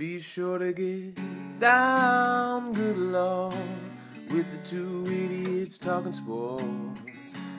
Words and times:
be 0.00 0.18
sure 0.18 0.56
to 0.56 0.72
get 0.72 1.14
down, 1.60 2.72
good 2.72 2.96
lord, 2.96 3.52
with 4.32 4.50
the 4.50 4.56
two 4.66 5.04
idiots 5.06 5.76
talking 5.76 6.10
sports. 6.10 6.64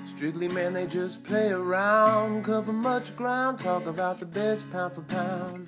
Strictly, 0.07 0.47
man, 0.47 0.73
they 0.73 0.87
just 0.87 1.23
play 1.23 1.49
around, 1.51 2.43
cover 2.43 2.73
much 2.73 3.15
ground, 3.15 3.59
talk 3.59 3.85
about 3.85 4.17
the 4.17 4.25
best 4.25 4.71
pound 4.71 4.95
for 4.95 5.01
pound. 5.01 5.67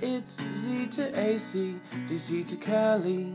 It's 0.00 0.42
Z 0.54 0.86
to 0.92 1.20
AC, 1.20 1.74
DC 2.08 2.48
to 2.48 2.56
Cali. 2.56 3.34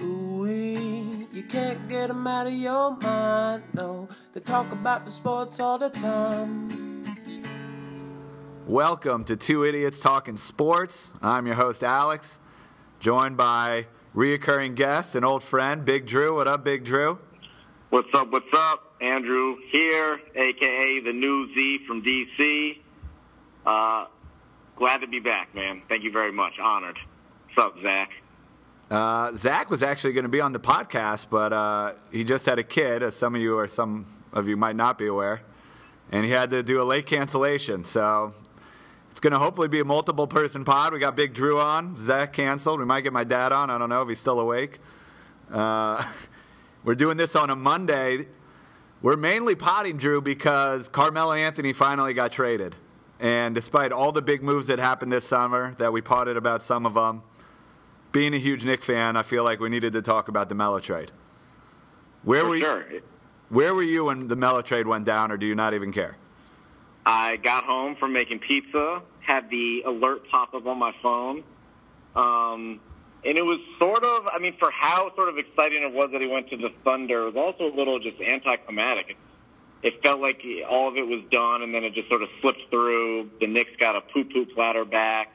Ooh, 0.00 0.46
you 0.46 1.42
can't 1.50 1.88
get 1.88 2.06
them 2.06 2.24
out 2.28 2.46
of 2.46 2.52
your 2.52 2.96
mind. 2.96 3.64
No, 3.72 4.08
they 4.34 4.40
talk 4.40 4.70
about 4.70 5.04
the 5.04 5.10
sports 5.10 5.58
all 5.58 5.78
the 5.78 5.90
time. 5.90 6.87
Welcome 8.68 9.24
to 9.24 9.34
Two 9.34 9.64
Idiots 9.64 9.98
Talking 9.98 10.36
Sports. 10.36 11.14
I'm 11.22 11.46
your 11.46 11.54
host, 11.54 11.82
Alex, 11.82 12.38
joined 13.00 13.38
by 13.38 13.86
reoccurring 14.14 14.74
guest 14.74 15.14
and 15.14 15.24
old 15.24 15.42
friend, 15.42 15.86
Big 15.86 16.04
Drew. 16.04 16.36
What 16.36 16.48
up, 16.48 16.64
Big 16.64 16.84
Drew? 16.84 17.18
What's 17.88 18.10
up? 18.12 18.30
What's 18.30 18.52
up? 18.54 18.92
Andrew 19.00 19.56
here, 19.72 20.20
aka 20.34 21.00
the 21.00 21.14
new 21.14 21.48
Z 21.54 21.78
from 21.86 22.02
DC. 22.02 22.80
Uh, 23.64 24.04
glad 24.76 24.98
to 24.98 25.06
be 25.06 25.20
back, 25.20 25.54
man. 25.54 25.80
Thank 25.88 26.04
you 26.04 26.12
very 26.12 26.32
much. 26.32 26.58
Honored. 26.62 26.98
What's 27.46 27.66
up, 27.66 27.80
Zach? 27.80 28.10
Uh, 28.90 29.34
Zach 29.34 29.70
was 29.70 29.82
actually 29.82 30.12
going 30.12 30.24
to 30.24 30.28
be 30.28 30.42
on 30.42 30.52
the 30.52 30.60
podcast, 30.60 31.28
but 31.30 31.54
uh, 31.54 31.94
he 32.12 32.22
just 32.22 32.44
had 32.44 32.58
a 32.58 32.64
kid, 32.64 33.02
as 33.02 33.16
some 33.16 33.34
of 33.34 33.40
you 33.40 33.56
or 33.56 33.66
some 33.66 34.04
of 34.34 34.46
you 34.46 34.58
might 34.58 34.76
not 34.76 34.98
be 34.98 35.06
aware, 35.06 35.40
and 36.12 36.26
he 36.26 36.32
had 36.32 36.50
to 36.50 36.62
do 36.62 36.82
a 36.82 36.84
late 36.84 37.06
cancellation. 37.06 37.82
So 37.84 38.34
it's 39.18 39.20
going 39.20 39.32
to 39.32 39.40
hopefully 39.40 39.66
be 39.66 39.80
a 39.80 39.84
multiple 39.84 40.28
person 40.28 40.64
pod. 40.64 40.92
We 40.92 41.00
got 41.00 41.16
Big 41.16 41.34
Drew 41.34 41.58
on, 41.58 41.96
Zach 41.96 42.32
canceled. 42.32 42.78
We 42.78 42.86
might 42.86 43.00
get 43.00 43.12
my 43.12 43.24
dad 43.24 43.50
on. 43.50 43.68
I 43.68 43.76
don't 43.76 43.88
know 43.88 44.00
if 44.00 44.08
he's 44.08 44.20
still 44.20 44.38
awake. 44.38 44.78
Uh, 45.50 46.04
we're 46.84 46.94
doing 46.94 47.16
this 47.16 47.34
on 47.34 47.50
a 47.50 47.56
Monday. 47.56 48.26
We're 49.02 49.16
mainly 49.16 49.56
potting 49.56 49.96
Drew 49.96 50.20
because 50.20 50.88
Carmelo 50.88 51.32
Anthony 51.32 51.72
finally 51.72 52.14
got 52.14 52.30
traded. 52.30 52.76
And 53.18 53.56
despite 53.56 53.90
all 53.90 54.12
the 54.12 54.22
big 54.22 54.40
moves 54.40 54.68
that 54.68 54.78
happened 54.78 55.10
this 55.10 55.24
summer, 55.24 55.74
that 55.78 55.92
we 55.92 56.00
potted 56.00 56.36
about 56.36 56.62
some 56.62 56.86
of 56.86 56.94
them, 56.94 57.24
being 58.12 58.34
a 58.34 58.38
huge 58.38 58.64
Knick 58.64 58.82
fan, 58.82 59.16
I 59.16 59.24
feel 59.24 59.42
like 59.42 59.58
we 59.58 59.68
needed 59.68 59.94
to 59.94 60.00
talk 60.00 60.28
about 60.28 60.48
the 60.48 60.54
Melo 60.54 60.78
trade. 60.78 61.10
Where 62.22 62.42
For 62.42 62.50
were 62.50 62.58
sure. 62.60 62.92
you, 62.92 63.02
Where 63.48 63.74
were 63.74 63.82
you 63.82 64.04
when 64.04 64.28
the 64.28 64.36
Melo 64.36 64.62
trade 64.62 64.86
went 64.86 65.06
down, 65.06 65.32
or 65.32 65.36
do 65.36 65.44
you 65.44 65.56
not 65.56 65.74
even 65.74 65.92
care? 65.92 66.16
I 67.08 67.36
got 67.36 67.64
home 67.64 67.96
from 67.96 68.12
making 68.12 68.40
pizza, 68.40 69.00
had 69.20 69.48
the 69.48 69.80
alert 69.86 70.28
pop 70.30 70.52
up 70.52 70.66
on 70.66 70.78
my 70.78 70.92
phone. 71.02 71.42
Um, 72.14 72.80
and 73.24 73.38
it 73.38 73.42
was 73.42 73.60
sort 73.78 74.04
of, 74.04 74.28
I 74.30 74.38
mean, 74.38 74.54
for 74.58 74.70
how 74.70 75.14
sort 75.14 75.30
of 75.30 75.38
exciting 75.38 75.82
it 75.82 75.90
was 75.90 76.10
that 76.12 76.20
he 76.20 76.26
went 76.26 76.50
to 76.50 76.58
the 76.58 76.68
Thunder, 76.84 77.22
it 77.26 77.34
was 77.34 77.36
also 77.36 77.74
a 77.74 77.74
little 77.74 77.98
just 77.98 78.20
anticlimactic. 78.20 79.16
It, 79.82 80.02
felt 80.02 80.20
like 80.20 80.42
all 80.68 80.88
of 80.88 80.96
it 80.96 81.06
was 81.06 81.24
done, 81.30 81.62
and 81.62 81.74
then 81.74 81.82
it 81.82 81.94
just 81.94 82.10
sort 82.10 82.22
of 82.22 82.28
slipped 82.42 82.68
through. 82.68 83.30
The 83.40 83.46
Knicks 83.46 83.70
got 83.80 83.96
a 83.96 84.02
poo 84.02 84.24
poo 84.24 84.44
platter 84.44 84.84
back. 84.84 85.32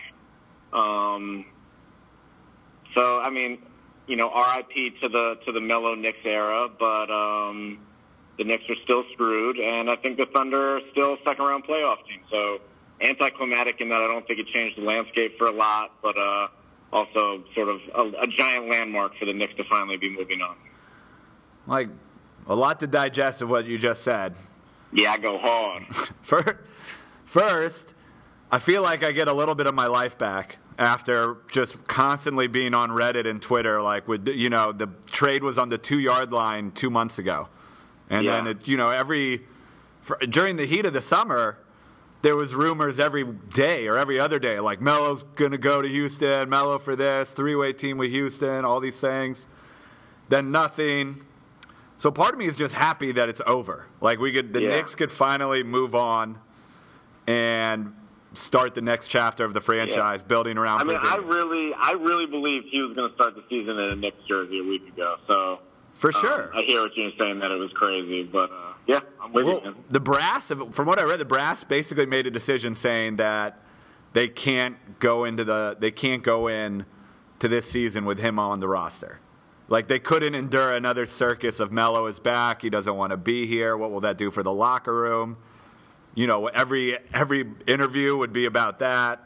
Um, 0.72 1.46
so, 2.94 3.20
I 3.20 3.32
mean, 3.32 3.58
you 4.06 4.16
know, 4.16 4.30
RIP 4.30 5.02
to 5.02 5.10
the 5.10 5.40
to 5.46 5.52
the 5.52 5.62
Melo 5.62 5.96
Knicks 5.96 6.20
era, 6.24 6.68
but 6.68 7.10
um, 7.10 7.80
the 8.38 8.44
Knicks 8.44 8.64
are 8.70 8.76
still 8.84 9.04
screwed, 9.14 9.58
and 9.58 9.90
I 9.90 9.96
think 9.98 10.18
the 10.18 10.26
Thunder 10.34 10.78
are 10.78 10.82
still 10.92 11.14
a 11.14 11.18
second 11.26 11.46
round 11.46 11.66
playoff 11.66 11.98
team. 12.08 12.20
So 12.32 12.60
anticlimactic 13.02 13.82
in 13.82 13.90
that 13.90 14.00
I 14.00 14.08
don't 14.08 14.26
think 14.28 14.40
it 14.40 14.48
changed 14.48 14.78
the 14.78 14.84
landscape 14.84 15.38
for 15.38 15.48
a 15.48 15.52
lot, 15.52 15.92
but 16.02 16.18
uh, 16.18 16.48
also 16.92 17.44
sort 17.54 17.70
of 17.70 17.82
a, 17.96 18.24
a 18.24 18.28
giant 18.28 18.70
landmark 18.70 19.18
for 19.18 19.26
the 19.26 19.34
Knicks 19.34 19.56
to 19.58 19.64
finally 19.70 19.98
be 19.98 20.10
moving 20.10 20.42
on. 20.42 20.56
Like, 21.68 21.90
a 22.48 22.56
lot 22.56 22.80
to 22.82 22.88
digest 22.88 23.42
of 23.42 23.50
what 23.50 23.66
you 23.66 23.78
just 23.78 24.04
said. 24.04 24.36
Yeah, 24.92 25.14
I 25.14 25.18
go 25.18 25.38
hard. 25.38 25.84
Fir- 26.22 26.60
First, 27.26 27.96
I 28.52 28.60
feel 28.60 28.84
like 28.84 29.04
I 29.04 29.12
get 29.12 29.28
a 29.28 29.34
little 29.34 29.56
bit 29.56 29.66
of 29.66 29.74
my 29.74 29.88
life 29.88 30.18
back 30.18 30.60
after 30.78 31.38
just 31.50 31.88
constantly 31.88 32.46
being 32.48 32.76
on 32.76 32.92
Reddit 32.92 33.28
and 33.28 33.42
Twitter. 33.42 33.82
Like, 33.82 34.08
with 34.08 34.28
you 34.28 34.50
know, 34.50 34.72
the 34.72 34.88
trade 35.08 35.44
was 35.44 35.58
on 35.58 35.70
the 35.70 35.80
two 35.80 36.00
yard 36.00 36.32
line 36.32 36.72
two 36.72 36.92
months 36.92 37.18
ago, 37.18 37.50
and 38.10 38.26
Yeah. 38.26 38.36
then 38.38 38.48
it, 38.48 38.68
you 38.68 38.78
know 38.78 38.90
every 38.90 39.44
for, 40.02 40.18
during 40.30 40.58
the 40.58 40.66
heat 40.66 40.86
of 40.86 40.94
the 40.94 41.02
summer. 41.02 41.58
There 42.22 42.38
was 42.38 42.56
rumors 42.56 43.02
every 43.02 43.26
day 43.26 43.86
or 43.86 43.98
every 43.98 44.18
other 44.18 44.40
day, 44.40 44.58
like 44.62 44.80
Melo's 44.80 45.24
gonna 45.36 45.58
go 45.58 45.82
to 45.82 45.90
Houston, 45.90 46.50
Melo 46.50 46.80
for 46.80 46.96
this, 46.96 47.34
three-way 47.34 47.74
team 47.74 47.98
with 47.98 48.12
Houston, 48.12 48.64
all 48.64 48.80
these 48.80 48.98
things. 49.02 49.50
Then 50.30 50.50
nothing. 50.50 51.26
So 51.98 52.12
part 52.12 52.32
of 52.32 52.40
me 52.40 52.46
is 52.46 52.56
just 52.56 52.76
happy 52.76 53.12
that 53.12 53.28
it's 53.28 53.42
over. 53.46 53.88
Like 54.00 54.20
we 54.20 54.32
could, 54.32 54.54
the 54.54 54.62
Yeah. 54.62 54.70
Knicks 54.70 54.96
could 54.96 55.12
finally 55.12 55.64
move 55.64 55.96
on 55.96 56.40
and 57.28 57.94
start 58.34 58.74
the 58.74 58.82
next 58.82 59.08
chapter 59.08 59.44
of 59.44 59.54
the 59.54 59.60
franchise, 59.62 60.24
building 60.24 60.58
around. 60.58 60.80
I 60.80 60.84
mean, 60.86 60.98
I 61.02 61.18
really, 61.18 61.74
I 61.78 61.92
really 61.92 62.26
believed 62.26 62.68
he 62.72 62.82
was 62.82 62.96
going 62.96 63.10
to 63.10 63.16
start 63.16 63.36
the 63.36 63.44
season 63.50 63.78
in 63.78 63.90
a 63.92 63.96
Knicks 63.98 64.24
jersey 64.30 64.60
a 64.60 64.64
week 64.64 64.88
ago. 64.88 65.18
So 65.28 65.60
for 65.94 66.08
um, 66.08 66.14
sure. 66.22 66.52
I 66.56 66.64
hear 66.64 66.82
what 66.82 66.96
you're 66.96 67.12
saying 67.18 67.40
that 67.40 67.52
it 67.52 67.58
was 67.58 67.72
crazy, 67.72 68.24
but 68.24 68.52
uh, 68.52 68.74
yeah, 68.88 69.00
I'm 69.22 69.32
with 69.32 69.46
you. 69.46 69.54
well, 69.54 69.62
Man. 69.62 69.76
the 69.90 70.00
brass, 70.00 70.50
from 70.50 70.88
what 70.88 71.00
I 71.00 71.04
read, 71.04 71.20
the 71.20 71.26
brass 71.26 71.64
basically 71.64 72.06
made 72.06 72.28
a 72.28 72.32
decision 72.32 72.76
saying 72.76 73.18
that 73.18 73.60
they 74.14 74.28
can't 74.28 75.00
go 75.00 75.24
into 75.24 75.44
the, 75.44 75.78
they 75.80 75.92
can't 75.92 76.24
go 76.24 76.48
in 76.48 76.86
to 77.40 77.48
this 77.48 77.70
season 77.70 78.06
with 78.06 78.20
him 78.20 78.40
on 78.40 78.60
the 78.60 78.68
roster. 78.68 79.20
Like 79.70 79.88
they 79.88 80.00
couldn't 80.00 80.36
endure 80.36 80.74
another 80.74 81.06
circus 81.06 81.60
of 81.60 81.72
Melo 81.72 82.06
is 82.08 82.20
back. 82.20 82.62
He 82.62 82.70
doesn't 82.70 82.96
want 82.96 83.12
to 83.12 83.18
be 83.18 83.46
here. 83.46 83.78
What 83.78 83.92
will 83.92 84.02
that 84.02 84.18
do 84.18 84.30
for 84.30 84.44
the 84.44 84.52
locker 84.52 84.94
room? 84.94 85.38
You 86.16 86.28
know, 86.28 86.48
every 86.48 86.98
every 87.14 87.50
interview 87.66 88.16
would 88.18 88.34
be 88.34 88.46
about 88.46 88.80
that. 88.80 89.24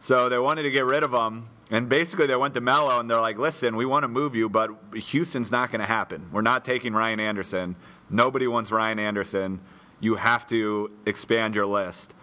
So 0.00 0.28
they 0.28 0.38
wanted 0.38 0.64
to 0.64 0.70
get 0.70 0.84
rid 0.84 1.02
of 1.02 1.12
him, 1.12 1.48
and 1.70 1.88
basically 1.88 2.26
they 2.26 2.36
went 2.36 2.54
to 2.54 2.60
Melo 2.60 2.98
and 2.98 3.08
they're 3.10 3.20
like, 3.20 3.38
"Listen, 3.38 3.76
we 3.76 3.86
want 3.86 4.04
to 4.04 4.08
move 4.08 4.34
you, 4.34 4.48
but 4.48 4.70
Houston's 4.94 5.50
not 5.50 5.70
going 5.70 5.80
to 5.80 5.86
happen. 5.86 6.28
We're 6.32 6.42
not 6.42 6.64
taking 6.64 6.92
Ryan 6.92 7.20
Anderson. 7.20 7.76
Nobody 8.08 8.46
wants 8.46 8.70
Ryan 8.72 8.98
Anderson. 8.98 9.60
You 10.00 10.16
have 10.16 10.46
to 10.48 10.94
expand 11.06 11.54
your 11.54 11.66
list." 11.66 12.14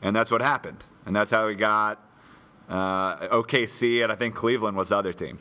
And 0.00 0.16
that's 0.16 0.30
what 0.30 0.42
happened, 0.42 0.84
and 1.06 1.14
that's 1.14 1.30
how 1.30 1.46
we 1.46 1.54
got 1.54 2.04
uh, 2.68 3.28
OKC, 3.28 4.02
and 4.02 4.10
I 4.10 4.16
think 4.16 4.34
Cleveland 4.34 4.76
was 4.76 4.88
the 4.88 4.96
other 4.96 5.12
team. 5.12 5.38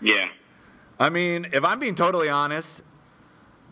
Yeah, 0.00 0.26
I 0.98 1.10
mean, 1.10 1.48
if 1.52 1.64
I'm 1.64 1.78
being 1.78 1.94
totally 1.94 2.28
honest, 2.28 2.82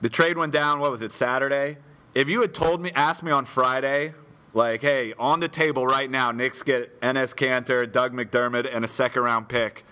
the 0.00 0.08
trade 0.08 0.36
went 0.36 0.52
down, 0.52 0.80
what 0.80 0.90
was 0.90 1.02
it, 1.02 1.12
Saturday? 1.12 1.78
If 2.14 2.28
you 2.28 2.40
had 2.40 2.54
told 2.54 2.80
me, 2.80 2.90
asked 2.94 3.22
me 3.22 3.30
on 3.30 3.44
Friday, 3.44 4.14
like, 4.52 4.82
hey, 4.82 5.14
on 5.18 5.40
the 5.40 5.48
table 5.48 5.86
right 5.86 6.10
now, 6.10 6.32
Knicks 6.32 6.62
get 6.62 7.00
Enes 7.00 7.34
Kanter, 7.34 7.90
Doug 7.90 8.12
McDermott, 8.12 8.68
and 8.72 8.84
a 8.84 8.88
second 8.88 9.22
round 9.22 9.48
pick, 9.48 9.84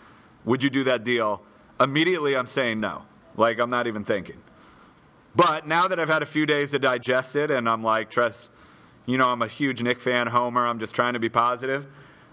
would 0.44 0.62
you 0.62 0.70
do 0.70 0.84
that 0.84 1.04
deal? 1.04 1.42
Immediately, 1.80 2.36
I'm 2.36 2.46
saying 2.46 2.80
no. 2.80 3.02
Like, 3.36 3.60
I'm 3.60 3.70
not 3.70 3.86
even 3.86 4.04
thinking. 4.04 4.42
But 5.36 5.68
now 5.68 5.86
that 5.86 6.00
I've 6.00 6.08
had 6.08 6.22
a 6.22 6.26
few 6.26 6.46
days 6.46 6.72
to 6.72 6.78
digest 6.78 7.36
it, 7.36 7.50
and 7.50 7.68
I'm 7.68 7.84
like, 7.84 8.10
trust, 8.10 8.50
you 9.06 9.16
know, 9.16 9.28
I'm 9.28 9.42
a 9.42 9.46
huge 9.46 9.82
Knick 9.82 10.00
fan, 10.00 10.26
Homer, 10.28 10.66
I'm 10.66 10.80
just 10.80 10.94
trying 10.94 11.12
to 11.12 11.20
be 11.20 11.28
positive. 11.28 11.86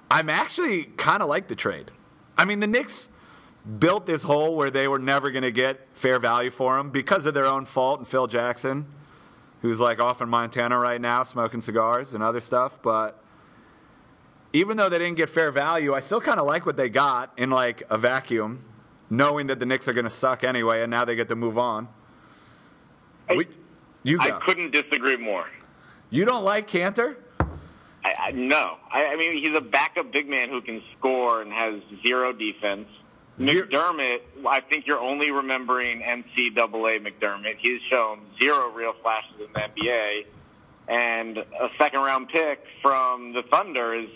I'm 0.09 0.29
actually 0.29 0.85
kind 0.97 1.21
of 1.21 1.29
like 1.29 1.47
the 1.47 1.55
trade. 1.55 1.91
I 2.37 2.45
mean, 2.45 2.59
the 2.59 2.67
Knicks 2.67 3.09
built 3.79 4.05
this 4.05 4.23
hole 4.23 4.55
where 4.55 4.71
they 4.71 4.87
were 4.87 4.99
never 4.99 5.31
going 5.31 5.43
to 5.43 5.51
get 5.51 5.87
fair 5.93 6.19
value 6.19 6.49
for 6.49 6.77
him 6.79 6.89
because 6.89 7.25
of 7.25 7.33
their 7.33 7.45
own 7.45 7.65
fault 7.65 7.99
and 7.99 8.07
Phil 8.07 8.27
Jackson, 8.27 8.87
who's 9.65 9.79
like 9.79 9.99
off 9.99 10.21
in 10.21 10.29
Montana 10.29 10.77
right 10.77 11.01
now 11.01 11.23
smoking 11.23 11.59
cigars 11.59 12.13
and 12.13 12.21
other 12.23 12.39
stuff. 12.39 12.79
But 12.83 13.19
even 14.53 14.77
though 14.77 14.89
they 14.89 14.99
didn't 14.99 15.17
get 15.17 15.27
fair 15.27 15.51
value, 15.51 15.95
I 15.95 16.01
still 16.01 16.21
kind 16.21 16.39
of 16.39 16.45
like 16.45 16.67
what 16.67 16.77
they 16.77 16.87
got 16.87 17.33
in 17.35 17.49
like 17.49 17.81
a 17.89 17.97
vacuum, 17.97 18.63
knowing 19.09 19.47
that 19.47 19.59
the 19.59 19.65
Knicks 19.65 19.87
are 19.87 19.93
going 19.93 20.03
to 20.05 20.09
suck 20.11 20.43
anyway, 20.43 20.83
and 20.83 20.91
now 20.91 21.03
they 21.03 21.15
get 21.15 21.29
to 21.29 21.35
move 21.35 21.57
on. 21.57 21.87
I- 23.27 23.33
We, 23.37 23.47
you 24.03 24.19
I 24.21 24.29
couldn't 24.45 24.69
disagree 24.69 25.15
more. 25.17 25.47
You 26.11 26.25
don't 26.25 26.43
like 26.43 26.69
Kanter? 26.69 27.15
I, 27.39 28.13
I, 28.27 28.31
no, 28.33 28.77
I, 28.93 29.05
I 29.05 29.15
mean 29.15 29.33
he's 29.33 29.55
a 29.55 29.61
backup 29.61 30.11
big 30.11 30.29
man 30.29 30.49
who 30.49 30.61
can 30.61 30.83
score 30.95 31.41
and 31.41 31.51
has 31.51 31.81
zero 32.03 32.31
defense. 32.33 32.87
McDermott, 33.39 34.19
I 34.47 34.61
think 34.61 34.87
you're 34.87 34.99
only 34.99 35.31
remembering 35.31 36.01
NCAA 36.01 37.05
McDermott. 37.05 37.57
He's 37.59 37.81
shown 37.89 38.21
zero 38.41 38.71
real 38.71 38.93
flashes 39.01 39.33
in 39.39 39.53
the 39.53 39.59
NBA, 39.59 40.25
and 40.87 41.37
a 41.37 41.69
second 41.79 42.01
round 42.01 42.29
pick 42.29 42.63
from 42.81 43.33
the 43.33 43.41
Thunder 43.51 43.93
is 43.95 44.09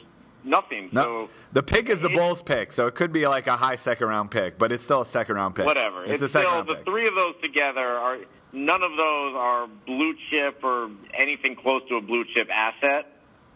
nothing. 0.44 0.90
No. 0.92 1.04
So 1.04 1.30
the 1.52 1.64
pick 1.64 1.90
is 1.90 2.02
the 2.02 2.10
Bulls 2.10 2.42
pick, 2.42 2.72
so 2.72 2.88
it 2.88 2.96
could 2.96 3.12
be 3.12 3.28
like 3.28 3.48
a 3.48 3.58
high 3.58 3.76
second 3.76 4.08
round 4.08 4.32
pick, 4.32 4.58
but 4.58 4.72
it's 4.72 4.84
still 4.84 5.02
a 5.02 5.06
second 5.06 5.36
round 5.36 5.56
pick. 5.56 5.66
whatever. 5.66 6.06
It's, 6.06 6.16
It's, 6.16 6.24
a 6.24 6.30
second 6.30 6.48
still 6.48 6.56
round 6.58 6.70
the 6.70 6.76
pick. 6.76 6.86
three 6.86 7.08
of 7.08 7.16
those 7.16 7.36
together 7.42 7.82
are 7.86 8.18
none 8.54 8.82
of 8.84 8.92
those 8.92 9.36
are 9.36 9.68
blue 9.86 10.14
chip 10.30 10.64
or 10.64 10.90
anything 11.14 11.56
close 11.56 11.82
to 11.90 11.96
a 11.96 12.02
blue 12.02 12.24
chip 12.34 12.50
asset. 12.50 13.06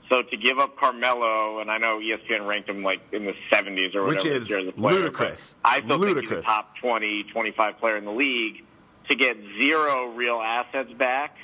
So 0.10 0.22
to 0.22 0.38
give 0.38 0.60
up 0.60 0.78
Carmelo, 0.78 1.60
and 1.60 1.72
I 1.72 1.78
know 1.78 2.00
ESPN 2.00 2.46
ranked 2.48 2.70
him 2.70 2.84
like 2.84 3.00
in 3.14 3.26
the 3.26 3.34
70s 3.52 3.96
or 3.96 4.04
Which 4.04 4.18
whatever. 4.18 4.36
is 4.36 4.52
as 4.52 4.68
a 4.68 4.72
player, 4.74 4.96
ludicrous. 5.00 5.56
I 5.64 5.80
still 5.80 5.98
think 5.98 6.02
he's 6.02 6.16
Ludicrous. 6.16 6.42
a 6.44 6.46
top 6.46 6.76
20, 6.82 7.24
25 7.32 7.78
player 7.80 7.98
in 7.98 8.06
the 8.06 8.12
league. 8.12 8.64
To 9.10 9.16
get 9.16 9.36
zero 9.58 10.08
real 10.14 10.40
assets 10.42 10.92
back, 10.94 11.36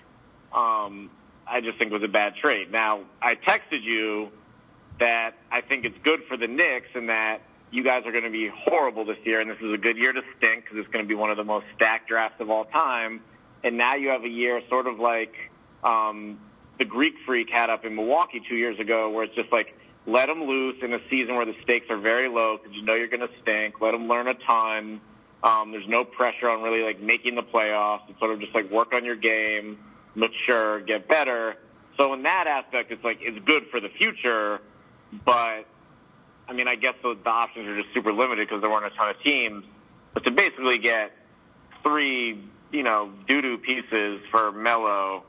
um, 0.54 1.10
I 1.48 1.62
just 1.62 1.78
think 1.78 1.92
was 1.92 2.04
a 2.04 2.08
bad 2.08 2.36
trade. 2.42 2.72
Now, 2.72 3.02
I 3.22 3.36
texted 3.36 3.84
you 3.84 4.30
that 5.00 5.32
I 5.52 5.62
think 5.62 5.84
it's 5.86 5.98
good 6.04 6.22
for 6.28 6.38
the 6.38 6.48
Knicks 6.48 6.88
and 6.96 7.10
that 7.10 7.40
you 7.72 7.84
guys 7.84 8.04
are 8.06 8.12
going 8.12 8.24
to 8.24 8.30
be 8.30 8.50
horrible 8.54 9.06
this 9.06 9.18
year, 9.26 9.42
and 9.42 9.50
this 9.50 9.58
is 9.62 9.74
a 9.74 9.78
good 9.78 9.98
year 9.98 10.12
to 10.14 10.22
stink 10.38 10.64
because 10.64 10.78
it's 10.78 10.88
going 10.88 11.04
to 11.04 11.08
be 11.10 11.16
one 11.16 11.30
of 11.32 11.38
the 11.38 11.44
most 11.44 11.66
stacked 11.76 12.08
drafts 12.08 12.40
of 12.42 12.50
all 12.50 12.66
time. 12.66 13.22
And 13.64 13.78
now 13.78 13.96
you 13.96 14.10
have 14.10 14.24
a 14.24 14.30
year 14.30 14.62
sort 14.70 14.88
of 14.88 15.00
like 15.00 15.34
um, 15.84 16.40
the 16.80 16.86
Greek 16.86 17.14
Freak 17.26 17.50
had 17.52 17.70
up 17.70 17.86
in 17.86 17.96
Milwaukee 17.96 18.42
two 18.48 18.56
years 18.56 18.80
ago, 18.80 19.12
where 19.12 19.26
it's 19.26 19.36
just 19.36 19.52
like 19.52 19.78
let 20.08 20.28
them 20.28 20.44
loose 20.44 20.78
in 20.82 20.94
a 20.94 21.00
season 21.10 21.36
where 21.36 21.46
the 21.46 21.56
stakes 21.62 21.86
are 21.90 22.00
very 22.00 22.28
low 22.28 22.58
because 22.58 22.76
you 22.76 22.84
know 22.84 22.96
you're 22.96 23.10
going 23.10 23.20
to 23.20 23.30
stink. 23.42 23.80
Let 23.82 23.92
them 23.92 24.08
learn 24.08 24.28
a 24.28 24.34
ton. 24.34 25.02
Um, 25.44 25.72
there's 25.72 25.88
no 25.88 26.04
pressure 26.04 26.50
on 26.50 26.64
really 26.64 26.82
like 26.82 27.00
making 27.00 27.36
the 27.36 27.44
playoffs. 27.44 28.10
It's 28.10 28.18
sort 28.20 28.32
of 28.32 28.40
just 28.40 28.56
like 28.56 28.72
work 28.72 28.94
on 28.94 29.06
your 29.06 29.16
game, 29.16 29.78
mature, 30.16 30.80
get 30.82 31.08
better. 31.08 31.58
So 31.98 32.14
in 32.14 32.24
that 32.24 32.48
aspect, 32.48 32.92
it's 32.92 33.04
like 33.04 33.20
it's 33.22 33.44
good 33.46 33.68
for 33.70 33.80
the 33.80 33.90
future, 33.90 34.62
but 35.26 35.66
I 36.48 36.54
mean, 36.54 36.68
I 36.68 36.76
guess 36.76 36.96
the, 37.04 37.16
the 37.22 37.30
options 37.30 37.68
are 37.68 37.82
just 37.82 37.94
super 37.94 38.12
limited 38.14 38.48
because 38.48 38.62
there 38.62 38.70
weren't 38.70 38.86
a 38.86 38.96
ton 38.96 39.10
of 39.10 39.22
teams. 39.22 39.66
But 40.14 40.24
to 40.24 40.32
basically 40.32 40.78
get 40.78 41.12
three, 41.84 42.42
you 42.72 42.84
know, 42.84 43.12
doo 43.28 43.42
doo 43.42 43.58
pieces 43.58 44.22
for 44.32 44.52
Melo 44.52 45.24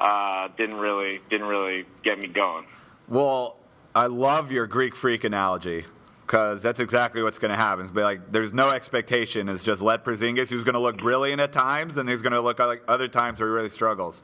uh, 0.00 0.48
didn't 0.56 0.78
really 0.78 1.20
didn't 1.28 1.46
really 1.46 1.84
get 2.02 2.18
me 2.18 2.26
going. 2.26 2.64
Well, 3.08 3.56
I 3.94 4.06
love 4.06 4.50
your 4.50 4.66
Greek 4.66 4.96
freak 4.96 5.24
analogy 5.24 5.84
because 6.26 6.62
that's 6.62 6.80
exactly 6.80 7.22
what's 7.22 7.38
going 7.38 7.50
to 7.50 7.56
happen. 7.56 7.84
It's 7.84 7.92
be 7.92 8.02
like 8.02 8.30
there's 8.30 8.52
no 8.52 8.70
expectation. 8.70 9.48
It's 9.48 9.64
just 9.64 9.82
let 9.82 10.04
Porzingis, 10.04 10.48
who's 10.48 10.64
going 10.64 10.74
to 10.74 10.80
look 10.80 10.98
brilliant 10.98 11.40
at 11.40 11.52
times, 11.52 11.96
and 11.96 12.08
he's 12.08 12.22
going 12.22 12.32
to 12.32 12.40
look 12.40 12.58
like 12.58 12.82
other 12.88 13.08
times 13.08 13.40
where 13.40 13.48
he 13.48 13.54
really 13.54 13.68
struggles. 13.68 14.22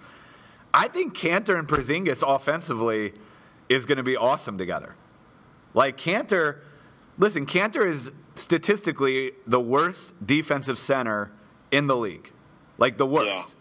I 0.73 0.88
think 0.88 1.17
Kanter 1.17 1.58
and 1.58 1.67
Porzingis 1.67 2.22
offensively 2.26 3.12
is 3.69 3.87
going 3.87 3.96
to 3.96 4.05
be 4.05 4.17
awesome 4.17 4.56
together. 4.56 4.94
Like 5.75 5.96
Kanter, 5.96 6.61
listen, 7.19 7.44
Kanter 7.44 7.84
is 7.84 8.12
statistically 8.34 9.32
the 9.46 9.61
worst 9.61 10.14
defensive 10.25 10.79
center 10.79 11.32
in 11.70 11.87
the 11.87 11.96
league. 11.96 12.31
Like 12.79 12.99
the 12.99 13.06
worst. 13.06 13.56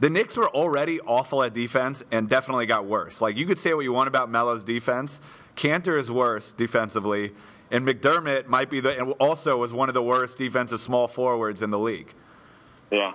The 0.00 0.08
Knicks 0.08 0.34
were 0.34 0.48
already 0.48 0.98
awful 1.00 1.42
at 1.42 1.52
defense 1.52 2.02
and 2.10 2.28
definitely 2.28 2.64
got 2.64 2.86
worse. 2.86 3.20
Like 3.20 3.36
you 3.36 3.44
could 3.44 3.58
say 3.58 3.74
what 3.74 3.82
you 3.82 3.92
want 3.92 4.08
about 4.08 4.30
Melo's 4.30 4.64
defense. 4.64 5.20
Kanter 5.56 5.98
is 5.98 6.10
worse 6.10 6.52
defensively, 6.52 7.32
and 7.70 7.86
McDermott 7.86 8.46
might 8.46 8.70
be 8.70 8.80
the 8.80 8.98
and 8.98 9.12
also 9.20 9.58
was 9.58 9.74
one 9.74 9.88
of 9.88 9.94
the 9.94 10.02
worst 10.02 10.38
defensive 10.38 10.80
small 10.80 11.06
forwards 11.06 11.60
in 11.60 11.70
the 11.70 11.78
league. 11.78 12.14
Yeah, 12.90 13.12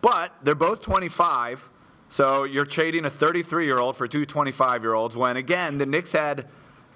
But 0.00 0.32
they're 0.42 0.54
both 0.54 0.80
25, 0.80 1.70
so 2.06 2.44
you're 2.44 2.64
trading 2.64 3.04
a 3.04 3.10
33 3.10 3.66
year 3.66 3.78
old 3.78 3.96
for 3.96 4.06
two 4.06 4.24
25 4.24 4.82
year 4.82 4.94
olds. 4.94 5.16
When 5.16 5.36
again, 5.36 5.78
the 5.78 5.86
Knicks 5.86 6.12
had 6.12 6.46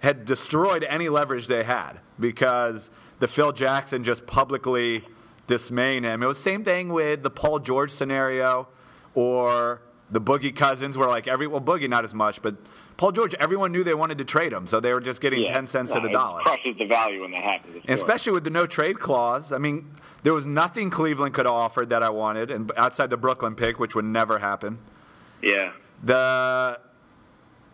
had 0.01 0.25
destroyed 0.25 0.85
any 0.85 1.09
leverage 1.09 1.49
they 1.49 1.65
had 1.65 1.95
because 2.19 2.93
the 3.19 3.27
Phil 3.27 3.53
Jackson 3.53 4.05
just 4.05 4.27
publicly 4.27 5.05
dismaying 5.49 6.05
him. 6.05 6.23
It 6.23 6.27
was 6.27 6.37
the 6.37 6.43
same 6.43 6.63
thing 6.63 6.91
with 6.91 7.25
the 7.25 7.31
Paul 7.31 7.59
George 7.59 7.91
scenario 7.91 8.69
or 9.15 9.83
the 10.11 10.21
Boogie 10.21 10.55
Cousins, 10.55 10.97
were 10.99 11.07
like 11.07 11.27
every 11.29 11.47
well 11.47 11.61
Boogie 11.61 11.89
not 11.89 12.05
as 12.05 12.15
much, 12.15 12.43
but 12.43 12.57
Paul 12.99 13.13
George, 13.13 13.35
everyone 13.35 13.73
knew 13.73 13.83
they 13.83 13.95
wanted 13.95 14.19
to 14.19 14.25
trade 14.25 14.53
him, 14.53 14.67
so 14.67 14.79
they 14.79 14.93
were 14.93 15.01
just 15.01 15.21
getting 15.21 15.41
yeah. 15.43 15.53
10 15.55 15.67
cents 15.67 15.91
No, 15.91 15.97
to 15.97 16.01
the 16.03 16.09
it 16.11 16.13
dollar. 16.13 16.43
crushes 16.43 16.77
the 16.79 16.85
value 16.85 17.23
when 17.23 17.31
that 17.33 17.43
happens. 17.43 17.71
of 17.71 17.77
And 17.77 17.87
course. 17.87 18.01
especially 18.03 18.33
with 18.33 18.45
the 18.45 18.51
no 18.51 18.67
trade 18.67 18.99
clause. 19.01 19.53
I 19.53 19.59
mean, 19.59 19.95
there 20.23 20.35
was 20.35 20.45
nothing 20.45 20.91
Cleveland 20.91 21.35
could 21.35 21.47
have 21.47 21.55
offered 21.55 21.89
that 21.91 22.03
I 22.03 22.11
wanted, 22.11 22.51
and 22.51 22.71
outside 22.77 23.09
the 23.11 23.17
Brooklyn 23.17 23.55
pick, 23.55 23.79
which 23.81 23.95
would 23.95 24.05
never 24.05 24.39
happen. 24.39 24.79
yeah. 25.41 25.73
The 26.05 26.79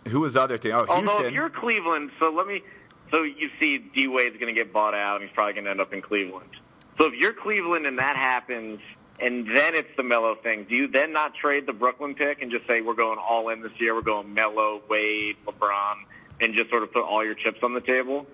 who 0.08 0.20
was 0.20 0.34
the 0.34 0.42
other 0.42 0.58
team? 0.58 0.72
Oh, 0.74 0.86
Although 0.88 1.00
Houston. 1.02 1.26
if 1.26 1.32
you're 1.32 1.50
Cleveland, 1.50 2.10
so 2.20 2.30
let 2.30 2.46
me. 2.46 2.62
So 3.10 3.22
you 3.22 3.48
see, 3.58 3.78
D 3.78 4.06
Wade's 4.06 4.36
going 4.38 4.54
to 4.54 4.58
get 4.58 4.72
bought 4.72 4.94
out, 4.94 5.16
and 5.20 5.24
he's 5.28 5.34
probably 5.34 5.54
going 5.54 5.64
to 5.64 5.70
end 5.70 5.80
up 5.80 5.92
in 5.94 6.02
Cleveland. 6.02 6.50
So 6.98 7.06
if 7.06 7.14
you're 7.14 7.32
Cleveland 7.32 7.86
and 7.86 7.98
that 7.98 8.16
happens, 8.16 8.80
and 9.20 9.46
then 9.56 9.74
it's 9.74 9.88
the 9.96 10.02
Melo 10.02 10.34
thing, 10.36 10.64
do 10.68 10.74
you 10.74 10.88
then 10.88 11.12
not 11.12 11.34
trade 11.34 11.66
the 11.66 11.72
Brooklyn 11.72 12.14
pick 12.14 12.40
and 12.42 12.50
just 12.50 12.66
say 12.66 12.80
we're 12.80 12.94
going 12.94 13.18
all 13.18 13.48
in 13.50 13.62
this 13.62 13.72
year? 13.78 13.94
We're 13.94 14.02
going 14.02 14.32
Melo, 14.32 14.80
Wade, 14.88 15.36
LeBron, 15.46 15.94
and 16.40 16.54
just 16.54 16.70
sort 16.70 16.82
of 16.82 16.92
put 16.92 17.02
all 17.04 17.24
your 17.24 17.34
chips 17.34 17.58
on 17.62 17.74
the 17.74 17.80
table? 17.80 18.26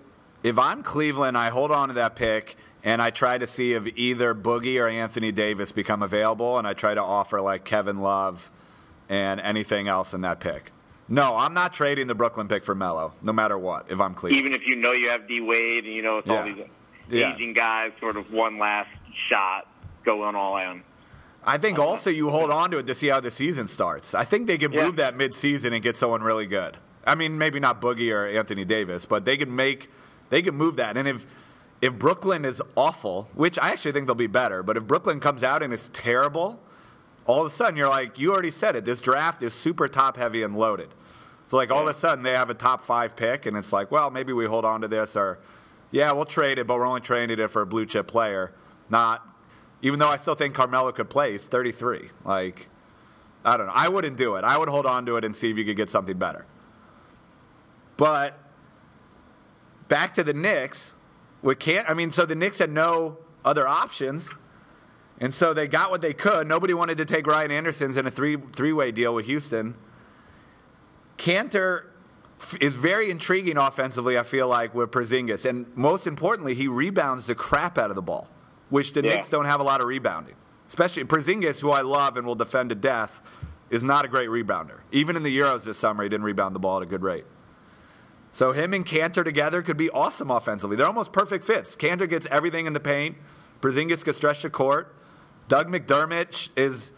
if 0.43 0.59
I'm 0.59 0.83
Cleveland, 0.83 1.35
I 1.35 1.49
hold 1.49 1.71
on 1.71 1.87
to 1.87 1.95
that 1.95 2.15
pick 2.15 2.55
and 2.83 3.01
I 3.01 3.09
try 3.09 3.39
to 3.39 3.47
see 3.47 3.73
if 3.73 3.87
either 3.97 4.35
Boogie 4.35 4.79
or 4.79 4.87
Anthony 4.87 5.31
Davis 5.31 5.71
become 5.71 6.03
available, 6.03 6.59
and 6.59 6.67
I 6.67 6.73
try 6.75 6.93
to 6.93 7.01
offer 7.01 7.41
like 7.41 7.63
Kevin 7.63 7.97
Love 7.99 8.51
and 9.09 9.39
anything 9.39 9.87
else 9.87 10.13
in 10.13 10.21
that 10.21 10.39
pick. 10.39 10.71
No, 11.09 11.35
I'm 11.35 11.55
not 11.55 11.73
trading 11.73 12.05
the 12.05 12.13
Brooklyn 12.13 12.47
pick 12.47 12.63
for 12.63 12.75
Melo, 12.75 13.13
no 13.23 13.33
matter 13.33 13.57
what. 13.57 13.87
If 13.89 13.99
I'm 13.99 14.13
Cleveland, 14.13 14.45
Even 14.45 14.53
if 14.53 14.67
you 14.67 14.75
know 14.75 14.91
you 14.91 15.09
have 15.09 15.27
D 15.27 15.41
Wade 15.41 15.85
and 15.85 15.93
you 15.95 16.03
know 16.03 16.19
it's 16.19 16.29
all 16.29 16.35
Yeah. 16.45 16.53
these 16.53 16.65
Yeah. 17.09 17.33
aging 17.33 17.53
guys, 17.53 17.91
sort 17.99 18.15
of 18.15 18.31
one 18.31 18.59
last 18.59 18.89
shot 19.29 19.67
going 20.05 20.35
all 20.35 20.57
in. 20.57 20.83
I 21.43 21.57
think 21.57 21.77
uh-huh. 21.77 21.87
also 21.87 22.09
you 22.09 22.29
hold 22.29 22.49
on 22.49 22.71
to 22.71 22.79
it 22.79 22.87
to 22.87 22.95
see 22.95 23.07
how 23.07 23.19
the 23.19 23.31
season 23.31 23.67
starts. 23.67 24.15
I 24.15 24.23
think 24.23 24.47
they 24.47 24.57
could 24.57 24.73
Yeah. 24.73 24.85
move 24.85 24.95
that 24.95 25.15
mid-season 25.15 25.73
and 25.73 25.83
get 25.83 25.95
someone 25.97 26.23
really 26.23 26.47
good. 26.47 26.77
I 27.05 27.13
mean, 27.13 27.37
maybe 27.37 27.59
not 27.59 27.81
Boogie 27.81 28.11
or 28.11 28.25
Anthony 28.25 28.65
Davis, 28.65 29.05
but 29.05 29.25
they 29.25 29.37
could 29.37 29.49
make 29.49 29.89
they 30.31 30.41
could 30.41 30.55
move 30.55 30.75
that. 30.77 30.97
And 30.97 31.07
if 31.07 31.27
if 31.81 31.93
Brooklyn 31.93 32.45
is 32.45 32.63
awful, 32.75 33.29
which 33.35 33.59
I 33.59 33.69
actually 33.69 33.91
think 33.91 34.07
they'll 34.07 34.15
be 34.15 34.25
better, 34.27 34.63
but 34.63 34.75
if 34.75 34.87
Brooklyn 34.87 35.19
comes 35.19 35.43
out 35.43 35.61
and 35.61 35.71
it's 35.71 35.91
terrible, 35.93 36.59
all 37.27 37.41
of 37.41 37.47
a 37.47 37.49
sudden 37.51 37.77
you're 37.77 37.89
like, 37.89 38.17
you 38.17 38.31
already 38.31 38.49
said 38.49 38.75
it. 38.75 38.85
This 38.85 39.01
draft 39.01 39.43
is 39.43 39.53
super 39.53 39.87
top 39.87 40.17
heavy 40.17 40.41
and 40.41 40.57
loaded. 40.57 40.89
So 41.45 41.57
like 41.57 41.69
all 41.69 41.87
of 41.87 41.95
a 41.95 41.99
sudden 41.99 42.23
they 42.23 42.31
have 42.31 42.49
a 42.49 42.55
top 42.55 42.83
five 42.83 43.15
pick, 43.15 43.45
and 43.45 43.55
it's 43.55 43.71
like, 43.71 43.91
well, 43.91 44.09
maybe 44.09 44.33
we 44.33 44.47
hold 44.47 44.65
on 44.65 44.81
to 44.81 44.87
this, 44.87 45.15
or 45.15 45.37
yeah, 45.91 46.11
we'll 46.11 46.25
trade 46.25 46.57
it, 46.57 46.65
but 46.65 46.79
we're 46.79 46.87
only 46.87 47.01
trading 47.01 47.37
it 47.37 47.51
for 47.51 47.61
a 47.61 47.67
blue 47.67 47.85
chip 47.85 48.07
player, 48.07 48.51
not. 48.89 49.27
Even 49.85 49.99
though 49.99 50.09
I 50.09 50.17
still 50.17 50.33
think 50.33 50.55
Carmelo 50.55 50.91
could 50.91 51.11
play, 51.11 51.33
he's 51.33 51.45
33. 51.45 52.09
Like, 52.23 52.69
I 53.43 53.55
don't 53.55 53.67
know. 53.67 53.73
I 53.75 53.87
wouldn't 53.87 54.17
do 54.17 54.35
it. 54.35 54.43
I 54.43 54.57
would 54.57 54.67
hold 54.67 54.87
on 54.87 55.05
to 55.05 55.15
it 55.17 55.23
and 55.23 55.35
see 55.35 55.51
if 55.51 55.59
you 55.59 55.63
could 55.63 55.77
get 55.77 55.91
something 55.91 56.17
better. 56.17 56.47
But 57.95 58.35
back 59.87 60.15
to 60.15 60.23
the 60.23 60.33
Knicks, 60.33 60.95
we 61.43 61.53
can't. 61.53 61.87
I 61.87 61.93
mean, 61.93 62.09
so 62.09 62.25
the 62.25 62.33
Knicks 62.33 62.57
had 62.57 62.71
no 62.71 63.19
other 63.45 63.67
options, 63.67 64.33
and 65.19 65.35
so 65.35 65.53
they 65.53 65.67
got 65.67 65.91
what 65.91 66.01
they 66.01 66.13
could. 66.13 66.47
Nobody 66.47 66.73
wanted 66.73 66.97
to 66.97 67.05
take 67.05 67.27
Ryan 67.27 67.51
Anderson's 67.51 67.95
in 67.95 68.07
a 68.07 68.11
three 68.11 68.37
three 68.37 68.73
way 68.73 68.91
deal 68.91 69.13
with 69.13 69.27
Houston. 69.27 69.75
Kanter 71.19 71.83
is 72.59 72.75
very 72.75 73.11
intriguing 73.11 73.57
offensively. 73.57 74.17
I 74.17 74.23
feel 74.23 74.47
like 74.47 74.73
with 74.73 74.89
Porzingis, 74.89 75.47
and 75.47 75.67
most 75.77 76.07
importantly, 76.07 76.55
he 76.55 76.67
rebounds 76.67 77.27
the 77.27 77.35
crap 77.35 77.77
out 77.77 77.91
of 77.91 77.95
the 77.95 78.01
ball, 78.01 78.27
which 78.69 78.93
the 78.93 79.03
Yeah. 79.03 79.15
Knicks 79.15 79.29
don't 79.29 79.45
have 79.45 79.59
a 79.59 79.63
lot 79.63 79.81
of 79.81 79.87
rebounding. 79.87 80.35
Especially 80.67 81.03
Porzingis, 81.03 81.61
who 81.61 81.71
I 81.71 81.81
love 81.81 82.17
and 82.17 82.25
will 82.25 82.35
defend 82.35 82.69
to 82.69 82.75
death, 82.75 83.21
is 83.69 83.83
not 83.83 84.05
a 84.05 84.07
great 84.07 84.29
rebounder. 84.29 84.79
Even 84.91 85.15
in 85.15 85.23
the 85.23 85.35
Euros 85.35 85.63
this 85.65 85.77
summer, 85.77 86.03
he 86.03 86.09
didn't 86.09 86.25
rebound 86.25 86.55
the 86.55 86.59
ball 86.59 86.77
at 86.77 86.83
a 86.83 86.85
good 86.85 87.01
rate. 87.03 87.25
So 88.31 88.51
him 88.51 88.73
and 88.73 88.85
Kanter 88.85 89.23
together 89.23 89.61
could 89.61 89.77
be 89.77 89.89
awesome 89.91 90.29
offensively. 90.29 90.75
They're 90.75 90.85
almost 90.85 91.13
perfect 91.13 91.43
fits. 91.45 91.75
Kanter 91.75 92.09
gets 92.09 92.27
everything 92.29 92.65
in 92.65 92.73
the 92.73 92.79
paint. 92.79 93.15
Porzingis 93.61 94.03
gets 94.03 94.17
stretch 94.17 94.41
the 94.41 94.49
court. 94.49 94.93
Doug 95.47 95.67
McDermott 95.69 96.49
is 96.57 96.91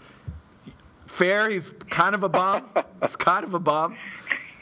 fair. 1.05 1.49
He's 1.49 1.71
kind 1.89 2.15
of 2.15 2.23
a 2.23 2.29
bum. 2.29 2.63
He's 3.01 3.15
kind 3.15 3.43
of 3.43 3.53
a 3.53 3.59
bum. 3.59 3.97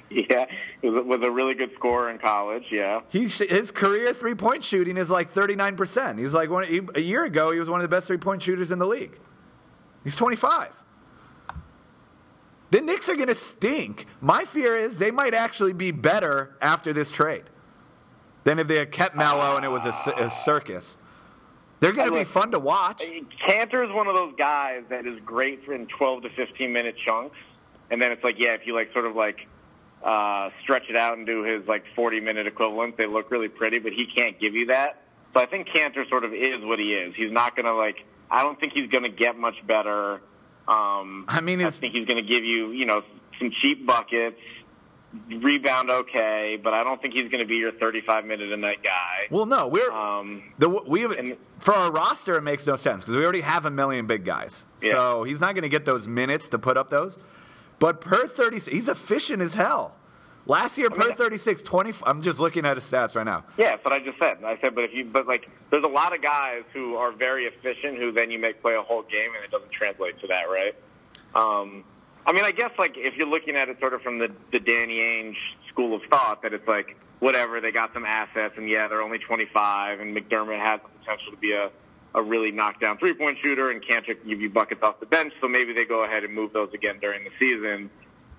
Yeah, 0.12 0.46
was 0.84 1.20
a, 1.24 1.32
really 1.32 1.56
good 1.56 1.72
scorer 1.76 2.12
in 2.12 2.20
college. 2.20 2.66
Yeah, 2.72 3.02
He's, 3.10 3.40
his 3.40 3.72
career 3.72 4.14
three 4.14 4.36
point 4.36 4.64
shooting 4.64 4.98
is 4.98 5.10
like 5.10 5.30
39%. 5.32 6.20
He's 6.20 6.34
like 6.34 6.50
one, 6.50 6.66
he, 6.66 6.82
a 6.94 7.02
year 7.02 7.24
ago, 7.24 7.52
he 7.52 7.60
was 7.60 7.70
one 7.70 7.80
of 7.80 7.84
the 7.84 7.94
best 7.94 8.08
three 8.08 8.18
point 8.18 8.44
shooters 8.44 8.72
in 8.72 8.80
the 8.80 8.86
league. 8.86 9.20
He's 10.04 10.16
25. 10.16 10.84
The 12.72 12.82
Knicks 12.82 13.10
are 13.10 13.16
going 13.16 13.30
to 13.30 13.36
stink. 13.36 14.06
My 14.22 14.44
fear 14.44 14.78
is 14.78 15.00
they 15.00 15.12
might 15.12 15.34
actually 15.34 15.74
be 15.74 15.92
better 15.92 16.56
after 16.62 16.94
this 16.94 17.12
trade 17.12 17.44
than 18.44 18.60
if 18.60 18.68
they 18.68 18.78
had 18.78 18.92
kept 18.92 19.16
Melo 19.16 19.56
and 19.56 19.66
it 19.66 19.70
was 19.70 19.86
a, 19.86 20.12
a 20.18 20.30
circus. 20.30 20.98
They're 21.80 21.94
going 21.94 22.10
to 22.10 22.16
be 22.16 22.24
fun 22.24 22.52
to 22.52 22.60
watch. 22.60 23.04
Kanter 23.48 23.86
is 23.86 23.94
one 23.94 24.08
of 24.08 24.16
those 24.16 24.34
guys 24.38 24.84
that 24.90 25.06
is 25.06 25.20
great 25.26 25.62
in 25.68 25.88
12 25.88 26.24
to 26.24 26.30
15 26.30 26.72
minute 26.72 26.96
chunks, 27.06 27.38
and 27.92 28.02
then 28.02 28.12
it's 28.12 28.24
like, 28.24 28.36
yeah, 28.38 28.54
if 28.54 28.66
you 28.66 28.74
like 28.74 28.92
sort 28.94 29.06
of 29.06 29.16
like 29.16 29.48
uh, 30.06 30.52
stretch 30.64 30.84
it 30.90 30.96
out 30.96 31.18
and 31.18 31.26
do 31.26 31.44
his 31.44 31.68
like 31.68 31.84
40 31.96 32.20
minute 32.22 32.46
equivalent, 32.48 32.96
they 32.98 33.08
look 33.08 33.32
really 33.32 33.50
pretty, 33.50 33.80
but 33.80 33.92
he 33.92 34.06
can't 34.14 34.40
give 34.40 34.54
you 34.54 34.68
that. 34.68 35.02
So 35.36 35.42
I 35.42 35.48
think 35.48 35.68
Kanter 35.68 36.08
sort 36.10 36.24
of 36.24 36.34
is 36.34 36.64
what 36.64 36.80
he 36.80 36.94
is. 36.94 37.14
He's 37.16 37.32
not 37.32 37.56
going 37.56 37.66
to 37.66 37.74
like. 37.74 37.98
I 38.32 38.42
don't 38.44 38.60
think 38.60 38.74
he's 38.74 38.90
going 38.90 39.04
to 39.04 39.10
get 39.10 39.36
much 39.38 39.56
better. 39.68 40.22
Um, 40.68 41.26
I 41.28 41.42
mean, 41.42 41.62
I 41.62 41.70
think 41.70 41.94
he's 41.94 42.06
going 42.06 42.24
to 42.24 42.28
give 42.34 42.44
you, 42.44 42.72
you 42.72 42.86
know, 42.86 43.02
some 43.40 43.52
cheap 43.62 43.86
buckets, 43.86 44.40
rebound 45.30 45.90
okay, 45.90 46.60
but 46.62 46.74
I 46.74 46.84
don't 46.84 47.02
think 47.02 47.14
he's 47.14 47.30
going 47.30 47.44
to 47.44 47.48
be 47.48 47.56
your 47.56 47.72
35 47.74 48.26
minute 48.26 48.52
a 48.52 48.58
night 48.58 48.84
guy. 48.84 49.28
Well, 49.30 49.46
no, 49.46 49.68
we're 49.68 49.92
Um, 49.92 50.44
the 50.58 50.70
we 50.70 51.02
have, 51.02 51.12
and- 51.12 51.38
for 51.60 51.74
our 51.74 51.92
roster. 51.92 52.38
It 52.38 52.42
makes 52.42 52.68
no 52.68 52.76
sense 52.76 53.04
because 53.04 53.16
we 53.18 53.24
already 53.24 53.42
have 53.42 53.66
a 53.66 53.70
million 53.72 54.08
big 54.08 54.26
guys, 54.26 54.66
Yeah. 54.82 54.92
so 54.92 55.24
he's 55.24 55.40
not 55.40 55.54
going 55.56 55.64
to 55.64 55.70
get 55.70 55.86
those 55.86 56.08
minutes 56.08 56.50
to 56.50 56.60
put 56.60 56.78
up 56.78 56.90
those. 56.90 57.18
But 57.80 58.02
per 58.02 58.28
thirty, 58.28 58.60
he's 58.60 58.88
efficient 58.88 59.42
as 59.42 59.54
hell. 59.54 59.96
Last 60.48 60.78
year, 60.78 60.92
per 60.92 61.08
mean- 61.08 61.16
36, 61.16 61.64
20. 61.64 61.94
I'm 62.06 62.22
just 62.22 62.40
looking 62.40 62.66
at 62.66 62.78
his 62.78 62.84
stats 62.84 63.16
right 63.16 63.26
now. 63.26 63.46
Yeah, 63.58 63.72
that's 63.72 63.84
what 63.84 63.94
I 63.94 64.00
just 64.00 64.20
said. 64.20 64.44
I 64.44 64.60
said, 64.62 64.76
but 64.76 64.84
if 64.84 64.94
you, 64.94 65.04
but 65.06 65.26
like, 65.26 65.50
there's 65.72 65.84
a 65.84 65.90
lot 65.90 66.16
of 66.16 66.22
guys 66.22 66.64
who 66.72 66.96
are 66.98 67.12
very 67.12 67.46
efficient 67.46 67.98
who 67.98 68.12
then 68.12 68.30
you 68.30 68.38
make 68.38 68.62
play 68.62 68.76
a 68.76 68.82
whole 68.82 69.02
game 69.02 69.32
and 69.36 69.44
it 69.44 69.50
doesn't 69.50 69.72
translate 69.72 70.20
to 70.22 70.28
that, 70.28 70.44
right? 70.44 70.76
Um, 71.34 71.84
I 72.28 72.32
mean, 72.32 72.44
I 72.44 72.52
guess 72.52 72.72
like 72.78 72.94
if 72.96 73.16
you're 73.16 73.28
looking 73.28 73.56
at 73.56 73.70
it 73.70 73.80
sort 73.80 73.94
of 73.94 74.02
from 74.02 74.20
the 74.20 74.32
the 74.52 74.60
Danny 74.60 74.98
Ainge 74.98 75.36
school 75.70 75.96
of 75.96 76.02
thought, 76.10 76.42
that 76.44 76.54
it's 76.54 76.68
like 76.68 76.96
whatever 77.20 77.60
they 77.60 77.72
got 77.72 77.94
some 77.94 78.06
assets 78.06 78.54
and 78.58 78.70
yeah, 78.70 78.88
they're 78.88 79.02
only 79.02 79.20
25 79.20 80.00
and 80.00 80.16
McDermott 80.16 80.60
has 80.60 80.80
the 80.82 80.90
potential 81.00 81.32
to 81.32 81.38
be 81.38 81.54
a 81.54 81.70
a 82.16 82.22
really 82.24 82.50
knockdown 82.52 82.98
three 82.98 83.14
point 83.14 83.38
shooter 83.44 83.70
and 83.70 83.82
Kanter 83.84 84.18
can 84.20 84.30
give 84.30 84.40
you 84.42 84.50
buckets 84.50 84.82
off 84.84 85.00
the 85.00 85.06
bench, 85.06 85.34
so 85.42 85.48
maybe 85.48 85.74
they 85.74 85.86
go 85.86 86.04
ahead 86.06 86.24
and 86.24 86.34
move 86.34 86.54
those 86.54 86.74
again 86.74 86.98
during 87.02 87.24
the 87.26 87.30
season. 87.38 87.90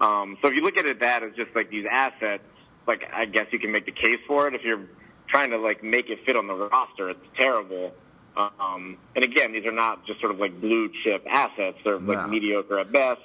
Um, 0.00 0.36
so 0.42 0.48
if 0.48 0.54
you 0.56 0.62
look 0.62 0.78
at 0.78 0.86
it 0.86 1.00
that 1.00 1.22
as 1.22 1.32
just 1.36 1.54
like 1.54 1.70
these 1.70 1.86
assets, 1.90 2.42
like 2.86 3.02
I 3.12 3.26
guess 3.26 3.46
you 3.52 3.58
can 3.58 3.70
make 3.72 3.84
the 3.86 3.92
case 3.92 4.18
for 4.26 4.48
it. 4.48 4.54
If 4.54 4.62
you're 4.62 4.86
trying 5.28 5.50
to 5.50 5.58
like 5.58 5.84
make 5.84 6.08
it 6.08 6.20
fit 6.24 6.36
on 6.36 6.46
the 6.46 6.54
roster, 6.54 7.10
it's 7.10 7.20
terrible. 7.36 7.92
Um, 8.36 8.98
and 9.14 9.24
again, 9.24 9.52
these 9.52 9.64
are 9.66 9.72
not 9.72 10.06
just 10.06 10.20
sort 10.20 10.32
of 10.32 10.38
like 10.38 10.58
blue 10.60 10.90
chip 11.04 11.26
assets; 11.28 11.78
they're 11.84 11.98
like 11.98 12.18
No. 12.18 12.26
mediocre 12.28 12.78
at 12.78 12.92
best. 12.92 13.20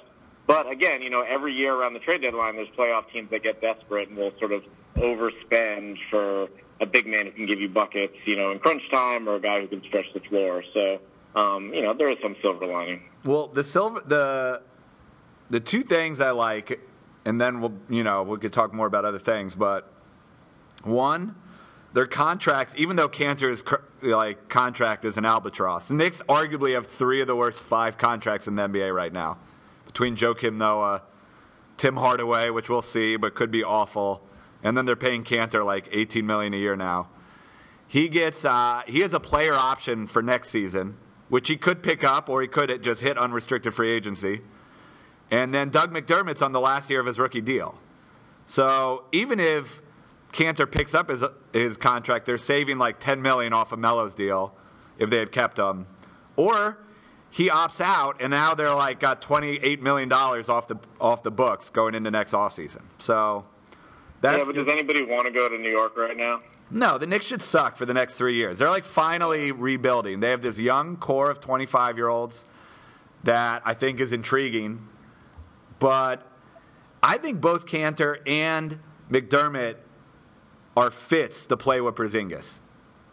But 0.46 0.70
again, 0.70 1.02
you 1.02 1.10
know, 1.10 1.22
every 1.22 1.54
year 1.54 1.72
around 1.72 1.94
the 1.94 2.00
trade 2.00 2.22
deadline, 2.22 2.56
there's 2.56 2.68
playoff 2.76 3.10
teams 3.12 3.30
that 3.30 3.42
get 3.42 3.60
desperate 3.60 4.08
and 4.08 4.18
will 4.18 4.32
sort 4.38 4.52
of 4.52 4.64
overspend 4.96 5.96
for 6.10 6.48
a 6.82 6.86
big 6.86 7.06
man 7.06 7.26
who 7.26 7.32
can 7.32 7.46
give 7.46 7.60
you 7.60 7.68
buckets, 7.68 8.16
you 8.26 8.36
know, 8.36 8.50
in 8.50 8.58
crunch 8.58 8.82
time, 8.90 9.28
or 9.28 9.36
a 9.36 9.40
guy 9.40 9.60
who 9.60 9.68
can 9.68 9.82
stretch 9.84 10.06
the 10.12 10.20
floor. 10.20 10.62
So, 10.74 11.00
um, 11.40 11.72
you 11.72 11.80
know, 11.80 11.94
there 11.94 12.10
is 12.10 12.18
some 12.20 12.36
silver 12.42 12.66
lining. 12.66 13.02
Well, 13.24 13.46
the 13.46 13.64
silver 13.64 14.02
the 14.04 14.62
the 15.48 15.60
two 15.60 15.82
things 15.82 16.20
I 16.20 16.32
like, 16.32 16.80
and 17.24 17.40
then 17.40 17.60
we'll 17.60 17.74
you 17.88 18.02
know 18.02 18.24
we 18.24 18.38
could 18.38 18.52
talk 18.52 18.74
more 18.74 18.86
about 18.86 19.04
other 19.04 19.20
things, 19.20 19.54
but 19.54 19.90
one, 20.82 21.36
their 21.92 22.06
contracts, 22.06 22.74
even 22.76 22.96
though 22.96 23.08
Kanter's 23.08 23.62
like 24.02 24.48
contract 24.48 25.04
is 25.04 25.16
an 25.16 25.24
albatross, 25.24 25.88
the 25.88 25.94
Knicks 25.94 26.20
arguably 26.28 26.74
have 26.74 26.86
three 26.86 27.20
of 27.20 27.28
the 27.28 27.36
worst 27.36 27.62
five 27.62 27.96
contracts 27.96 28.48
in 28.48 28.56
the 28.56 28.68
NBA 28.68 28.92
right 28.92 29.12
now, 29.12 29.38
between 29.86 30.16
Joakim 30.16 30.56
Noah, 30.56 31.02
Tim 31.76 31.96
Hardaway, 31.96 32.50
which 32.50 32.68
we'll 32.68 32.82
see, 32.82 33.16
but 33.16 33.34
could 33.34 33.52
be 33.52 33.62
awful, 33.62 34.22
and 34.62 34.76
then 34.76 34.84
they're 34.86 34.96
paying 34.96 35.24
Kanter 35.24 35.64
like 35.64 35.88
18 35.90 36.26
million 36.26 36.54
a 36.54 36.58
year 36.58 36.76
now. 36.76 37.08
He 37.86 38.08
gets 38.08 38.44
uh, 38.44 38.82
he 38.86 39.00
has 39.00 39.12
a 39.12 39.20
player 39.20 39.54
option 39.54 40.06
for 40.06 40.22
next 40.22 40.48
season, 40.48 40.96
which 41.28 41.48
he 41.48 41.56
could 41.56 41.82
pick 41.82 42.04
up 42.04 42.28
or 42.28 42.40
he 42.40 42.48
could 42.48 42.82
just 42.82 43.02
hit 43.02 43.18
unrestricted 43.18 43.74
free 43.74 43.90
agency. 43.90 44.40
And 45.30 45.54
then 45.54 45.70
Doug 45.70 45.92
McDermott's 45.92 46.42
on 46.42 46.52
the 46.52 46.60
last 46.60 46.90
year 46.90 47.00
of 47.00 47.06
his 47.06 47.18
rookie 47.18 47.40
deal. 47.40 47.78
So 48.46 49.04
even 49.12 49.40
if 49.40 49.82
Kanter 50.32 50.70
picks 50.70 50.94
up 50.94 51.10
his 51.10 51.24
his 51.52 51.76
contract, 51.76 52.26
they're 52.26 52.38
saving 52.38 52.78
like 52.78 52.98
10 52.98 53.20
million 53.20 53.52
off 53.52 53.72
of 53.72 53.78
Melo's 53.78 54.14
deal 54.14 54.54
if 54.98 55.10
they 55.10 55.18
had 55.18 55.32
kept 55.32 55.58
him. 55.58 55.86
Or 56.36 56.78
he 57.30 57.48
opts 57.48 57.80
out 57.80 58.16
and 58.20 58.30
now 58.30 58.54
they're 58.54 58.74
like 58.74 59.00
got 59.00 59.20
28 59.22 59.82
million 59.82 60.08
dollars 60.08 60.48
off 60.48 60.68
the 60.68 60.76
off 61.00 61.22
the 61.22 61.30
books 61.30 61.70
going 61.70 61.94
into 61.94 62.10
next 62.10 62.32
offseason. 62.32 62.82
So 62.98 63.46
that's 64.22 64.38
yeah, 64.38 64.44
but 64.46 64.54
does 64.54 64.68
anybody 64.72 65.04
want 65.04 65.26
to 65.26 65.30
go 65.30 65.48
to 65.48 65.58
New 65.58 65.70
York 65.70 65.96
right 65.96 66.16
now? 66.16 66.38
no, 66.70 66.96
the 66.96 67.06
Knicks 67.06 67.26
should 67.26 67.42
suck 67.42 67.76
for 67.76 67.84
the 67.84 67.92
next 67.92 68.16
three 68.16 68.34
years. 68.36 68.58
They're 68.58 68.70
like 68.70 68.84
finally 68.84 69.52
rebuilding. 69.52 70.20
They 70.20 70.30
have 70.30 70.40
this 70.40 70.58
young 70.58 70.96
core 70.96 71.30
of 71.30 71.38
25 71.40 71.98
year 71.98 72.08
olds 72.08 72.46
that 73.24 73.60
I 73.66 73.74
think 73.74 74.00
is 74.00 74.12
intriguing. 74.12 74.88
But 75.78 76.26
I 77.02 77.18
think 77.18 77.40
both 77.42 77.66
Kanter 77.66 78.16
and 78.26 78.78
McDermott 79.10 79.76
are 80.76 80.90
fits 80.90 81.44
to 81.46 81.56
play 81.56 81.80
with 81.82 81.94
Porzingis. 81.96 82.60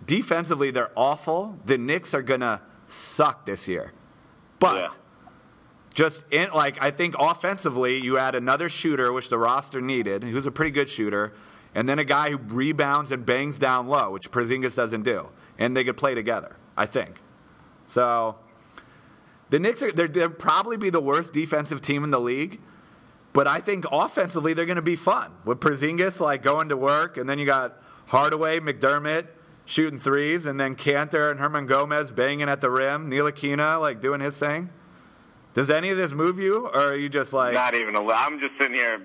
Defensively, 0.06 0.72
they're 0.72 0.92
awful. 0.96 1.58
The 1.66 1.78
Knicks 1.78 2.13
are 2.13 2.22
going 2.22 2.39
to 2.39 2.62
suck 2.88 3.46
this 3.46 3.68
year. 3.68 3.92
But 4.60 4.78
Yeah. 4.78 4.88
Just 6.00 6.24
in, 6.32 6.50
like 6.51 6.82
I 6.82 6.91
think 6.91 7.15
offensively, 7.20 8.01
you 8.01 8.18
add 8.18 8.34
another 8.34 8.70
shooter, 8.70 9.12
which 9.12 9.27
the 9.27 9.38
roster 9.38 9.82
needed, 9.82 10.24
who's 10.24 10.48
a 10.48 10.51
pretty 10.51 10.72
good 10.72 10.88
shooter, 10.88 11.34
and 11.75 11.89
then 11.89 12.00
a 12.00 12.06
guy 12.06 12.29
who 12.29 12.38
rebounds 12.38 13.12
and 13.12 13.25
bangs 13.25 13.58
down 13.58 13.89
low, 13.89 14.12
which 14.12 14.32
Porzingis 14.32 14.77
doesn't 14.77 15.03
do, 15.03 15.27
and 15.58 15.75
they 15.75 15.84
could 15.84 15.98
play 15.98 16.15
together. 16.15 16.56
I 16.77 16.86
think. 16.86 17.20
So 17.88 18.39
the 19.50 19.60
Knicks 19.60 19.84
are 19.84 19.91
they're, 19.91 20.29
probably 20.29 20.77
be 20.77 20.89
the 20.89 21.01
worst 21.01 21.34
defensive 21.34 21.82
team 21.82 22.06
in 22.06 22.12
the 22.12 22.22
league, 22.22 22.62
but 23.34 23.46
I 23.46 23.60
think 23.60 23.84
offensively 23.91 24.53
they're 24.53 24.65
going 24.65 24.77
to 24.77 24.82
be 24.82 24.96
fun 24.96 25.34
with 25.44 25.60
Porzingis 25.60 26.22
like 26.22 26.41
going 26.41 26.70
to 26.70 26.77
work, 26.77 27.18
and 27.18 27.27
then 27.27 27.39
you 27.39 27.46
got 27.46 27.77
Hardaway, 28.08 28.62
McDermott 28.62 29.27
shooting 29.65 30.00
threes, 30.00 30.46
and 30.46 30.58
then 30.58 30.75
Kanter 30.75 31.29
and 31.29 31.41
Hernangomez 31.41 32.15
banging 32.15 32.48
at 32.48 32.62
the 32.62 32.70
rim, 32.70 33.12
Ntilikina 33.12 33.82
like 33.82 34.00
doing 34.00 34.22
his 34.22 34.39
thing. 34.39 34.70
Does 35.60 35.70
any 35.70 35.89
of 35.89 35.98
this 35.98 36.13
move 36.13 36.39
you, 36.39 36.68
or 36.68 36.78
are 36.92 36.96
you 36.96 37.10
just 37.10 37.34
like 37.34 37.54
Not 37.54 37.75
even 37.75 37.94
a 37.96 38.01
li- 38.01 38.13
I'm 38.16 38.39
just 38.39 38.54
sitting 38.58 38.72
here 38.75 39.01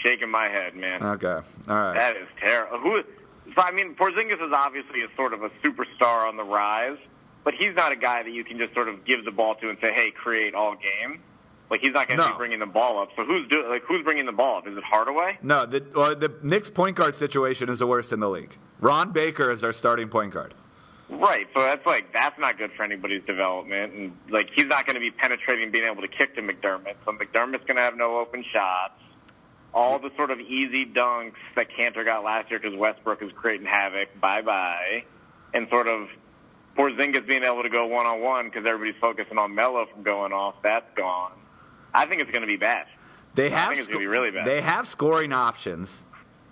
shaking 0.00 0.30
my 0.30 0.44
head, 0.48 0.76
man. 0.76 1.02
okay, 1.02 1.26
all 1.68 1.74
right? 1.74 1.98
That 1.98 2.16
is 2.16 2.28
terrible. 2.38 2.78
Who? 2.78 3.02
So 3.56 3.62
I 3.62 3.72
mean, 3.72 3.96
Porzingis 3.96 4.34
is 4.34 4.52
obviously 4.54 5.02
a 5.02 5.08
sort 5.16 5.32
of 5.32 5.42
a 5.42 5.50
superstar 5.60 6.24
on 6.28 6.36
the 6.36 6.44
rise, 6.44 6.98
but 7.42 7.54
he's 7.54 7.74
not 7.74 7.90
a 7.90 7.96
guy 7.96 8.22
that 8.22 8.30
you 8.30 8.44
can 8.44 8.58
just 8.58 8.74
sort 8.74 8.88
of 8.88 9.04
give 9.04 9.24
the 9.24 9.32
ball 9.32 9.56
to 9.56 9.68
and 9.70 9.76
say, 9.80 9.92
"Hey, 9.92 10.12
create 10.12 10.54
all 10.54 10.76
game." 10.76 11.18
Like 11.68 11.80
he's 11.80 11.92
not 11.94 12.06
going 12.06 12.20
to 12.20 12.26
No. 12.26 12.30
be 12.30 12.36
bringing 12.38 12.60
the 12.60 12.66
ball 12.66 13.02
up. 13.02 13.08
So 13.16 13.24
who's 13.24 13.48
doing? 13.48 13.68
Like 13.68 13.82
who's 13.82 14.04
bringing 14.04 14.24
the 14.26 14.30
ball 14.32 14.58
up? 14.58 14.68
Is 14.68 14.76
it 14.78 14.84
Hardaway? 14.84 15.38
No, 15.42 15.66
the 15.66 15.84
well, 15.96 16.14
the 16.14 16.32
Knicks 16.44 16.70
point 16.70 16.94
guard 16.94 17.16
situation 17.16 17.68
is 17.68 17.80
the 17.80 17.88
worst 17.88 18.12
in 18.12 18.20
the 18.20 18.30
league. 18.30 18.56
Ron 18.80 19.10
Baker 19.10 19.50
is 19.50 19.64
our 19.64 19.72
starting 19.72 20.08
point 20.08 20.32
guard. 20.32 20.54
Right. 21.10 21.46
So 21.54 21.62
that's 21.62 21.84
like 21.86 22.12
that's 22.12 22.38
not 22.38 22.58
good 22.58 22.70
for 22.76 22.82
anybody's 22.82 23.24
development, 23.24 23.94
and 23.94 24.12
like 24.30 24.50
he's 24.54 24.66
not 24.66 24.86
going 24.86 24.94
to 24.94 25.00
be 25.00 25.10
penetrating, 25.10 25.70
being 25.70 25.88
able 25.90 26.02
to 26.02 26.08
kick 26.08 26.34
to 26.34 26.42
McDermott. 26.42 26.96
So 27.04 27.12
McDermott's 27.12 27.64
going 27.66 27.76
to 27.76 27.82
have 27.82 27.96
no 27.96 28.18
open 28.18 28.44
shots. 28.52 29.00
All 29.72 29.98
the 29.98 30.10
sort 30.16 30.30
of 30.30 30.40
easy 30.40 30.84
dunks 30.86 31.34
that 31.56 31.68
Kanter 31.70 32.04
got 32.04 32.24
last 32.24 32.50
year 32.50 32.58
because 32.60 32.76
Westbrook 32.76 33.22
is 33.22 33.30
creating 33.34 33.66
havoc. 33.66 34.20
Bye 34.20 34.42
bye, 34.42 35.04
and 35.54 35.66
sort 35.70 35.88
of 35.88 36.08
Porzingis 36.76 37.26
being 37.26 37.44
able 37.44 37.62
to 37.62 37.70
go 37.70 37.86
one 37.86 38.06
on 38.06 38.20
one 38.20 38.46
because 38.46 38.66
everybody's 38.66 39.00
focusing 39.00 39.38
on 39.38 39.54
Melo 39.54 39.86
from 39.92 40.02
going 40.02 40.32
off. 40.32 40.56
That's 40.62 40.86
gone. 40.94 41.32
I 41.94 42.06
think 42.06 42.20
it's 42.20 42.30
going 42.30 42.42
to 42.42 42.46
be 42.46 42.56
bad. 42.56 42.86
They 43.34 43.50
have 43.50 43.68
think 43.68 43.78
it's 43.78 43.88
gonna 43.88 44.00
be 44.00 44.06
really 44.06 44.30
bad. 44.30 44.46
They 44.46 44.60
have 44.60 44.86
scoring 44.88 45.32
options. 45.32 46.04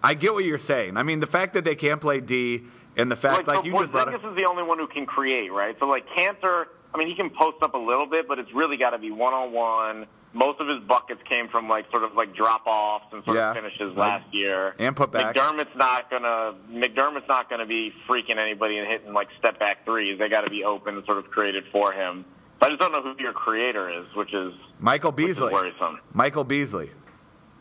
I 0.03 0.15
get 0.15 0.33
what 0.35 0.45
you're 0.45 0.59
saying. 0.59 0.97
I 0.97 1.03
mean, 1.03 1.21
the 1.21 1.27
fact 1.27 1.55
that 1.55 1.65
they 1.65 1.75
can't 1.75 2.01
play 2.01 2.21
D 2.21 2.65
and 2.97 3.11
the 3.11 3.17
fact, 3.17 3.47
like, 3.47 3.59
so 3.59 3.65
you 3.65 3.73
just 3.73 3.93
brought 3.93 4.09
up, 4.09 4.15
is 4.15 4.35
the 4.37 4.47
only 4.49 4.62
one 4.62 4.79
who 4.79 4.87
can 4.87 5.07
create, 5.07 5.53
right? 5.53 5.76
So 5.79 5.87
like 5.87 6.07
Kanter, 6.09 6.67
I 6.95 6.99
mean, 6.99 7.09
he 7.09 7.15
can 7.15 7.31
post 7.31 7.59
up 7.62 7.75
a 7.75 7.79
little 7.79 8.07
bit, 8.07 8.26
but 8.29 8.38
it's 8.38 8.53
really 8.55 8.76
got 8.76 8.91
to 8.91 8.99
be 8.99 9.11
one 9.11 9.35
on 9.35 9.53
one. 9.53 10.07
Most 10.33 10.61
of 10.61 10.69
his 10.69 10.83
buckets 10.87 11.21
came 11.29 11.49
from 11.49 11.67
like 11.69 11.91
sort 11.91 12.05
of 12.05 12.15
like 12.15 12.35
drop 12.35 12.67
offs 12.67 13.07
and 13.12 13.25
sort 13.25 13.37
Yeah. 13.38 13.50
of 13.50 13.57
finishes 13.57 13.97
Like- 13.97 14.12
last 14.23 14.35
year. 14.35 14.75
and 14.79 14.95
putbacks. 14.95 15.33
McDermott's 15.35 15.75
not 15.76 16.11
gonna 16.11 16.55
McDermott's 16.71 17.29
not 17.29 17.49
gonna 17.49 17.65
be 17.67 17.93
freaking 18.09 18.37
anybody 18.38 18.76
and 18.76 18.87
hitting 18.87 19.15
like 19.15 19.29
step 19.38 19.59
back 19.59 19.85
threes. 19.87 20.19
They 20.19 20.29
got 20.29 20.45
to 20.45 20.50
be 20.50 20.62
open 20.65 20.97
and 20.97 21.05
sort 21.07 21.19
of 21.19 21.31
created 21.31 21.65
for 21.73 21.93
him. 21.93 22.25
But 22.59 22.67
I 22.67 22.69
just 22.71 22.81
don't 22.81 22.93
know 22.93 23.03
who 23.03 23.15
your 23.23 23.33
creator 23.33 23.88
is, 23.88 24.07
which 24.15 24.33
is 24.35 24.53
Michael 24.79 25.11
which 25.12 25.25
is 25.31 25.37
Beasley. 25.38 25.53
worrisome. 25.53 26.00
Michael 26.12 26.45
Beasley. 26.45 26.91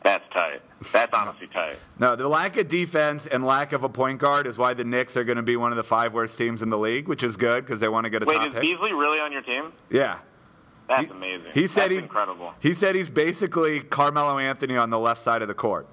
That's 0.05 0.24
tight. 0.31 0.62
That's 0.93 1.12
honestly 1.15 1.47
tight. 1.47 1.77
No, 1.97 2.15
the 2.15 2.27
lack 2.27 2.57
of 2.57 2.67
defense 2.67 3.25
and 3.25 3.43
lack 3.43 3.74
of 3.74 3.83
a 3.83 3.89
point 3.89 4.19
guard 4.19 4.45
is 4.45 4.55
why 4.55 4.75
the 4.75 4.83
Knicks 4.83 5.17
are 5.17 5.24
going 5.24 5.38
to 5.38 5.41
be 5.43 5.57
one 5.57 5.71
of 5.71 5.77
the 5.77 5.83
five 5.83 6.13
worst 6.13 6.38
teams 6.38 6.62
in 6.62 6.69
the 6.69 6.77
league, 6.77 7.07
which 7.07 7.24
is 7.24 7.35
good 7.38 7.65
because 7.65 7.79
they 7.79 7.88
want 7.89 8.03
to 8.03 8.12
get 8.12 8.21
a 8.21 8.25
Wait, 8.27 8.35
top 8.38 8.47
is 8.50 8.53
pick. 8.53 8.62
Beasley 8.62 8.93
really 8.93 9.19
on 9.19 9.31
your 9.31 9.41
team? 9.41 9.74
yeah. 9.89 10.19
That's 10.88 11.05
He- 11.05 11.09
amazing. 11.09 11.51
He 11.55 11.65
said 11.65 11.85
That's 11.85 11.93
he's 11.93 12.03
incredible. 12.03 12.53
He 12.59 12.75
said 12.75 12.93
he's 12.93 13.09
basically 13.09 13.79
Carmelo 13.79 14.38
Anthony 14.38 14.77
on 14.77 14.91
the 14.91 15.00
left 15.00 15.19
side 15.19 15.41
of 15.41 15.47
the 15.47 15.55
court. 15.55 15.88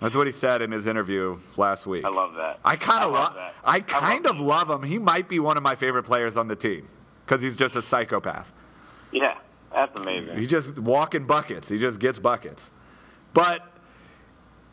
That's 0.00 0.16
what 0.16 0.26
he 0.26 0.32
said 0.32 0.62
in 0.62 0.72
his 0.72 0.86
interview 0.86 1.36
last 1.58 1.86
week. 1.86 2.06
I 2.06 2.08
love 2.08 2.32
that. 2.36 2.58
I 2.64 2.76
kind 2.76 3.04
of 3.04 3.12
love. 3.12 3.36
I 3.62 3.76
love 3.78 3.86
kind 3.86 4.26
of 4.26 4.40
love 4.40 4.70
him. 4.70 4.82
He 4.82 4.98
might 4.98 5.28
be 5.28 5.38
one 5.38 5.58
of 5.58 5.62
my 5.62 5.74
favorite 5.74 6.04
players 6.04 6.38
on 6.38 6.48
the 6.48 6.56
team 6.56 6.88
because 7.26 7.42
he's 7.42 7.56
just 7.56 7.76
a 7.76 7.82
psychopath. 7.82 8.50
Yeah, 9.12 9.36
that's 9.70 9.98
amazing. 10.00 10.38
He 10.38 10.46
just 10.46 10.78
walking 10.78 11.26
buckets. 11.26 11.68
He 11.68 11.78
just 11.78 12.00
gets 12.00 12.18
buckets. 12.18 12.70
But 13.34 13.68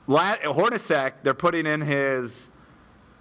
Hornacek, 0.08 1.24
they're 1.24 1.34
putting 1.34 1.66
in 1.66 1.82
his 1.82 2.50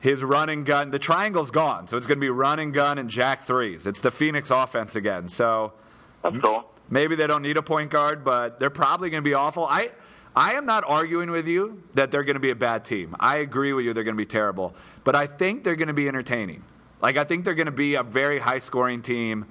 his 0.01 0.25
run 0.25 0.49
and 0.49 0.65
gun. 0.65 0.91
The 0.91 0.99
triangle's 0.99 1.51
gone, 1.51 1.87
so 1.87 1.97
it's 1.97 2.07
going 2.07 2.17
to 2.17 2.21
be 2.21 2.31
run 2.31 2.59
and 2.59 2.73
gun 2.73 2.97
and 2.97 3.11
jack 3.11 3.43
threes. 3.43 3.87
It's 3.87 4.01
the 4.01 4.11
Phoenix 4.11 4.51
offense 4.51 4.97
again. 4.97 5.29
So 5.29 5.75
That's 6.23 6.39
cool. 6.39 6.65
maybe 6.89 7.17
they 7.17 7.27
don't 7.27 7.43
need 7.43 7.59
a 7.59 7.63
point 7.63 7.91
guard, 7.91 8.25
but 8.25 8.59
they're 8.59 8.71
probably 8.71 9.11
going 9.11 9.23
to 9.23 9.29
be 9.29 9.35
awful. 9.35 9.67
I 9.67 9.91
I 10.35 10.53
am 10.55 10.65
not 10.65 10.85
arguing 10.87 11.31
with 11.31 11.47
you 11.49 11.83
that 11.95 12.11
they're 12.11 12.25
going 12.25 12.35
to 12.35 12.41
be 12.41 12.51
a 12.51 12.55
bad 12.57 12.85
team. 12.85 13.15
I 13.21 13.39
agree 13.39 13.73
with 13.73 13.85
you 13.85 13.93
they're 13.93 14.05
going 14.05 14.17
to 14.17 14.21
be 14.23 14.27
terrible, 14.27 14.75
but 15.05 15.15
I 15.17 15.27
think 15.27 15.65
they're 15.65 15.77
going 15.77 15.89
to 15.89 15.95
be 15.95 16.09
entertaining. 16.09 16.65
Like 17.03 17.17
I 17.17 17.25
think 17.25 17.45
they're 17.45 17.55
going 17.55 17.67
to 17.67 17.73
be 17.73 17.95
a 17.95 18.03
very 18.03 18.39
high 18.39 18.59
scoring 18.61 19.03
team, 19.03 19.47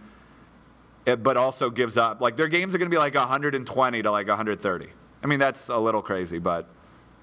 eh, 1.06 1.16
but 1.16 1.38
also 1.38 1.70
gives 1.70 1.98
up. 1.98 2.22
Like 2.22 2.38
their 2.38 2.48
games 2.48 2.74
are 2.74 2.78
going 2.78 2.90
to 2.90 2.94
be 2.94 3.00
like 3.00 3.14
120 3.16 4.02
to 4.02 4.12
like 4.12 4.28
130. 4.28 4.90
I 5.24 5.28
mean 5.28 5.40
that's 5.40 5.70
a 5.70 5.78
little 5.78 6.02
crazy, 6.02 6.40
but 6.40 6.68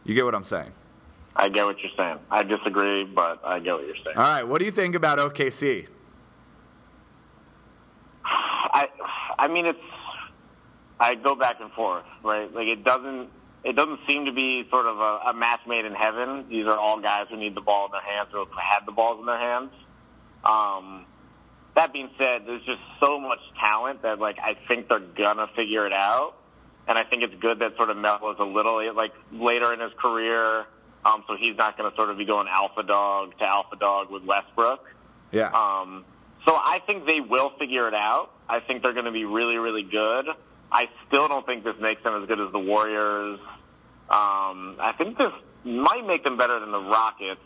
you 0.04 0.14
get 0.14 0.24
what 0.24 0.34
I'm 0.34 0.44
saying. 0.44 0.72
I 1.34 1.48
get 1.48 1.66
what 1.66 1.78
you're 1.80 1.92
saying. 1.96 2.18
I 2.30 2.42
disagree, 2.42 3.04
but 3.04 3.40
I 3.44 3.58
get 3.58 3.74
what 3.74 3.86
you're 3.86 3.96
saying. 3.96 4.16
All 4.16 4.22
right, 4.22 4.46
what 4.46 4.58
do 4.58 4.64
you 4.64 4.70
think 4.70 4.94
about 4.94 5.18
OKC? 5.18 5.88
I 8.24 8.88
I 9.38 9.48
mean 9.48 9.66
it's 9.66 9.78
I 10.98 11.14
go 11.14 11.34
back 11.34 11.56
and 11.60 11.70
forth, 11.72 12.04
right? 12.22 12.52
Like 12.52 12.66
it 12.66 12.84
doesn't 12.84 13.28
it 13.64 13.74
doesn't 13.74 14.00
seem 14.06 14.26
to 14.26 14.32
be 14.32 14.66
sort 14.70 14.86
of 14.86 14.98
a, 14.98 15.30
a 15.30 15.34
match 15.34 15.60
made 15.66 15.84
in 15.84 15.92
heaven. 15.94 16.46
These 16.48 16.66
are 16.66 16.76
all 16.76 17.00
guys 17.00 17.26
who 17.30 17.36
need 17.36 17.54
the 17.54 17.60
ball 17.60 17.86
in 17.86 17.92
their 17.92 18.00
hands 18.00 18.28
or 18.34 18.46
have 18.60 18.86
the 18.86 18.92
balls 18.92 19.18
in 19.18 19.26
their 19.26 19.38
hands. 19.38 19.70
Um, 20.44 21.04
that 21.74 21.92
being 21.92 22.08
said, 22.16 22.42
there's 22.46 22.64
just 22.64 22.80
so 23.04 23.18
much 23.18 23.40
talent 23.60 24.02
that 24.02 24.18
like 24.18 24.38
I 24.38 24.56
think 24.68 24.88
they're 24.88 25.00
gonna 25.00 25.48
figure 25.56 25.86
it 25.86 25.92
out, 25.92 26.34
and 26.88 26.98
I 26.98 27.04
think 27.04 27.22
it's 27.22 27.34
good 27.40 27.58
that 27.60 27.76
sort 27.76 27.90
of 27.90 27.96
Melo's 27.96 28.36
a 28.38 28.44
little 28.44 28.94
like 28.94 29.12
later 29.32 29.72
in 29.72 29.80
his 29.80 29.92
career, 29.98 30.66
um, 31.04 31.24
so 31.26 31.36
he's 31.38 31.56
not 31.56 31.76
gonna 31.76 31.94
sort 31.96 32.10
of 32.10 32.18
be 32.18 32.24
going 32.24 32.46
alpha 32.48 32.82
dog 32.82 33.36
to 33.38 33.44
alpha 33.44 33.76
dog 33.76 34.10
with 34.10 34.24
Westbrook. 34.24 34.84
Yeah. 35.32 35.50
Um, 35.50 36.04
so 36.46 36.54
I 36.54 36.80
think 36.86 37.06
they 37.06 37.20
will 37.20 37.50
figure 37.58 37.88
it 37.88 37.94
out. 37.94 38.30
I 38.48 38.60
think 38.60 38.82
they're 38.82 38.92
going 38.92 39.06
to 39.06 39.12
be 39.12 39.24
really, 39.24 39.56
really 39.56 39.82
good. 39.82 40.26
I 40.70 40.88
still 41.08 41.28
don't 41.28 41.44
think 41.44 41.64
this 41.64 41.74
makes 41.80 42.02
them 42.02 42.22
as 42.22 42.28
good 42.28 42.40
as 42.40 42.52
the 42.52 42.58
Warriors. 42.58 43.40
Um, 44.08 44.76
I 44.78 44.94
think 44.96 45.18
this 45.18 45.32
might 45.64 46.06
make 46.06 46.24
them 46.24 46.36
better 46.36 46.58
than 46.60 46.70
the 46.70 46.80
Rockets. 46.80 47.40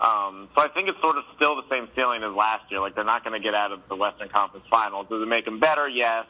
Um, 0.00 0.48
so 0.56 0.64
I 0.64 0.68
think 0.74 0.88
it's 0.88 1.00
sort 1.00 1.16
of 1.16 1.24
still 1.36 1.54
the 1.54 1.68
same 1.70 1.88
feeling 1.94 2.22
as 2.24 2.34
last 2.34 2.70
year. 2.70 2.80
Like 2.80 2.96
they're 2.96 3.04
not 3.04 3.24
going 3.24 3.40
to 3.40 3.44
get 3.44 3.54
out 3.54 3.70
of 3.70 3.80
the 3.88 3.94
Western 3.94 4.28
Conference 4.28 4.66
Finals. 4.68 5.06
Does 5.08 5.22
it 5.22 5.28
make 5.28 5.44
them 5.44 5.60
better? 5.60 5.88
Yes. 5.88 6.26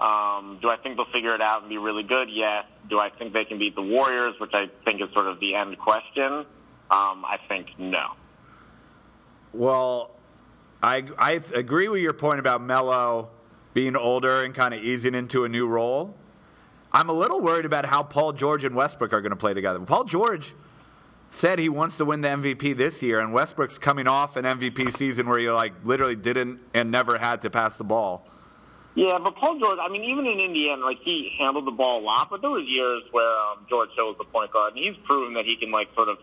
Um, 0.00 0.58
do 0.60 0.68
I 0.68 0.76
think 0.82 0.96
they'll 0.96 1.10
figure 1.12 1.34
it 1.34 1.40
out 1.40 1.62
and 1.62 1.68
be 1.70 1.78
really 1.78 2.02
good? 2.02 2.28
Yes. 2.30 2.64
Do 2.90 3.00
I 3.00 3.08
think 3.10 3.32
they 3.32 3.44
can 3.44 3.58
beat 3.58 3.74
the 3.74 3.82
Warriors, 3.82 4.34
which 4.38 4.52
I 4.52 4.66
think 4.84 5.00
is 5.00 5.08
sort 5.12 5.26
of 5.26 5.40
the 5.40 5.54
end 5.54 5.78
question? 5.78 6.44
Um, 6.90 7.24
I 7.24 7.38
think 7.48 7.68
no. 7.78 8.12
Well, 9.52 10.10
I, 10.82 11.04
I 11.18 11.40
agree 11.54 11.88
with 11.88 12.02
your 12.02 12.12
point 12.12 12.38
about 12.38 12.60
Melo 12.60 13.30
being 13.72 13.96
older 13.96 14.44
and 14.44 14.54
kind 14.54 14.74
of 14.74 14.82
easing 14.82 15.14
into 15.14 15.44
a 15.44 15.48
new 15.48 15.66
role. 15.66 16.14
I'm 16.92 17.08
a 17.08 17.12
little 17.12 17.40
worried 17.40 17.64
about 17.64 17.86
how 17.86 18.02
Paul 18.02 18.32
George 18.32 18.64
and 18.64 18.74
Westbrook 18.74 19.12
are 19.12 19.20
going 19.20 19.30
to 19.30 19.36
play 19.36 19.54
together. 19.54 19.78
Paul 19.80 20.04
George 20.04 20.54
said 21.30 21.58
he 21.58 21.68
wants 21.68 21.96
to 21.98 22.04
win 22.04 22.20
the 22.20 22.28
MVP 22.28 22.76
this 22.76 23.02
year, 23.02 23.20
and 23.20 23.32
Westbrook's 23.32 23.78
coming 23.78 24.06
off 24.06 24.36
an 24.36 24.44
MVP 24.44 24.92
season 24.92 25.28
where 25.28 25.38
he 25.38 25.50
like 25.50 25.72
literally 25.84 26.16
didn't 26.16 26.60
and 26.72 26.90
never 26.90 27.18
had 27.18 27.42
to 27.42 27.50
pass 27.50 27.76
the 27.76 27.84
ball. 27.84 28.26
Yeah, 28.96 29.18
but 29.22 29.36
Paul 29.36 29.60
George, 29.60 29.76
I 29.78 29.90
mean, 29.90 30.04
even 30.04 30.24
in 30.24 30.40
Indiana, 30.40 30.82
like 30.82 30.98
he 31.04 31.30
handled 31.38 31.66
the 31.66 31.70
ball 31.70 32.00
a 32.00 32.04
lot, 32.04 32.28
but 32.30 32.40
there 32.40 32.48
was 32.48 32.64
years 32.66 33.02
where 33.12 33.28
um, 33.28 33.66
George 33.68 33.90
Hill 33.94 34.06
was 34.06 34.16
the 34.16 34.24
point 34.24 34.50
guard, 34.52 34.72
and 34.74 34.82
he's 34.82 34.96
proven 35.04 35.34
that 35.34 35.44
he 35.44 35.56
can 35.56 35.70
like 35.70 35.88
sort 35.94 36.08
of 36.08 36.16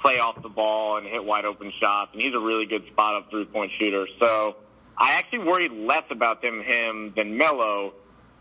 play 0.00 0.20
off 0.20 0.40
the 0.40 0.48
ball 0.48 0.96
and 0.96 1.06
hit 1.08 1.24
wide 1.24 1.44
open 1.44 1.72
shots, 1.80 2.10
and 2.12 2.22
he's 2.22 2.32
a 2.32 2.38
really 2.38 2.66
good 2.66 2.86
spot 2.86 3.16
up 3.16 3.30
three 3.30 3.46
point 3.46 3.72
shooter. 3.80 4.06
So 4.22 4.54
I 4.96 5.14
actually 5.14 5.40
worried 5.40 5.72
less 5.72 6.04
about 6.08 6.40
them 6.40 6.62
him 6.62 7.12
than 7.16 7.36
Melo 7.36 7.94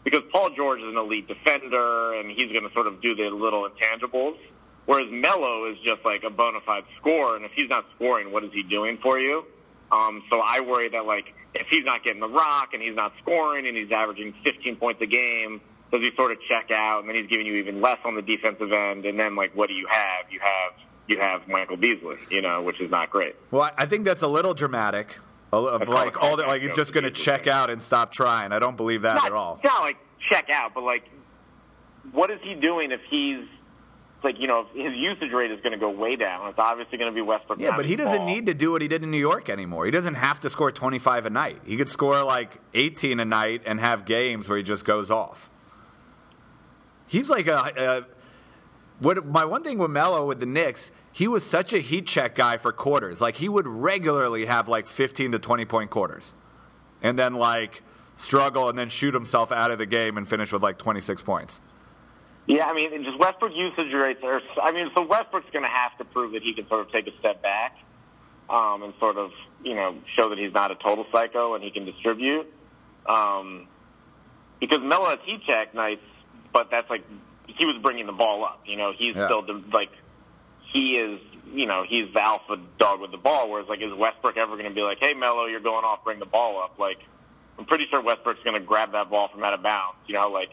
because 0.04 0.22
Paul 0.32 0.52
George 0.56 0.82
is 0.82 0.88
an 0.88 0.98
elite 0.98 1.28
defender 1.28 2.14
and 2.14 2.30
he's 2.30 2.52
going 2.52 2.68
to 2.68 2.74
sort 2.74 2.86
of 2.86 3.02
do 3.02 3.16
the 3.16 3.24
little 3.34 3.68
intangibles. 3.68 4.38
Whereas 4.86 5.10
Melo 5.12 5.66
is 5.72 5.78
just 5.80 6.06
like 6.06 6.24
a 6.24 6.30
bona 6.30 6.62
fide 6.66 6.84
scorer, 7.00 7.36
and 7.36 7.46
if 7.46 7.52
he's 7.52 7.70
not 7.70 7.86
scoring, 7.96 8.32
what 8.32 8.44
is 8.44 8.52
he 8.54 8.64
doing 8.64 9.00
for 9.02 9.20
you? 9.20 9.46
Um, 9.92 10.24
so 10.32 10.40
I 10.44 10.62
worry 10.62 10.90
that 10.90 11.06
like 11.06 11.34
if 11.56 11.68
he's 11.70 11.84
not 11.84 12.04
getting 12.04 12.22
the 12.22 12.30
rock 12.30 12.70
and 12.74 12.82
he's 12.82 12.96
not 12.96 13.14
scoring 13.22 13.68
and 13.68 13.76
he's 13.76 13.92
averaging 13.92 14.34
15 14.44 14.76
points 14.76 15.02
a 15.02 15.08
game, 15.08 15.62
does 15.92 16.02
he 16.02 16.12
sort 16.16 16.32
of 16.32 16.38
check 16.48 16.70
out 16.72 17.00
and 17.00 17.10
then 17.10 17.16
he's 17.16 17.28
giving 17.28 17.46
you 17.46 17.56
even 17.56 17.82
less 17.82 17.98
on 18.06 18.16
the 18.16 18.22
defensive 18.22 18.72
end? 18.72 19.06
And 19.06 19.20
then 19.20 19.36
like 19.36 19.56
what 19.56 19.68
do 19.68 19.74
you 19.74 19.88
have? 19.90 20.32
You 20.32 20.40
have 20.40 20.74
you 21.08 21.20
have 21.20 21.48
Michael 21.48 21.78
Beasley, 21.78 22.18
you 22.30 22.42
know, 22.42 22.62
which 22.62 22.80
is 22.80 22.92
not 22.92 23.10
great. 23.10 23.36
Well, 23.52 23.72
I 23.78 23.86
think 23.86 24.06
that's 24.06 24.22
a 24.22 24.28
little 24.28 24.54
dramatic. 24.54 25.20
Of 25.52 25.90
like 25.90 26.22
all 26.22 26.38
that, 26.38 26.48
like 26.48 26.62
he's 26.62 26.76
just 26.76 26.94
going 26.94 27.06
to 27.06 27.12
check 27.12 27.48
out 27.48 27.72
and 27.72 27.82
stop 27.82 28.12
trying. 28.12 28.52
I 28.52 28.60
don't 28.60 28.78
believe 28.78 29.02
that 29.02 29.16
not, 29.16 29.26
at 29.26 29.32
all. 29.32 29.60
Not 29.64 29.82
like 29.82 29.98
check 30.30 30.48
out, 30.54 30.76
but 30.76 30.84
like, 30.84 31.10
what 32.12 32.30
is 32.30 32.40
he 32.44 32.54
doing 32.54 32.92
if 32.92 33.02
he's 33.10 33.48
like 34.24 34.40
you 34.40 34.48
know 34.48 34.66
his 34.74 34.94
usage 34.96 35.32
rate 35.32 35.52
is 35.52 35.62
going 35.62 35.74
to 35.74 35.78
go 35.78 35.90
way 35.90 36.16
down? 36.16 36.50
It's 36.50 36.60
obviously 36.60 36.98
going 36.98 37.12
to 37.12 37.16
be 37.16 37.22
Westbrook. 37.22 37.60
Yeah, 37.60 37.76
but 37.76 37.86
he 37.86 37.96
doesn't 37.96 38.18
ball. 38.18 38.28
need 38.28 38.46
to 38.48 38.54
do 38.54 38.72
what 38.72 38.82
he 38.82 38.88
did 38.88 39.04
in 39.04 39.12
New 39.12 39.18
York 39.20 39.50
anymore. 39.50 39.86
He 39.86 39.92
doesn't 39.92 40.16
have 40.16 40.40
to 40.42 40.50
score 40.50 40.72
25 40.72 41.26
a 41.26 41.30
night. 41.30 41.62
He 41.66 41.78
could 41.78 41.90
score 41.90 42.24
like 42.24 42.60
18 42.74 43.20
a 43.20 43.26
night 43.26 43.62
and 43.66 43.80
have 43.80 44.06
games 44.06 44.50
where 44.50 44.58
he 44.58 44.64
just 44.64 44.86
goes 44.86 45.10
off. 45.10 45.50
He's 47.08 47.30
like 47.30 47.48
a, 47.48 47.72
a 47.76 48.06
what 49.00 49.26
my 49.26 49.46
one 49.46 49.64
thing 49.64 49.78
with 49.78 49.92
Melo 49.92 50.26
with 50.26 50.40
the 50.40 50.46
Knicks, 50.46 50.92
he 51.12 51.28
was 51.28 51.46
such 51.46 51.74
a 51.74 51.80
heat 51.80 52.06
check 52.06 52.36
guy 52.36 52.58
for 52.58 52.72
quarters. 52.72 53.22
Like 53.22 53.38
he 53.38 53.50
would 53.50 53.68
regularly 53.68 54.46
have 54.46 54.68
like 54.68 54.88
15 54.88 55.32
to 55.32 55.40
20 55.40 55.66
point 55.66 55.90
quarters, 55.90 56.34
and 57.02 57.18
then 57.18 57.36
like 57.36 57.84
struggle 58.16 58.68
and 58.68 58.78
then 58.78 58.90
shoot 58.90 59.14
himself 59.14 59.52
out 59.52 59.72
of 59.72 59.78
the 59.78 59.86
game 59.86 60.18
and 60.18 60.28
finish 60.28 60.52
with 60.52 60.62
like 60.62 60.78
26 60.78 61.22
points. 61.22 61.62
Yeah, 62.50 62.66
I 62.66 62.74
mean, 62.74 63.04
just 63.04 63.20
Westbrook 63.20 63.52
usage 63.56 63.94
rates 63.94 64.22
are. 64.24 64.42
I 64.62 64.72
mean, 64.72 64.90
so 64.98 65.06
Westbrook's 65.06 65.52
going 65.54 65.64
to 65.64 65.70
have 65.70 65.96
to 66.00 66.04
prove 66.04 66.32
that 66.32 66.42
he 66.42 66.56
can 66.56 66.68
sort 66.68 66.82
of 66.82 66.92
take 66.92 67.06
a 67.06 67.16
step 67.20 67.44
back 67.44 67.78
um, 68.50 68.82
and 68.82 68.92
sort 69.00 69.18
of, 69.18 69.30
you 69.64 69.76
know, 69.76 69.96
show 70.18 70.30
that 70.30 70.40
he's 70.40 70.52
not 70.52 70.72
a 70.72 70.76
total 70.76 71.06
psycho 71.14 71.54
and 71.54 71.64
he 71.64 71.70
can 71.70 71.86
distribute. 71.86 72.52
Um, 73.06 73.68
because 74.60 74.80
Melo 74.82 75.06
has 75.06 75.20
heat 75.26 75.42
check 75.46 75.76
nights, 75.76 76.02
but 76.52 76.70
that's 76.72 76.90
like 76.90 77.04
he 77.46 77.66
was 77.66 77.80
bringing 77.84 78.08
the 78.08 78.14
ball 78.14 78.44
up. 78.44 78.62
You 78.66 78.78
know, 78.78 78.94
he's 78.98 79.16
Yeah. 79.16 79.28
still 79.28 79.44
the, 79.44 79.64
like 79.72 79.92
he 80.74 80.98
is. 80.98 81.22
You 81.52 81.66
know, 81.68 81.84
he's 81.88 82.12
the 82.14 82.24
alpha 82.24 82.58
dog 82.80 83.00
with 83.00 83.10
the 83.12 83.18
ball. 83.18 83.50
Whereas, 83.50 83.68
like, 83.68 83.82
is 83.82 83.92
Westbrook 83.94 84.38
ever 84.38 84.56
going 84.56 84.70
to 84.70 84.76
be 84.76 84.82
like, 84.82 84.98
"Hey, 85.00 85.14
Melo, 85.16 85.46
you're 85.46 85.60
going 85.60 85.84
off, 85.84 86.04
bring 86.04 86.20
the 86.20 86.28
ball 86.28 86.62
up"? 86.64 86.78
Like, 86.78 87.00
I'm 87.58 87.66
pretty 87.66 87.86
sure 87.90 88.02
Westbrook's 88.02 88.44
going 88.44 88.60
to 88.60 88.66
grab 88.66 88.92
that 88.92 89.10
ball 89.10 89.30
from 89.30 89.44
out 89.44 89.54
of 89.56 89.64
bounds. 89.64 89.98
You 90.08 90.14
know, 90.16 90.30
like 90.30 90.50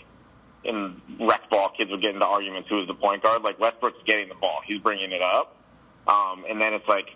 in 0.65 1.01
rec 1.21 1.49
ball, 1.51 1.71
kids 1.77 1.91
would 1.91 2.03
get 2.03 2.15
into 2.15 2.27
arguments 2.27 2.69
who 2.69 2.81
is 2.81 2.89
the 2.89 2.95
point 2.95 3.23
guard. 3.23 3.43
Like 3.43 3.59
Westbrook's 3.59 4.03
getting 4.07 4.29
the 4.29 4.35
ball, 4.35 4.61
he's 4.67 4.81
bringing 4.81 5.13
it 5.13 5.23
up, 5.23 5.57
um, 6.09 6.45
and 6.49 6.61
then 6.61 6.75
it's 6.75 6.89
like, 6.89 7.09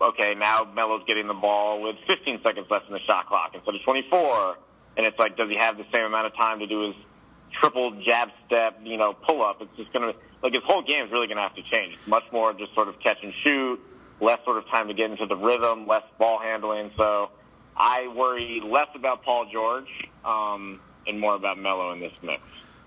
okay, 0.00 0.34
now 0.34 0.64
Melo's 0.74 1.02
getting 1.06 1.26
the 1.26 1.34
ball 1.34 1.82
with 1.82 1.96
15 2.06 2.40
seconds 2.42 2.66
left 2.70 2.86
in 2.88 2.92
the 2.92 3.00
shot 3.00 3.26
clock 3.26 3.52
instead 3.54 3.74
of 3.74 3.82
24, 3.82 4.58
and 4.96 5.06
it's 5.06 5.18
like, 5.18 5.36
does 5.36 5.48
he 5.48 5.56
have 5.56 5.76
the 5.76 5.86
same 5.92 6.04
amount 6.04 6.26
of 6.26 6.36
time 6.36 6.58
to 6.60 6.66
do 6.66 6.88
his 6.88 6.96
triple 7.60 7.92
jab 8.02 8.30
step, 8.46 8.80
you 8.84 8.96
know, 8.96 9.12
pull 9.12 9.42
up? 9.42 9.60
It's 9.62 9.76
just 9.76 9.92
gonna 9.92 10.12
like 10.42 10.52
his 10.52 10.62
whole 10.64 10.82
game 10.82 11.04
is 11.04 11.12
really 11.12 11.26
gonna 11.26 11.42
have 11.42 11.56
to 11.56 11.62
change. 11.62 11.94
It's 11.94 12.06
much 12.06 12.24
more 12.32 12.52
just 12.52 12.74
sort 12.74 12.88
of 12.88 12.98
catch 13.00 13.18
and 13.22 13.32
shoot, 13.42 13.80
less 14.20 14.38
sort 14.44 14.58
of 14.58 14.66
time 14.68 14.88
to 14.88 14.94
get 14.94 15.10
into 15.10 15.26
the 15.26 15.36
rhythm, 15.36 15.86
less 15.86 16.04
ball 16.18 16.38
handling. 16.38 16.90
So 16.96 17.30
I 17.76 18.08
worry 18.08 18.62
less 18.64 18.88
about 18.94 19.22
Paul 19.22 19.46
George 19.50 19.90
um, 20.24 20.80
and 21.06 21.18
more 21.18 21.34
about 21.34 21.58
Melo 21.58 21.92
in 21.92 22.00
this 22.00 22.12
mix. 22.22 22.42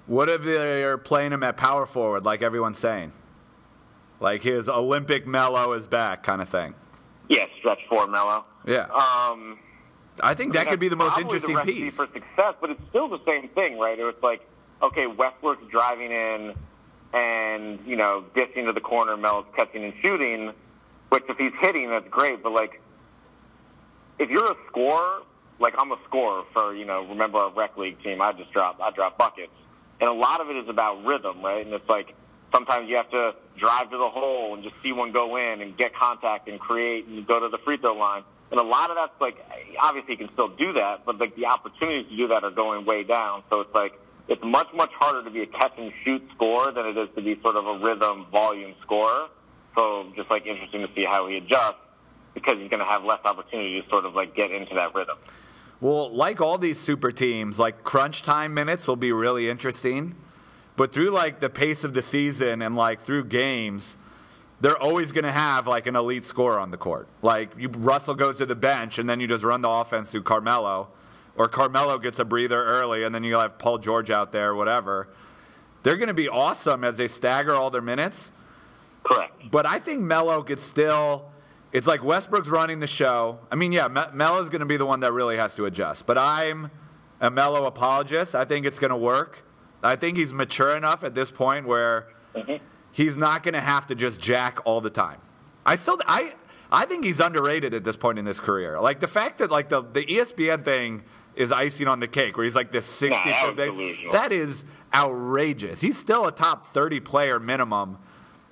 What 0.05 0.29
if 0.29 0.43
they're 0.43 0.97
playing 0.97 1.31
him 1.31 1.43
at 1.43 1.55
power 1.57 1.85
forward, 1.85 2.25
like 2.25 2.41
everyone's 2.43 2.79
saying? 2.79 3.13
Like 4.19 4.43
his 4.43 4.67
Olympic 4.69 5.25
Melo 5.27 5.73
is 5.73 5.87
back, 5.87 6.23
kind 6.23 6.41
of 6.41 6.49
thing. 6.49 6.75
Yes, 7.29 7.47
stretch 7.59 7.79
four 7.89 8.07
Melo. 8.07 8.45
Yeah, 8.65 8.85
Um, 8.91 9.59
I 10.21 10.33
think 10.33 10.53
that 10.53 10.59
I 10.59 10.63
mean, 10.63 10.69
could 10.71 10.79
be 10.79 10.87
the 10.89 10.95
most 10.95 11.17
interesting 11.17 11.55
the 11.55 11.61
piece. 11.61 11.95
for 11.95 12.05
success. 12.07 12.53
But 12.61 12.69
it's 12.71 12.81
still 12.89 13.09
the 13.09 13.19
same 13.25 13.49
thing, 13.49 13.77
right? 13.79 13.97
It 13.97 14.03
was 14.03 14.15
like, 14.21 14.41
okay, 14.81 15.07
Westbrook's 15.07 15.63
driving 15.71 16.11
in 16.11 16.53
and 17.13 17.79
you 17.85 17.95
know 17.95 18.23
dishing 18.35 18.65
to 18.65 18.73
the 18.73 18.81
corner, 18.81 19.15
Melo's 19.17 19.45
catching 19.55 19.83
and 19.83 19.93
shooting. 20.01 20.51
Which 21.09 21.23
if 21.29 21.37
he's 21.37 21.51
hitting, 21.61 21.89
that's 21.89 22.07
great. 22.09 22.41
But 22.43 22.53
like, 22.53 22.81
if 24.19 24.29
you're 24.29 24.51
a 24.51 24.55
scorer, 24.69 25.21
like 25.59 25.73
I'm 25.77 25.91
a 25.91 25.97
scorer 26.07 26.43
for 26.53 26.73
you 26.75 26.85
know, 26.85 27.05
remember 27.07 27.39
our 27.39 27.51
rec 27.51 27.77
league 27.77 28.01
team? 28.03 28.21
I 28.21 28.31
just 28.33 28.51
drop, 28.51 28.79
I 28.81 28.91
drop 28.91 29.17
buckets, 29.17 29.51
and 29.99 30.09
a 30.09 30.13
lot 30.13 30.41
of 30.41 30.49
it 30.49 30.57
is 30.57 30.69
about 30.69 31.03
rhythm, 31.05 31.41
right? 31.41 31.65
And 31.65 31.73
it's 31.73 31.87
like 31.87 32.15
sometimes 32.53 32.89
you 32.89 32.95
have 32.97 33.09
to 33.11 33.33
drive 33.57 33.89
to 33.91 33.97
the 33.97 34.09
hole 34.09 34.53
and 34.53 34.63
just 34.63 34.75
see 34.83 34.91
one 34.91 35.11
go 35.11 35.37
in 35.37 35.61
and 35.61 35.77
get 35.77 35.95
contact 35.95 36.47
and 36.47 36.59
create 36.59 37.07
and 37.07 37.25
go 37.25 37.39
to 37.39 37.49
the 37.49 37.57
free 37.59 37.77
throw 37.77 37.95
line. 37.95 38.23
And 38.51 38.59
a 38.59 38.63
lot 38.63 38.89
of 38.89 38.95
that's 38.95 39.19
like 39.19 39.37
obviously 39.81 40.13
you 40.13 40.17
can 40.17 40.29
still 40.33 40.49
do 40.49 40.73
that, 40.73 41.05
but 41.05 41.19
like 41.19 41.35
the 41.35 41.47
opportunities 41.47 42.09
to 42.09 42.17
do 42.17 42.27
that 42.29 42.43
are 42.43 42.51
going 42.51 42.85
way 42.85 43.03
down. 43.03 43.43
So 43.49 43.61
it's 43.61 43.73
like 43.73 43.99
it's 44.27 44.43
much 44.43 44.67
much 44.73 44.91
harder 44.93 45.23
to 45.23 45.31
be 45.31 45.41
a 45.41 45.47
catch 45.47 45.73
and 45.77 45.91
shoot 46.03 46.21
scorer 46.35 46.71
than 46.71 46.85
it 46.85 46.97
is 46.97 47.09
to 47.15 47.21
be 47.21 47.39
sort 47.41 47.55
of 47.55 47.65
a 47.65 47.77
rhythm 47.83 48.27
volume 48.31 48.75
scorer. 48.81 49.27
So 49.75 50.11
just 50.15 50.29
like 50.29 50.45
interesting 50.45 50.81
to 50.81 50.93
see 50.93 51.05
how 51.09 51.27
he 51.27 51.37
adjusts 51.37 51.81
because 52.33 52.57
he's 52.59 52.69
going 52.69 52.79
to 52.79 52.89
have 52.89 53.03
less 53.03 53.19
opportunity 53.25 53.81
to 53.81 53.89
sort 53.89 54.05
of 54.05 54.13
like 54.13 54.35
get 54.35 54.51
into 54.51 54.75
that 54.75 54.93
rhythm. 54.93 55.17
Well, 55.83 56.15
like 56.15 56.39
all 56.39 56.57
these 56.57 56.79
super 56.79 57.11
teams, 57.11 57.59
like 57.59 57.83
crunch 57.83 58.21
time 58.21 58.53
minutes 58.53 58.87
will 58.87 58.95
be 58.95 59.11
really 59.11 59.49
interesting. 59.49 60.15
But 60.77 60.93
through 60.93 61.09
like 61.09 61.41
the 61.41 61.49
pace 61.49 61.83
of 61.83 61.93
the 61.93 62.01
season 62.01 62.61
and 62.61 62.77
like 62.77 63.01
through 63.01 63.25
games, 63.25 63.97
they're 64.61 64.81
always 64.81 65.11
going 65.11 65.25
to 65.25 65.31
have 65.33 65.67
like 65.67 65.85
an 65.85 65.97
elite 65.97 66.23
scorer 66.23 66.57
on 66.57 66.71
the 66.71 66.77
court. 66.77 67.09
Like 67.21 67.51
you, 67.57 67.67
Russell 67.67 68.15
goes 68.15 68.37
to 68.37 68.45
the 68.45 68.55
bench 68.55 68.97
and 68.97 69.09
then 69.09 69.19
you 69.19 69.27
just 69.27 69.43
run 69.43 69.59
the 69.59 69.69
offense 69.69 70.13
through 70.13 70.23
Carmelo, 70.23 70.87
or 71.35 71.49
Carmelo 71.49 71.97
gets 71.97 72.17
a 72.17 72.23
breather 72.23 72.63
early 72.63 73.03
and 73.03 73.13
then 73.13 73.25
you 73.25 73.35
have 73.35 73.57
Paul 73.57 73.77
George 73.77 74.09
out 74.09 74.31
there, 74.31 74.55
whatever. 74.55 75.09
They're 75.83 75.97
going 75.97 76.07
to 76.07 76.13
be 76.13 76.29
awesome 76.29 76.85
as 76.85 76.95
they 76.95 77.07
stagger 77.07 77.55
all 77.55 77.69
their 77.69 77.81
minutes. 77.81 78.31
Correct. 79.03 79.51
But 79.51 79.65
I 79.65 79.79
think 79.79 79.99
Melo 79.99 80.43
could 80.43 80.61
still. 80.61 81.32
It's 81.73 81.87
like 81.87 82.03
Westbrook's 82.03 82.49
running 82.49 82.79
the 82.79 82.87
show. 82.87 83.39
I 83.51 83.55
mean, 83.55 83.71
yeah, 83.71 83.87
Me- 83.87 84.13
Melo's 84.13 84.49
going 84.49 84.59
to 84.59 84.65
be 84.67 84.77
the 84.77 84.85
one 84.85 84.99
that 84.99 85.11
really 85.11 85.37
has 85.37 85.55
to 85.55 85.65
adjust. 85.65 86.05
But 86.05 86.19
I'm 86.19 86.69
a 87.19 87.31
Melo 87.31 87.65
apologist. 87.65 88.35
I 88.35 88.45
think 88.45 88.67
it's 88.67 88.77
going 88.77 88.91
to 88.91 88.97
work. 88.97 89.43
I 89.81 89.95
think 89.95 90.17
he's 90.17 90.31
mature 90.31 90.77
enough 90.77 91.03
at 91.03 91.15
this 91.15 91.31
point 91.31 91.67
where 91.67 92.09
mm-hmm. 92.35 92.63
he's 92.91 93.17
not 93.17 93.41
going 93.41 93.55
to 93.55 93.59
have 93.59 93.87
to 93.87 93.95
just 93.95 94.21
jack 94.21 94.59
all 94.65 94.81
the 94.81 94.91
time. 94.91 95.19
I 95.65 95.75
still, 95.75 95.97
I, 96.05 96.35
I 96.71 96.85
think 96.85 97.03
he's 97.05 97.19
underrated 97.19 97.73
at 97.73 97.83
this 97.83 97.97
point 97.97 98.19
in 98.19 98.27
his 98.27 98.39
career. 98.39 98.79
Like 98.79 98.99
the 98.99 99.07
fact 99.07 99.39
that 99.39 99.49
like 99.49 99.69
the 99.69 99.81
the 99.81 100.05
ESPN 100.05 100.63
thing 100.63 101.03
is 101.35 101.51
icing 101.51 101.87
on 101.87 101.99
the 101.99 102.07
cake, 102.07 102.37
where 102.37 102.43
he's 102.43 102.55
like 102.55 102.71
this 102.71 102.85
sixty 102.85 103.29
that 103.29 103.55
big. 103.55 103.71
delusional. 103.71 104.13
That 104.13 104.31
is 104.31 104.65
outrageous. 104.93 105.81
He's 105.81 105.97
still 105.97 106.27
a 106.27 106.31
top 106.31 106.67
thirty 106.67 106.99
player 106.99 107.39
minimum. 107.39 107.97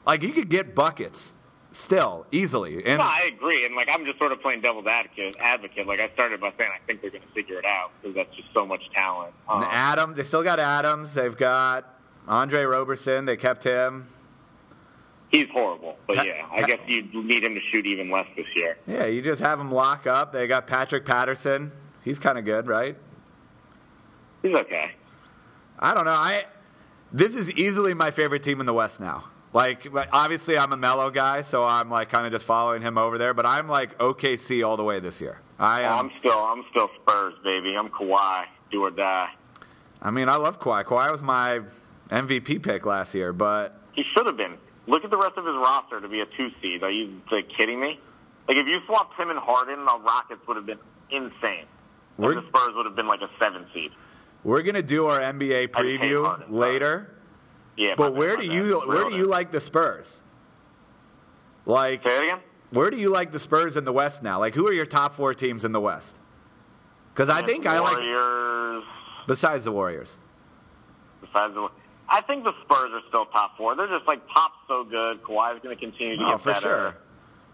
Like 0.06 0.24
he 0.24 0.32
could 0.32 0.50
get 0.50 0.74
buckets 0.74 1.34
still 1.72 2.26
easily. 2.32 2.86
And 2.86 3.00
No, 3.00 3.04
I 3.06 3.30
agree, 3.34 3.66
and 3.66 3.76
like 3.76 3.88
I'm 3.92 4.06
just 4.06 4.18
sort 4.20 4.32
of 4.32 4.42
playing 4.42 4.62
devil's 4.62 4.86
advocate. 4.88 5.38
Advocate, 5.40 5.88
like 5.88 6.00
I 6.00 6.10
started 6.14 6.42
by 6.42 6.52
saying, 6.58 6.70
I 6.74 6.86
think 6.86 7.02
they're 7.02 7.12
going 7.12 7.24
to 7.24 7.34
figure 7.34 7.58
it 7.60 7.66
out 7.66 7.92
because 8.02 8.16
that's 8.16 8.36
just 8.36 8.50
so 8.54 8.66
much 8.66 8.82
talent. 8.94 9.34
Um, 9.48 9.64
And 9.64 9.72
Adams, 9.72 10.18
they 10.18 10.24
still 10.24 10.44
got 10.44 10.60
Adams. 10.60 11.14
They've 11.14 11.36
got 11.38 11.86
Andre 12.28 12.64
Roberson. 12.64 13.26
They 13.26 13.38
kept 13.38 13.64
him. 13.64 14.08
he's 15.32 15.48
horrible, 15.54 15.98
but 16.08 16.18
Pat- 16.18 16.26
yeah, 16.28 16.46
I 16.52 16.60
Pat- 16.62 16.68
guess 16.70 16.80
you 16.88 17.04
need 17.24 17.44
him 17.44 17.56
to 17.56 17.62
shoot 17.72 17.86
even 17.86 18.12
less 18.12 18.28
this 18.36 18.48
year. 18.56 18.78
Yeah, 18.86 19.06
you 19.06 19.22
just 19.22 19.42
have 19.42 19.60
him 19.60 19.72
lock 19.72 20.06
up. 20.08 20.34
They 20.34 20.48
got 20.48 20.68
Patrick 20.68 21.06
Patterson. 21.06 21.72
He's 22.04 22.20
kind 22.20 22.38
of 22.38 22.46
good, 22.46 22.68
right? 22.68 22.98
He's 24.42 24.56
okay. 24.58 24.92
I 25.80 25.94
don't 25.94 26.06
know. 26.06 26.12
I 26.12 26.46
this 27.14 27.36
is 27.36 27.52
easily 27.52 27.94
my 27.94 28.12
favorite 28.12 28.42
team 28.44 28.60
in 28.60 28.66
the 28.66 28.74
West 28.74 29.00
now. 29.00 29.26
Like 29.54 29.88
obviously 30.14 30.58
I'm 30.58 30.72
a 30.72 30.78
Melo 30.78 31.10
guy, 31.10 31.42
so 31.42 31.64
I'm 31.64 31.90
like 31.90 32.10
kind 32.10 32.26
of 32.26 32.32
just 32.32 32.46
following 32.46 32.82
him 32.82 32.98
over 32.98 33.18
there. 33.18 33.34
But 33.34 33.46
I'm 33.46 33.68
like 33.68 33.98
OKC 33.98 34.66
all 34.66 34.78
the 34.78 34.84
way 34.84 35.00
this 35.00 35.20
year. 35.20 35.42
I 35.60 35.84
oh, 35.84 35.86
am. 35.86 36.06
I'm 36.06 36.12
still, 36.20 36.40
I'm 36.40 36.64
still 36.72 36.90
Spurs, 37.02 37.34
baby. 37.44 37.76
I'm 37.78 37.90
Kawhi, 37.90 38.46
do 38.72 38.84
or 38.84 38.92
die. 38.92 39.30
I 40.02 40.10
mean, 40.10 40.30
I 40.30 40.36
love 40.36 40.60
Kawhi. 40.60 40.84
Kawhi 40.86 41.12
was 41.12 41.22
my 41.22 41.62
MVP 42.10 42.64
pick 42.64 42.86
last 42.86 43.14
year, 43.14 43.34
but 43.34 43.80
He 43.94 44.04
should 44.16 44.26
have 44.26 44.38
been. 44.38 44.58
Look 44.88 45.04
at 45.04 45.12
the 45.12 45.18
rest 45.18 45.38
of 45.38 45.46
his 45.46 45.56
roster 45.56 46.02
to 46.02 46.08
be 46.08 46.22
a 46.22 46.26
two 46.26 46.50
seed. 46.62 46.82
Are 46.84 46.90
you 46.90 47.22
like, 47.32 47.50
kidding 47.56 47.80
me? 47.80 48.00
Like 48.48 48.58
if 48.58 48.66
you 48.66 48.80
swapped 48.88 49.20
him 49.20 49.30
and 49.30 49.40
Harden, 49.40 49.86
the 49.86 50.00
Rockets 50.00 50.42
would 50.48 50.58
have 50.58 50.66
been 50.66 50.80
insane. 51.12 51.66
We're- 52.18 52.36
the 52.36 52.48
Spurs 52.48 52.74
would 52.76 52.86
have 52.86 52.96
been 52.96 53.08
like 53.08 53.22
a 53.22 53.30
seven 53.38 53.66
seed. 53.74 53.92
we're 54.44 54.64
gonna 54.64 54.82
do 54.82 55.06
our 55.06 55.20
NBA 55.20 55.68
preview 55.68 56.44
later. 56.50 57.16
Yeah, 57.78 57.94
But 57.98 58.16
where 58.16 58.36
do 58.38 58.46
you 58.46 58.80
where 58.86 59.10
do 59.10 59.16
you 59.16 59.26
like 59.26 59.52
the 59.52 59.60
Spurs? 59.60 60.22
Like 61.66 62.04
Say 62.04 62.18
it 62.18 62.24
again. 62.26 62.40
where 62.72 62.90
do 62.92 62.98
you 62.98 63.10
like 63.10 63.32
the 63.32 63.40
Spurs 63.40 63.78
in 63.78 63.86
the 63.86 63.94
West 63.94 64.22
now? 64.24 64.40
Like 64.40 64.56
who 64.56 64.68
are 64.68 64.74
your 64.74 64.86
top 64.86 65.14
four 65.14 65.34
teams 65.34 65.64
in 65.66 65.72
the 65.72 65.80
West? 65.82 66.18
Because 67.14 67.30
I 67.30 67.42
think 67.44 67.66
I 67.66 67.80
like 67.80 67.98
Warriors. 67.98 68.84
besides 69.28 69.66
the 69.66 69.72
Warriors. 69.72 70.18
Besides 71.22 71.54
the, 71.54 71.68
I 72.10 72.22
think 72.22 72.44
the 72.44 72.54
Spurs 72.64 72.92
are 72.94 73.02
still 73.08 73.26
top 73.28 73.58
four. 73.58 73.76
They're 73.76 73.88
just 73.88 74.08
like 74.08 74.26
Pop's 74.28 74.56
so 74.68 74.84
good. 74.84 75.22
Kawhi's 75.24 75.62
going 75.64 75.76
to 75.76 75.80
continue 75.80 76.18
to 76.18 76.24
Oh, 76.24 76.32
get 76.32 76.40
for 76.42 76.50
better. 76.52 76.62
sure. 76.62 76.98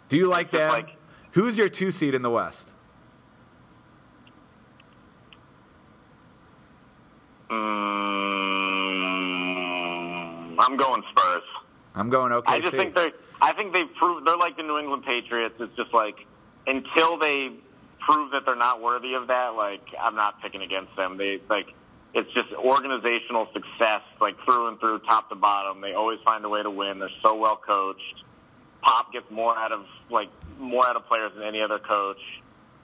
Do 0.09 0.17
you 0.17 0.27
like 0.27 0.51
that? 0.51 0.71
like- 0.71 0.95
Who's 1.31 1.57
your 1.57 1.69
two 1.69 1.91
seed 1.91 2.15
in 2.15 2.21
the 2.23 2.29
West? 2.31 2.73
Mm, 7.49 7.86
I'm 10.59 10.77
going 10.77 11.03
Spurs. 11.11 11.43
I'm 11.95 12.09
going 12.09 12.31
OKC. 12.31 12.43
I 12.47 12.59
just 12.59 12.75
think 12.75 12.95
they. 12.95 13.11
I 13.41 13.53
think 13.53 13.73
they've 13.73 13.93
proved 13.95 14.27
they're 14.27 14.37
like 14.37 14.57
the 14.57 14.63
New 14.63 14.77
England 14.77 15.03
Patriots. 15.03 15.55
It's 15.59 15.75
just 15.75 15.93
like 15.93 16.15
until 16.67 17.17
they 17.17 17.51
prove 17.99 18.31
that 18.31 18.45
they're 18.45 18.55
not 18.55 18.81
worthy 18.81 19.13
of 19.15 19.27
that, 19.27 19.55
like 19.55 19.81
I'm 19.99 20.15
not 20.15 20.41
picking 20.41 20.61
against 20.61 20.95
them. 20.95 21.17
They 21.17 21.39
like 21.49 21.67
it's 22.13 22.31
just 22.33 22.51
organizational 22.53 23.47
success, 23.53 24.01
like 24.21 24.35
through 24.45 24.69
and 24.69 24.79
through, 24.79 24.99
top 24.99 25.29
to 25.29 25.35
bottom. 25.35 25.81
They 25.81 25.93
always 25.93 26.19
find 26.23 26.43
a 26.45 26.49
way 26.49 26.63
to 26.63 26.69
win. 26.69 26.99
They're 26.99 27.09
so 27.23 27.35
well 27.35 27.57
coached. 27.57 28.23
Pop 28.81 29.11
gets 29.11 29.29
more 29.31 29.57
out 29.57 29.71
of 29.71 29.85
like 30.09 30.29
more 30.59 30.87
out 30.87 30.95
of 30.95 31.05
players 31.07 31.31
than 31.35 31.43
any 31.43 31.61
other 31.61 31.79
coach. 31.79 32.21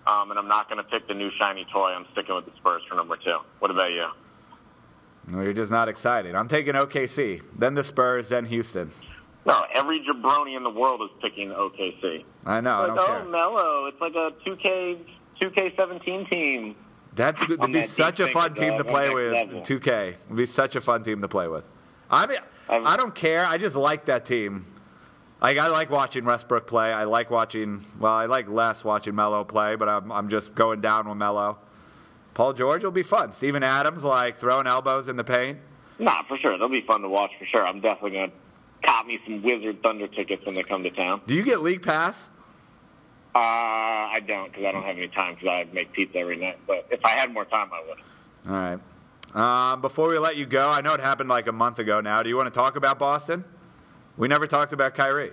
Um, 0.06 0.32
and 0.32 0.40
I'm 0.40 0.50
not 0.50 0.70
going 0.70 0.84
to 0.84 0.90
pick 0.90 1.08
the 1.08 1.14
new 1.14 1.30
shiny 1.40 1.66
toy. 1.72 1.92
I'm 1.92 2.06
sticking 2.12 2.36
with 2.36 2.46
the 2.46 2.52
Spurs 2.58 2.82
for 2.90 2.96
number 2.96 3.16
two. 3.16 3.38
What 3.60 3.72
about 3.72 3.92
you? 3.92 4.08
Well, 5.32 5.44
you're 5.44 5.54
just 5.54 5.72
not 5.72 5.88
excited. 5.88 6.36
I'm 6.36 6.48
taking 6.48 6.74
OKC, 6.74 7.42
then 7.58 7.76
the 7.76 7.84
Spurs, 7.84 8.30
then 8.30 8.46
Houston. 8.46 8.92
No, 9.46 9.64
every 9.74 10.00
jabroni 10.06 10.56
in 10.56 10.64
the 10.64 10.70
world 10.70 11.02
is 11.02 11.10
picking 11.22 11.50
OKC. 11.50 12.24
I 12.46 12.62
know. 12.62 12.72
I 12.72 12.86
Like, 12.88 12.96
don't 12.96 13.00
oh, 13.00 13.06
care. 13.08 13.24
Melo, 13.26 13.86
it's 13.88 14.00
like 14.02 14.16
a 14.16 14.32
2K 14.48 15.00
2K17 15.42 16.30
team. 16.30 16.76
That's 17.16 17.44
good. 17.46 17.60
It'd 17.60 17.72
be 17.72 17.82
that 17.82 17.90
such 17.90 18.20
a 18.20 18.28
fun 18.28 18.54
team 18.54 18.78
to 18.78 18.84
play 18.84 19.14
with. 19.14 19.34
level. 19.34 19.62
2K. 19.62 20.08
It'd 20.26 20.36
be 20.36 20.46
such 20.46 20.76
a 20.76 20.82
fun 20.82 21.04
team 21.04 21.22
to 21.22 21.28
play 21.28 21.48
with. 21.48 21.68
I 22.10 22.26
mean, 22.26 22.38
I'm- 22.70 22.88
I 22.88 22.96
don't 22.98 23.14
care. 23.14 23.46
I 23.46 23.58
just 23.58 23.76
like 23.76 24.06
that 24.06 24.26
team. 24.26 24.66
Like 25.42 25.58
I 25.58 25.68
like 25.68 25.90
watching 25.90 26.24
Westbrook 26.24 26.66
play. 26.68 26.94
I 26.94 27.04
like 27.04 27.30
watching. 27.30 27.84
Well, 28.00 28.14
I 28.14 28.26
like 28.28 28.48
less 28.48 28.86
watching 28.86 29.14
Melo 29.16 29.44
play, 29.44 29.76
but 29.76 29.90
I'm 29.90 30.10
I'm 30.12 30.30
just 30.30 30.56
going 30.56 30.80
down 30.80 31.08
with 31.10 31.18
Melo. 31.18 31.58
Paul 32.34 32.54
George 32.54 32.84
will 32.84 32.91
be 32.91 33.04
fun. 33.04 33.32
Steven 33.32 33.63
Adams 33.63 34.04
like 34.04 34.38
throwing 34.38 34.67
elbows 34.67 35.08
in 35.08 35.15
the 35.15 35.24
paint. 35.24 35.60
Nah, 36.00 36.24
for 36.24 36.38
sure. 36.38 36.58
They'll 36.58 36.69
be 36.69 36.82
fun 36.82 37.02
to 37.02 37.10
watch 37.10 37.32
for 37.38 37.46
sure. 37.46 37.65
I'm 37.65 37.80
definitely 37.80 38.12
going 38.12 38.32
to 38.32 38.88
cop 38.88 39.06
me 39.06 39.19
some 39.26 39.43
Wizard 39.43 39.82
Thunder 39.84 40.08
tickets 40.08 40.46
when 40.46 40.56
they 40.56 40.63
come 40.63 40.84
to 40.84 40.89
town. 40.89 41.22
Do 41.28 41.36
you 41.36 41.43
get 41.43 41.62
league 41.62 41.84
pass? 41.84 42.30
Uh, 43.36 43.39
I 43.39 44.19
don't 44.28 44.52
because 44.52 44.65
I 44.65 44.72
don't 44.72 44.84
have 44.84 44.98
any 44.98 45.08
time 45.08 45.36
because 45.36 45.48
I 45.48 45.74
make 45.74 45.91
pizza 45.91 46.17
every 46.17 46.38
night. 46.38 46.60
But 46.67 46.88
if 46.91 47.04
I 47.04 47.12
had 47.12 47.34
more 47.34 47.46
time, 47.46 47.69
I 47.74 47.84
would. 47.88 48.00
All 48.48 48.54
right. 48.54 48.80
Um, 49.74 49.82
before 49.82 50.10
we 50.10 50.19
let 50.19 50.38
you 50.38 50.46
go, 50.46 50.69
I 50.69 50.82
know 50.82 50.93
it 50.93 51.00
happened 51.00 51.30
like 51.30 51.48
a 51.48 51.52
month 51.52 51.80
ago 51.80 52.00
now. 52.02 52.22
Do 52.22 52.30
you 52.30 52.38
want 52.38 52.54
to 52.54 52.60
talk 52.60 52.76
about 52.76 53.00
Boston? 53.00 53.43
We 54.17 54.28
never 54.28 54.46
talked 54.46 54.74
about 54.74 54.93
Kyrie. 54.93 55.32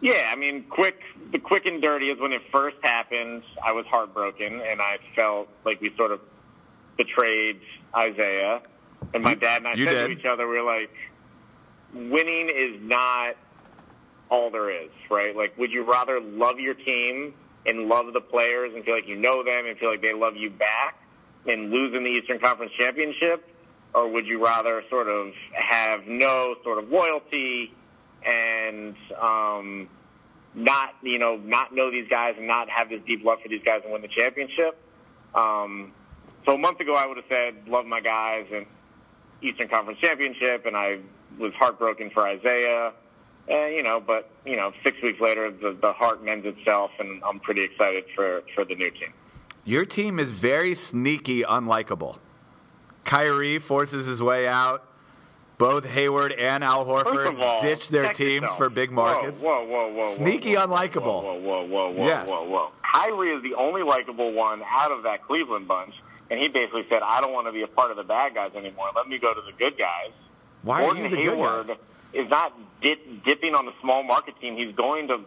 Yeah, 0.00 0.30
I 0.30 0.36
mean, 0.36 0.64
quick. 0.70 1.00
The 1.32 1.38
quick 1.38 1.66
and 1.66 1.82
dirty 1.82 2.06
is 2.10 2.18
when 2.18 2.32
it 2.32 2.42
first 2.50 2.76
happened. 2.82 3.42
I 3.62 3.72
was 3.72 3.84
heartbroken, 3.86 4.60
and 4.60 4.80
I 4.80 4.98
felt 5.14 5.48
like 5.66 5.80
we 5.80 5.94
sort 5.96 6.12
of 6.12 6.20
betrayed 6.96 7.60
Isaiah. 7.94 8.62
And 9.12 9.22
my 9.22 9.34
dad 9.34 9.58
and 9.58 9.68
I 9.68 9.74
said 9.76 9.84
did. 9.84 10.06
to 10.06 10.12
each 10.12 10.24
other, 10.24 10.48
we 10.48 10.58
were 10.58 10.62
like, 10.62 10.90
"Winning 11.92 12.48
is 12.48 12.80
not 12.82 13.36
all 14.30 14.50
there 14.50 14.70
is, 14.70 14.90
right? 15.10 15.36
Like, 15.36 15.56
would 15.58 15.70
you 15.70 15.84
rather 15.84 16.20
love 16.20 16.58
your 16.58 16.74
team 16.74 17.34
and 17.66 17.88
love 17.88 18.12
the 18.12 18.20
players 18.20 18.72
and 18.74 18.84
feel 18.84 18.94
like 18.94 19.08
you 19.08 19.16
know 19.16 19.42
them 19.44 19.66
and 19.66 19.78
feel 19.78 19.90
like 19.90 20.02
they 20.02 20.14
love 20.14 20.36
you 20.36 20.50
back 20.50 21.00
and 21.46 21.70
lose 21.70 21.94
in 21.94 22.04
the 22.04 22.10
Eastern 22.10 22.38
Conference 22.38 22.72
Championship, 22.76 23.46
or 23.94 24.08
would 24.08 24.26
you 24.26 24.42
rather 24.42 24.82
sort 24.90 25.08
of 25.08 25.32
have 25.52 26.06
no 26.06 26.56
sort 26.64 26.82
of 26.82 26.88
loyalty 26.90 27.72
and 28.24 28.96
um, 29.20 29.88
not, 30.54 30.94
you 31.02 31.18
know, 31.18 31.36
not 31.36 31.74
know 31.74 31.90
these 31.90 32.08
guys 32.08 32.34
and 32.38 32.46
not 32.46 32.68
have 32.70 32.88
this 32.88 33.00
deep 33.06 33.24
love 33.24 33.40
for 33.42 33.48
these 33.48 33.62
guys 33.64 33.82
and 33.84 33.92
win 33.92 34.02
the 34.02 34.08
championship? 34.08 34.76
Um, 35.34 35.92
so 36.46 36.54
a 36.54 36.58
month 36.58 36.80
ago, 36.80 36.94
I 36.94 37.06
would 37.06 37.16
have 37.16 37.26
said 37.28 37.68
love 37.68 37.86
my 37.86 38.00
guys 38.00 38.46
and 38.52 38.66
Eastern 39.42 39.68
Conference 39.68 39.98
Championship, 40.00 40.66
and 40.66 40.76
I 40.76 40.98
was 41.38 41.52
heartbroken 41.58 42.10
for 42.10 42.26
Isaiah. 42.26 42.92
And, 43.46 43.74
you 43.74 43.82
know, 43.82 44.00
but 44.00 44.30
you 44.46 44.56
know, 44.56 44.72
six 44.82 44.96
weeks 45.02 45.20
later, 45.20 45.50
the, 45.50 45.76
the 45.80 45.92
heart 45.92 46.24
mends 46.24 46.46
itself, 46.46 46.90
and 46.98 47.22
I'm 47.24 47.40
pretty 47.40 47.62
excited 47.64 48.04
for 48.14 48.42
for 48.54 48.64
the 48.64 48.74
new 48.74 48.90
team. 48.90 49.12
Your 49.64 49.84
team 49.84 50.18
is 50.18 50.30
very 50.30 50.74
sneaky, 50.74 51.42
unlikable. 51.42 52.18
Kyrie 53.04 53.58
forces 53.58 54.06
his 54.06 54.22
way 54.22 54.46
out. 54.46 54.86
Both 55.56 55.88
Hayward 55.90 56.32
and 56.32 56.64
Al 56.64 56.84
Horford 56.84 57.40
all, 57.40 57.62
ditch 57.62 57.88
their 57.88 58.12
teams 58.12 58.42
yourself. 58.42 58.58
for 58.58 58.68
big 58.68 58.90
markets. 58.90 59.40
Whoa, 59.40 59.64
whoa, 59.64 59.88
whoa, 59.88 60.00
whoa, 60.00 60.14
Sneaky 60.14 60.54
whoa, 60.56 60.66
unlikable. 60.66 61.22
Whoa, 61.22 61.34
whoa, 61.40 61.64
whoa, 61.66 61.90
whoa, 61.92 62.06
Yes. 62.06 62.28
whoa, 62.28 62.42
whoa. 62.44 62.70
Kyrie 62.92 63.30
is 63.30 63.42
the 63.42 63.54
only 63.54 63.82
likable 63.82 64.32
one 64.32 64.62
out 64.68 64.90
of 64.90 65.04
that 65.04 65.22
Cleveland 65.24 65.68
bunch, 65.68 65.94
and 66.34 66.42
he 66.42 66.48
basically 66.48 66.84
said, 66.88 67.02
"I 67.02 67.20
don't 67.20 67.32
want 67.32 67.46
to 67.46 67.52
be 67.52 67.62
a 67.62 67.68
part 67.68 67.92
of 67.92 67.96
the 67.96 68.02
bad 68.02 68.34
guys 68.34 68.50
anymore. 68.56 68.90
Let 68.94 69.06
me 69.06 69.18
go 69.18 69.32
to 69.32 69.40
the 69.40 69.52
good 69.52 69.78
guys." 69.78 70.10
Why 70.62 70.80
Gordon 70.80 71.02
are 71.02 71.04
you 71.04 71.10
the 71.10 71.22
good 71.22 71.38
Hayward 71.38 71.66
guys? 71.68 71.78
is 72.12 72.28
not 72.28 72.52
dip, 72.82 73.24
dipping 73.24 73.54
on 73.54 73.66
the 73.66 73.72
small 73.80 74.02
market 74.02 74.34
team. 74.40 74.56
He's 74.56 74.74
going 74.74 75.08
to 75.08 75.20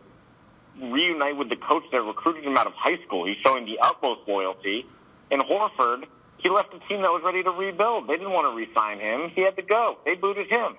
reunite 0.81 1.37
with 1.37 1.49
the 1.49 1.55
coach 1.55 1.83
that 1.91 2.01
recruited 2.01 2.43
him 2.43 2.57
out 2.57 2.67
of 2.67 2.73
high 2.73 2.97
school. 3.05 3.25
He's 3.25 3.37
showing 3.45 3.65
the 3.65 3.79
utmost 3.79 4.27
loyalty. 4.27 4.85
And 5.31 5.41
Horford 5.41 6.05
He 6.37 6.49
left 6.49 6.73
a 6.73 6.79
team 6.87 7.01
that 7.01 7.11
was 7.11 7.21
ready 7.23 7.43
to 7.43 7.51
rebuild. 7.51 8.07
They 8.07 8.17
didn't 8.17 8.31
want 8.31 8.51
to 8.51 8.55
re-sign 8.55 8.99
him. 8.99 9.31
He 9.35 9.41
had 9.41 9.55
to 9.55 9.61
go. 9.63 9.97
They 10.05 10.15
booted 10.15 10.47
him. 10.47 10.75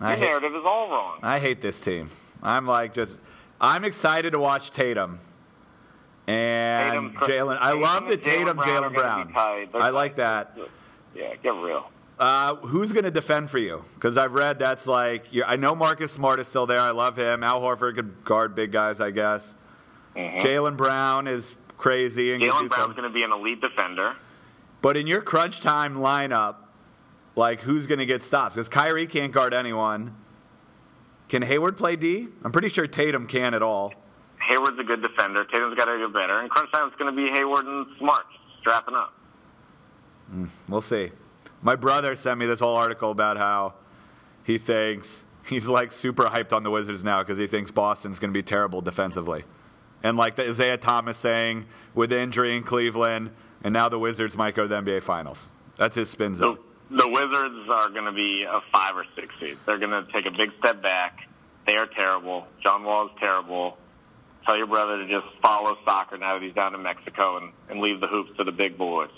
I 0.00 0.10
Your 0.10 0.16
hate, 0.16 0.26
narrative 0.26 0.54
is 0.54 0.62
all 0.66 0.90
wrong. 0.90 1.18
I 1.22 1.38
hate 1.38 1.60
this 1.60 1.80
team. 1.80 2.10
I'm 2.42 2.66
like 2.66 2.92
just. 2.92 3.20
I'm 3.60 3.84
excited 3.84 4.32
to 4.32 4.40
watch 4.40 4.70
Tatum. 4.70 5.20
And 6.26 7.14
Jaylen, 7.16 7.58
I 7.60 7.72
love 7.72 8.06
the 8.06 8.16
Tatum 8.16 8.58
Jaylen 8.58 8.94
Brown. 8.94 9.28
be 9.28 9.32
tied. 9.34 9.70
They're 9.72 9.82
I 9.82 9.90
like 9.90 10.16
that. 10.16 10.56
Yeah, 11.14 11.34
get 11.42 11.54
real. 11.54 11.90
Uh, 12.18 12.54
who's 12.56 12.92
going 12.92 13.04
to 13.04 13.10
defend 13.10 13.50
for 13.50 13.58
you? 13.58 13.82
Because 13.94 14.16
I've 14.16 14.34
read 14.34 14.58
that's 14.58 14.86
like 14.86 15.26
I 15.44 15.56
know 15.56 15.74
Marcus 15.74 16.12
Smart 16.12 16.38
is 16.38 16.46
still 16.46 16.66
there. 16.66 16.78
I 16.78 16.90
love 16.90 17.16
him. 17.16 17.42
Al 17.42 17.60
Horford 17.60 17.96
could 17.96 18.24
guard 18.24 18.54
big 18.54 18.70
guys, 18.70 19.00
I 19.00 19.10
guess. 19.10 19.56
Jaylen 20.14 20.76
Brown 20.76 21.26
is 21.26 21.56
crazy 21.78 22.32
and 22.32 22.42
Jaylen 22.42 22.68
Brown's 22.68 22.94
going 22.94 23.08
to 23.08 23.10
be 23.10 23.24
an 23.24 23.32
elite 23.32 23.60
defender. 23.60 24.14
But 24.82 24.96
in 24.96 25.06
your 25.06 25.22
crunch 25.22 25.60
time 25.60 25.96
lineup, 25.96 26.56
like 27.34 27.62
who's 27.62 27.86
going 27.86 27.98
to 27.98 28.06
get 28.06 28.22
stops? 28.22 28.54
Because 28.54 28.68
Kyrie 28.68 29.06
can't 29.06 29.32
guard 29.32 29.54
anyone. 29.54 30.14
Can 31.28 31.42
Hayward 31.42 31.76
play 31.76 31.96
D? 31.96 32.28
I'm 32.44 32.52
pretty 32.52 32.68
sure 32.68 32.86
Tatum 32.86 33.26
can 33.26 33.54
at 33.54 33.62
all. 33.62 33.94
Hayward's 34.52 34.78
a 34.78 34.84
good 34.84 35.00
defender. 35.00 35.44
Tatum's 35.44 35.74
got 35.76 35.86
to 35.86 35.98
get 35.98 36.12
better. 36.12 36.38
And 36.40 36.50
crunch 36.50 36.70
time 36.72 36.88
is 36.88 36.94
going 36.98 37.14
to 37.14 37.16
be 37.16 37.30
Hayward 37.34 37.64
and 37.64 37.86
Smart 37.98 38.26
strapping 38.60 38.94
up. 38.94 39.14
Mm, 40.34 40.50
we'll 40.68 40.80
see. 40.82 41.10
My 41.62 41.74
brother 41.74 42.14
sent 42.14 42.38
me 42.38 42.46
this 42.46 42.60
whole 42.60 42.76
article 42.76 43.10
about 43.10 43.38
how 43.38 43.74
he 44.44 44.58
thinks 44.58 45.24
he's 45.48 45.68
like 45.68 45.90
super 45.92 46.24
hyped 46.24 46.52
on 46.52 46.62
the 46.64 46.70
Wizards 46.70 47.02
now 47.02 47.22
because 47.22 47.38
he 47.38 47.46
thinks 47.46 47.70
Boston's 47.70 48.18
going 48.18 48.32
to 48.32 48.36
be 48.36 48.42
terrible 48.42 48.80
defensively. 48.82 49.44
And 50.02 50.16
like 50.16 50.34
the 50.36 50.48
Isaiah 50.50 50.76
Thomas 50.76 51.16
saying 51.16 51.64
with 51.94 52.10
the 52.10 52.20
injury 52.20 52.56
in 52.56 52.62
Cleveland, 52.62 53.30
and 53.64 53.72
now 53.72 53.88
the 53.88 53.98
Wizards 53.98 54.36
might 54.36 54.54
go 54.54 54.62
to 54.62 54.68
the 54.68 54.74
NBA 54.82 55.02
Finals. 55.02 55.50
That's 55.78 55.94
his 55.96 56.10
spin 56.10 56.32
The, 56.32 56.38
zone. 56.38 56.58
the 56.90 57.08
Wizards 57.08 57.68
are 57.70 57.88
going 57.90 58.04
to 58.06 58.12
be 58.12 58.44
a 58.48 58.60
five 58.72 58.96
or 58.96 59.04
six 59.14 59.32
seed. 59.38 59.56
They're 59.64 59.78
going 59.78 59.90
to 59.92 60.04
take 60.12 60.26
a 60.26 60.30
big 60.30 60.50
step 60.58 60.82
back. 60.82 61.20
They 61.66 61.74
are 61.76 61.86
terrible. 61.86 62.46
John 62.62 62.82
Wall 62.84 63.06
is 63.06 63.12
terrible. 63.20 63.78
Tell 64.44 64.56
your 64.56 64.66
brother 64.66 64.98
to 64.98 65.08
just 65.08 65.26
follow 65.40 65.76
soccer 65.84 66.18
now 66.18 66.34
that 66.34 66.42
he's 66.44 66.54
down 66.54 66.74
in 66.74 66.82
Mexico 66.82 67.36
and, 67.38 67.52
and 67.68 67.80
leave 67.80 68.00
the 68.00 68.08
hoops 68.08 68.36
to 68.38 68.44
the 68.44 68.52
big 68.52 68.76
boys. 68.76 69.10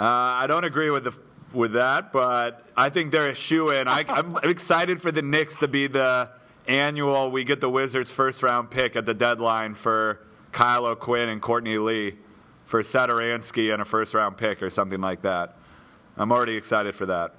Uh, 0.00 0.04
I 0.04 0.46
don't 0.46 0.64
agree 0.64 0.90
with 0.90 1.04
the 1.04 1.18
with 1.52 1.72
that, 1.74 2.12
but 2.12 2.64
I 2.74 2.88
think 2.88 3.12
they're 3.12 3.28
a 3.28 3.34
shoe 3.34 3.70
in. 3.70 3.86
I, 3.86 4.04
I'm 4.08 4.36
excited 4.42 5.02
for 5.02 5.12
the 5.12 5.20
Knicks 5.20 5.56
to 5.56 5.68
be 5.68 5.86
the 5.86 6.30
annual. 6.66 7.30
We 7.30 7.44
get 7.44 7.60
the 7.60 7.68
Wizards 7.68 8.10
first 8.10 8.42
round 8.42 8.70
pick 8.70 8.96
at 8.96 9.04
the 9.04 9.12
deadline 9.14 9.74
for 9.74 10.20
Kyle 10.52 10.86
O'Quinn 10.86 11.28
and 11.28 11.42
Courtney 11.42 11.76
Lee 11.76 12.16
for 12.64 12.80
Satoransky 12.80 13.72
and 13.72 13.82
a 13.82 13.84
first 13.84 14.14
round 14.14 14.38
pick 14.38 14.62
or 14.62 14.70
something 14.70 15.00
like 15.00 15.22
that. 15.22 15.56
I'm 16.16 16.32
already 16.32 16.56
excited 16.56 16.94
for 16.94 17.06
that. 17.06 17.34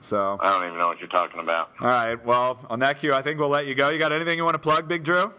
So, 0.00 0.38
I 0.40 0.52
don't 0.52 0.66
even 0.68 0.78
know 0.78 0.88
what 0.88 0.98
you're 1.00 1.08
talking 1.08 1.40
about. 1.40 1.70
all 1.80 1.88
right. 1.88 2.22
Well, 2.24 2.64
on 2.68 2.80
that 2.80 3.00
cue, 3.00 3.12
I 3.14 3.22
think 3.22 3.40
we'll 3.40 3.48
let 3.48 3.66
you 3.66 3.74
go. 3.74 3.88
You 3.88 3.98
got 3.98 4.12
anything 4.12 4.38
you 4.38 4.44
want 4.44 4.54
to 4.54 4.58
plug, 4.60 4.86
Big 4.86 5.02
Drew? 5.04 5.32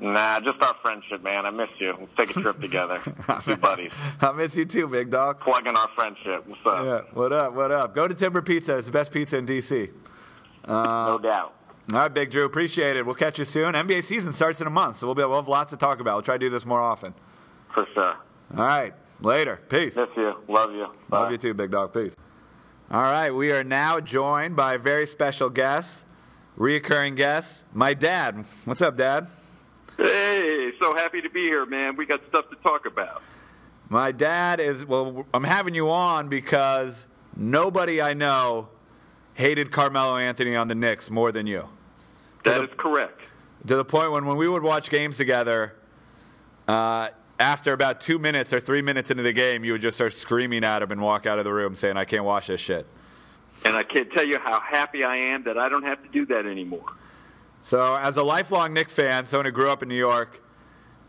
Nah, 0.00 0.38
just 0.40 0.62
our 0.62 0.74
friendship, 0.80 1.22
man. 1.24 1.44
I 1.44 1.50
miss 1.50 1.68
you. 1.78 1.94
Let's 1.98 2.12
take 2.16 2.36
a 2.36 2.40
trip 2.40 2.60
together. 2.60 2.98
Two 3.44 3.56
buddies. 3.56 3.92
I 4.20 4.32
miss 4.32 4.54
you 4.54 4.64
too, 4.64 4.86
big 4.86 5.10
dog. 5.10 5.40
Plugging 5.40 5.76
our 5.76 5.88
friendship. 5.96 6.46
What's 6.46 6.60
up? 6.64 6.84
Yeah. 6.84 7.00
What 7.12 7.32
up? 7.32 7.54
What 7.54 7.72
up? 7.72 7.94
Go 7.94 8.06
to 8.06 8.14
Timber 8.14 8.40
Pizza. 8.40 8.76
It's 8.76 8.86
the 8.86 8.92
best 8.92 9.10
pizza 9.10 9.38
in 9.38 9.46
DC. 9.46 9.90
Uh, 10.64 10.72
no 10.72 11.18
doubt. 11.18 11.54
All 11.92 11.98
right, 11.98 12.12
Big 12.12 12.30
Drew. 12.30 12.44
Appreciate 12.44 12.96
it. 12.96 13.06
We'll 13.06 13.14
catch 13.14 13.38
you 13.38 13.44
soon. 13.44 13.72
NBA 13.74 14.04
season 14.04 14.32
starts 14.34 14.60
in 14.60 14.66
a 14.66 14.70
month, 14.70 14.96
so 14.96 15.06
we'll, 15.06 15.14
be, 15.14 15.22
we'll 15.22 15.36
have 15.36 15.48
lots 15.48 15.70
to 15.70 15.76
talk 15.78 16.00
about. 16.00 16.16
We'll 16.16 16.22
try 16.22 16.34
to 16.34 16.38
do 16.38 16.50
this 16.50 16.66
more 16.66 16.80
often. 16.80 17.14
For 17.74 17.86
sure. 17.94 18.14
All 18.56 18.64
right. 18.64 18.94
Later. 19.20 19.58
Peace. 19.68 19.96
Miss 19.96 20.08
you. 20.16 20.34
Love 20.48 20.72
you. 20.72 20.86
Bye. 21.08 21.22
Love 21.22 21.32
you 21.32 21.38
too, 21.38 21.54
Big 21.54 21.70
Dog. 21.70 21.92
Peace. 21.94 22.14
All 22.90 23.00
right. 23.00 23.30
We 23.30 23.50
are 23.52 23.64
now 23.64 24.00
joined 24.00 24.54
by 24.54 24.74
a 24.74 24.78
very 24.78 25.06
special 25.06 25.48
guest, 25.50 26.04
reoccurring 26.56 27.16
guest, 27.16 27.64
my 27.72 27.94
dad. 27.94 28.44
What's 28.64 28.82
up, 28.82 28.96
Dad? 28.96 29.26
Hey, 29.98 30.72
so 30.80 30.94
happy 30.94 31.20
to 31.20 31.28
be 31.28 31.42
here, 31.42 31.66
man. 31.66 31.96
We 31.96 32.06
got 32.06 32.20
stuff 32.28 32.48
to 32.50 32.56
talk 32.56 32.86
about. 32.86 33.20
My 33.88 34.12
dad 34.12 34.60
is, 34.60 34.84
well, 34.84 35.26
I'm 35.34 35.44
having 35.44 35.74
you 35.74 35.90
on 35.90 36.28
because 36.28 37.06
nobody 37.36 38.00
I 38.00 38.14
know 38.14 38.68
hated 39.34 39.72
Carmelo 39.72 40.16
Anthony 40.16 40.54
on 40.54 40.68
the 40.68 40.74
Knicks 40.76 41.10
more 41.10 41.32
than 41.32 41.46
you. 41.46 41.68
That 42.44 42.62
is 42.62 42.70
correct. 42.76 43.22
to 43.66 43.76
the 43.76 43.84
point 43.84 44.12
when 44.12 44.24
when 44.24 44.36
we 44.36 44.48
would 44.48 44.62
watch 44.62 44.88
games 44.88 45.16
together, 45.16 45.74
uh, 46.68 47.08
after 47.40 47.72
about 47.72 48.00
two 48.00 48.18
minutes 48.18 48.52
or 48.52 48.60
three 48.60 48.82
minutes 48.82 49.10
into 49.10 49.22
the 49.22 49.32
game, 49.32 49.64
you 49.64 49.72
would 49.72 49.80
just 49.80 49.96
start 49.96 50.12
screaming 50.12 50.64
at 50.64 50.82
him 50.82 50.92
and 50.92 51.00
walk 51.00 51.26
out 51.26 51.38
of 51.38 51.44
the 51.44 51.52
room 51.52 51.74
saying, 51.74 51.96
"I 51.96 52.04
can't 52.04 52.24
watch 52.24 52.46
this 52.46 52.60
shit." 52.60 52.86
And 53.64 53.76
I 53.76 53.82
can't 53.82 54.10
tell 54.12 54.24
you 54.26 54.38
how 54.38 54.60
happy 54.60 55.02
I 55.02 55.16
am 55.16 55.42
that 55.44 55.58
I 55.58 55.68
don't 55.68 55.82
have 55.82 56.00
to 56.04 56.08
do 56.08 56.24
that 56.26 56.46
anymore. 56.46 56.86
So, 57.60 57.96
as 57.96 58.16
a 58.16 58.22
lifelong 58.22 58.72
Knick 58.72 58.88
fan, 58.88 59.26
someone 59.26 59.46
who 59.46 59.52
grew 59.52 59.70
up 59.70 59.82
in 59.82 59.88
New 59.88 59.96
York, 59.96 60.42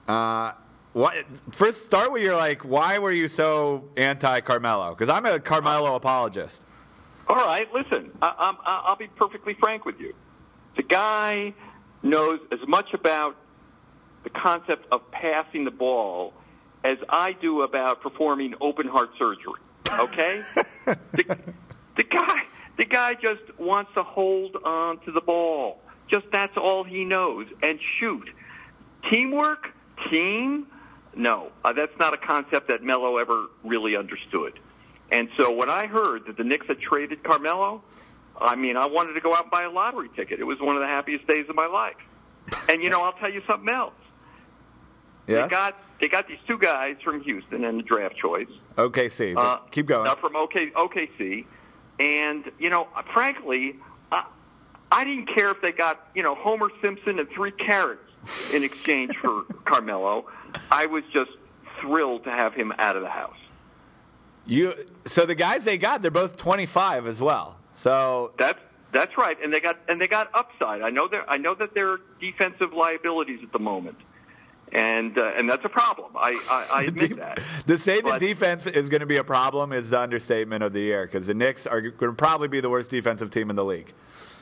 uh, 0.08 0.54
what, 0.94 1.14
first 1.52 1.86
start 1.86 2.12
with 2.12 2.24
your 2.24 2.36
like, 2.36 2.66
why 2.66 2.98
were 2.98 3.12
you 3.12 3.28
so 3.28 3.90
anti 3.96 4.42
Carmelo? 4.42 4.92
Because 4.92 5.10
I'm 5.10 5.26
a 5.26 5.40
Carmelo 5.40 5.96
apologist. 5.96 6.64
All 7.28 7.36
right, 7.36 7.72
listen, 7.72 8.12
I- 8.22 8.56
I'll 8.66 8.96
be 8.96 9.08
perfectly 9.08 9.54
frank 9.54 9.86
with 9.86 10.00
you. 10.00 10.16
The 10.76 10.84
guy 10.84 11.54
knows 12.02 12.40
as 12.52 12.60
much 12.68 12.94
about 12.94 13.36
the 14.24 14.30
concept 14.32 14.88
of 14.92 15.10
passing 15.12 15.64
the 15.64 15.72
ball 15.72 16.34
as 16.84 16.98
I 17.08 17.34
do 17.34 17.62
about 17.62 18.02
performing 18.02 18.56
open 18.62 18.88
heart 18.88 19.12
surgery. 19.18 19.62
Okay? 20.00 20.42
the, 20.86 21.38
the 21.98 22.04
guy, 22.04 22.44
the 22.78 22.86
guy 22.86 23.14
just 23.14 23.60
wants 23.60 23.92
to 23.94 24.04
hold 24.04 24.56
on 24.64 25.00
to 25.06 25.12
the 25.12 25.22
ball. 25.22 25.82
Just 26.10 26.26
that's 26.32 26.58
all 26.58 26.84
he 26.84 27.06
knows, 27.06 27.48
and 27.62 27.80
shoot. 28.00 28.30
Teamwork, 29.12 29.68
team, 30.10 30.68
no, 31.16 31.52
uh, 31.64 31.74
that's 31.74 31.98
not 32.00 32.14
a 32.14 32.18
concept 32.18 32.68
that 32.68 32.84
Melo 32.84 33.18
ever 33.18 33.48
really 33.64 33.96
understood. 33.96 34.60
And 35.12 35.30
so 35.40 35.52
when 35.52 35.70
I 35.70 35.88
heard 35.88 36.26
that 36.28 36.38
the 36.38 36.44
Knicks 36.44 36.68
had 36.68 36.80
traded 36.80 37.24
Carmelo, 37.24 37.84
I 38.40 38.56
mean, 38.56 38.78
I 38.78 38.86
wanted 38.86 39.14
to 39.14 39.22
go 39.22 39.34
out 39.34 39.44
and 39.44 39.52
buy 39.52 39.64
a 39.64 39.70
lottery 39.70 40.10
ticket. 40.16 40.40
It 40.40 40.44
was 40.44 40.60
one 40.60 40.76
of 40.76 40.82
the 40.82 40.88
happiest 40.88 41.28
days 41.28 41.46
of 41.50 41.56
my 41.56 41.68
life. 41.68 41.96
And 42.70 42.82
you 42.82 42.90
know, 42.90 43.02
I'll 43.02 43.14
tell 43.14 43.32
you 43.32 43.42
something 43.48 43.70
else. 43.70 43.94
Yeah. 45.28 45.44
They 45.44 45.50
got 45.50 45.76
they 46.00 46.08
got 46.08 46.28
these 46.28 46.40
two 46.48 46.58
guys 46.58 46.96
from 47.04 47.22
Houston 47.22 47.64
in 47.64 47.78
the 47.78 47.84
draft 47.84 48.16
choice. 48.18 48.48
OKC. 48.78 49.36
Uh, 49.38 49.58
keep 49.72 49.86
going. 49.86 50.08
uh, 50.08 50.16
from 50.16 50.36
OK, 50.36 50.72
OKC, 50.76 51.46
and 52.00 52.46
you 52.58 52.70
know, 52.70 52.88
frankly, 53.14 53.76
I, 54.92 55.04
didn't 55.04 55.28
care 55.28 55.50
if 55.50 55.62
they 55.62 55.72
got 55.72 56.08
you 56.16 56.24
know 56.24 56.36
Homer 56.36 56.70
Simpson 56.82 57.20
and 57.20 57.30
three 57.30 57.52
carrots 57.52 58.54
in 58.54 58.64
exchange 58.64 59.16
for 59.18 59.44
Carmelo. 59.66 60.26
I 60.72 60.86
was 60.88 61.04
just 61.14 61.32
thrilled 61.80 62.24
to 62.26 62.32
have 62.32 62.54
him 62.54 62.74
out 62.78 62.96
of 62.96 63.02
the 63.02 63.10
house. 63.10 63.38
You. 64.46 64.74
So 65.06 65.26
the 65.26 65.36
guys 65.36 65.66
they 65.66 65.78
got, 65.78 66.02
they're 66.02 66.12
both 66.12 66.38
25 66.38 67.06
as 67.08 67.22
well. 67.22 67.58
So 67.74 68.32
That's 68.38 68.60
that's 68.92 69.18
right, 69.18 69.38
and 69.44 69.54
they 69.54 69.60
got 69.60 69.78
and 69.88 70.02
they 70.02 70.08
got 70.08 70.30
upside. 70.34 70.82
I 70.82 70.90
know 70.90 71.08
they're 71.08 71.30
I 71.30 71.38
know 71.38 71.54
that 71.56 71.74
they're 71.74 71.98
defensive 72.20 72.74
liabilities 72.74 73.40
at 73.44 73.52
the 73.52 73.60
moment, 73.60 73.98
and 74.72 75.16
uh, 75.18 75.34
and 75.38 75.50
that's 75.50 75.64
a 75.64 75.70
problem. 75.70 76.12
I 76.16 76.32
I, 76.50 76.80
I 76.80 76.84
admit 76.88 77.18
that. 77.18 77.40
To 77.68 77.78
say 77.78 78.02
the 78.02 78.18
defense 78.18 78.66
is 78.66 78.90
going 78.90 79.02
to 79.02 79.06
be 79.06 79.18
a 79.18 79.24
problem 79.24 79.74
is 79.74 79.92
the 79.92 80.00
understatement 80.00 80.64
of 80.64 80.74
the 80.74 80.82
year 80.82 81.06
because 81.06 81.28
the 81.28 81.36
Knicks 81.36 81.68
are 81.68 81.82
going 81.82 82.12
to 82.12 82.18
probably 82.18 82.48
be 82.48 82.62
the 82.62 82.70
worst 82.70 82.90
defensive 82.90 83.30
team 83.30 83.50
in 83.52 83.56
the 83.56 83.66
league. 83.66 83.94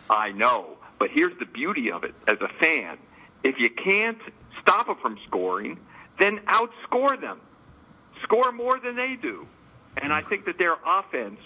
I 0.09 0.31
know, 0.31 0.77
but 0.99 1.09
here's 1.11 1.37
the 1.39 1.45
beauty 1.45 1.91
of 1.91 2.03
it 2.03 2.15
as 2.27 2.37
a 2.41 2.47
fan. 2.63 2.97
If 3.43 3.59
you 3.59 3.69
can't 3.69 4.17
stop 4.61 4.87
them 4.87 4.97
from 5.01 5.17
scoring, 5.27 5.79
then 6.19 6.39
outscore 6.47 7.19
them. 7.19 7.39
Score 8.23 8.51
more 8.51 8.79
than 8.79 8.95
they 8.95 9.15
do. 9.21 9.45
And 10.01 10.11
I 10.11 10.21
think 10.21 10.45
that 10.45 10.57
their 10.57 10.75
offense 10.85 11.39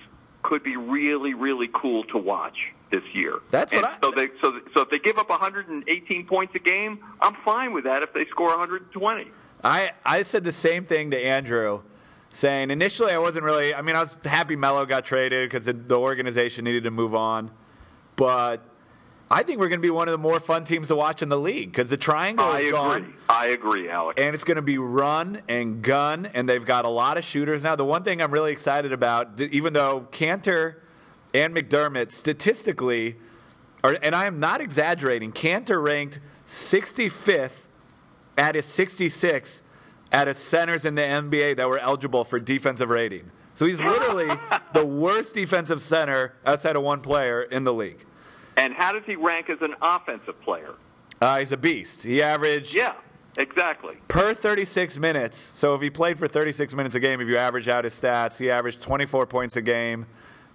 could 0.43 0.63
be 0.63 0.75
really, 0.77 1.33
really 1.33 1.69
cool 1.73 2.03
to 2.05 2.17
watch 2.17 2.57
this 2.91 3.03
year. 3.13 3.39
That's 3.51 3.73
what 3.73 3.85
And 3.85 3.93
I- 3.93 3.97
so 4.01 4.11
they 4.11 4.27
so 4.41 4.59
so 4.75 4.81
if 4.81 4.89
they 4.89 4.99
give 4.99 5.17
up 5.17 5.29
118 5.29 6.25
points 6.27 6.55
a 6.55 6.59
game, 6.59 6.99
I'm 7.21 7.35
fine 7.45 7.73
with 7.73 7.83
that 7.85 8.03
if 8.03 8.13
they 8.13 8.25
score 8.25 8.49
120. 8.49 9.27
I, 9.63 9.91
I 10.05 10.23
said 10.23 10.43
the 10.43 10.51
same 10.51 10.83
thing 10.85 11.11
to 11.11 11.23
Andrew, 11.23 11.81
saying 12.29 12.71
initially 12.71 13.11
I 13.11 13.19
wasn't 13.19 13.45
really. 13.45 13.75
I 13.75 13.81
mean, 13.81 13.95
I 13.95 13.99
was 13.99 14.15
happy 14.25 14.55
Melo 14.55 14.85
got 14.85 15.05
traded 15.05 15.49
because 15.49 15.65
the, 15.67 15.73
the 15.73 15.99
organization 15.99 16.65
needed 16.65 16.83
to 16.83 16.91
move 16.91 17.13
on, 17.13 17.51
but 18.21 18.63
I 19.31 19.41
think 19.41 19.59
we're 19.59 19.67
going 19.67 19.79
to 19.79 19.83
be 19.83 19.89
one 19.89 20.07
of 20.07 20.11
the 20.11 20.19
more 20.19 20.39
fun 20.39 20.63
teams 20.63 20.89
to 20.89 20.95
watch 20.95 21.23
in 21.23 21.29
the 21.29 21.39
league 21.39 21.71
because 21.71 21.89
the 21.89 21.97
triangle 21.97 22.47
is. 22.49 22.53
I 22.53 22.59
is 22.59 22.67
agree. 22.67 22.77
gone. 22.77 23.13
I 23.27 23.45
agree, 23.47 23.89
Alex. 23.89 24.21
and 24.21 24.35
it's 24.35 24.43
going 24.43 24.57
to 24.57 24.61
be 24.61 24.77
run 24.77 25.41
and 25.49 25.81
gun, 25.81 26.27
and 26.27 26.47
they've 26.47 26.63
got 26.63 26.85
a 26.85 26.89
lot 26.89 27.17
of 27.17 27.23
shooters 27.23 27.63
now. 27.63 27.75
The 27.75 27.83
one 27.83 28.03
thing 28.03 28.21
I'm 28.21 28.29
really 28.29 28.51
excited 28.51 28.93
about, 28.93 29.41
even 29.41 29.73
though 29.73 30.07
Kanter 30.11 30.75
and 31.33 31.55
McDermott 31.55 32.11
statistically, 32.11 33.15
are, 33.83 33.97
and 34.03 34.13
I 34.13 34.25
am 34.25 34.39
not 34.39 34.61
exaggerating, 34.61 35.31
Kanter 35.31 35.81
ranked 35.81 36.19
65th 36.45 37.65
at 38.37 38.53
his 38.53 38.67
66 38.67 39.63
out 40.13 40.27
of 40.27 40.37
centers 40.37 40.85
in 40.85 40.93
the 40.93 41.01
NBA 41.01 41.55
that 41.55 41.67
were 41.67 41.79
eligible 41.79 42.23
for 42.23 42.39
defensive 42.39 42.91
rating. 42.91 43.31
So 43.55 43.65
he's 43.65 43.83
literally 43.83 44.29
the 44.73 44.85
worst 44.85 45.35
defensive 45.35 45.81
center 45.81 46.35
outside 46.45 46.75
of 46.75 46.83
one 46.83 47.01
player 47.01 47.41
in 47.41 47.63
the 47.63 47.73
league. 47.73 48.05
And 48.57 48.73
how 48.73 48.91
does 48.91 49.03
he 49.05 49.15
rank 49.15 49.49
as 49.49 49.57
an 49.61 49.75
offensive 49.81 50.39
player? 50.41 50.73
Uh, 51.21 51.39
he's 51.39 51.51
a 51.51 51.57
beast. 51.57 52.03
He 52.03 52.21
averaged 52.21 52.73
Yeah, 52.73 52.93
exactly. 53.37 53.97
per 54.07 54.33
36 54.33 54.97
minutes. 54.97 55.37
So 55.37 55.75
if 55.75 55.81
he 55.81 55.89
played 55.89 56.17
for 56.19 56.27
36 56.27 56.73
minutes 56.73 56.95
a 56.95 56.99
game, 56.99 57.21
if 57.21 57.27
you 57.27 57.37
average 57.37 57.67
out 57.67 57.83
his 57.83 57.93
stats, 57.99 58.37
he 58.37 58.49
averaged 58.51 58.81
24 58.81 59.27
points 59.27 59.55
a 59.55 59.61
game 59.61 60.05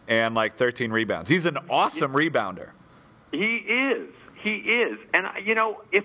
and 0.09 0.35
like 0.35 0.57
13 0.57 0.91
rebounds. 0.91 1.31
He's 1.31 1.47
an 1.47 1.59
awesome 1.71 2.13
rebounder. 2.13 2.71
He 3.33 3.57
is. 3.57 4.09
He 4.43 4.57
is. 4.57 4.99
And 5.15 5.27
you 5.45 5.55
know, 5.55 5.83
if 5.93 6.05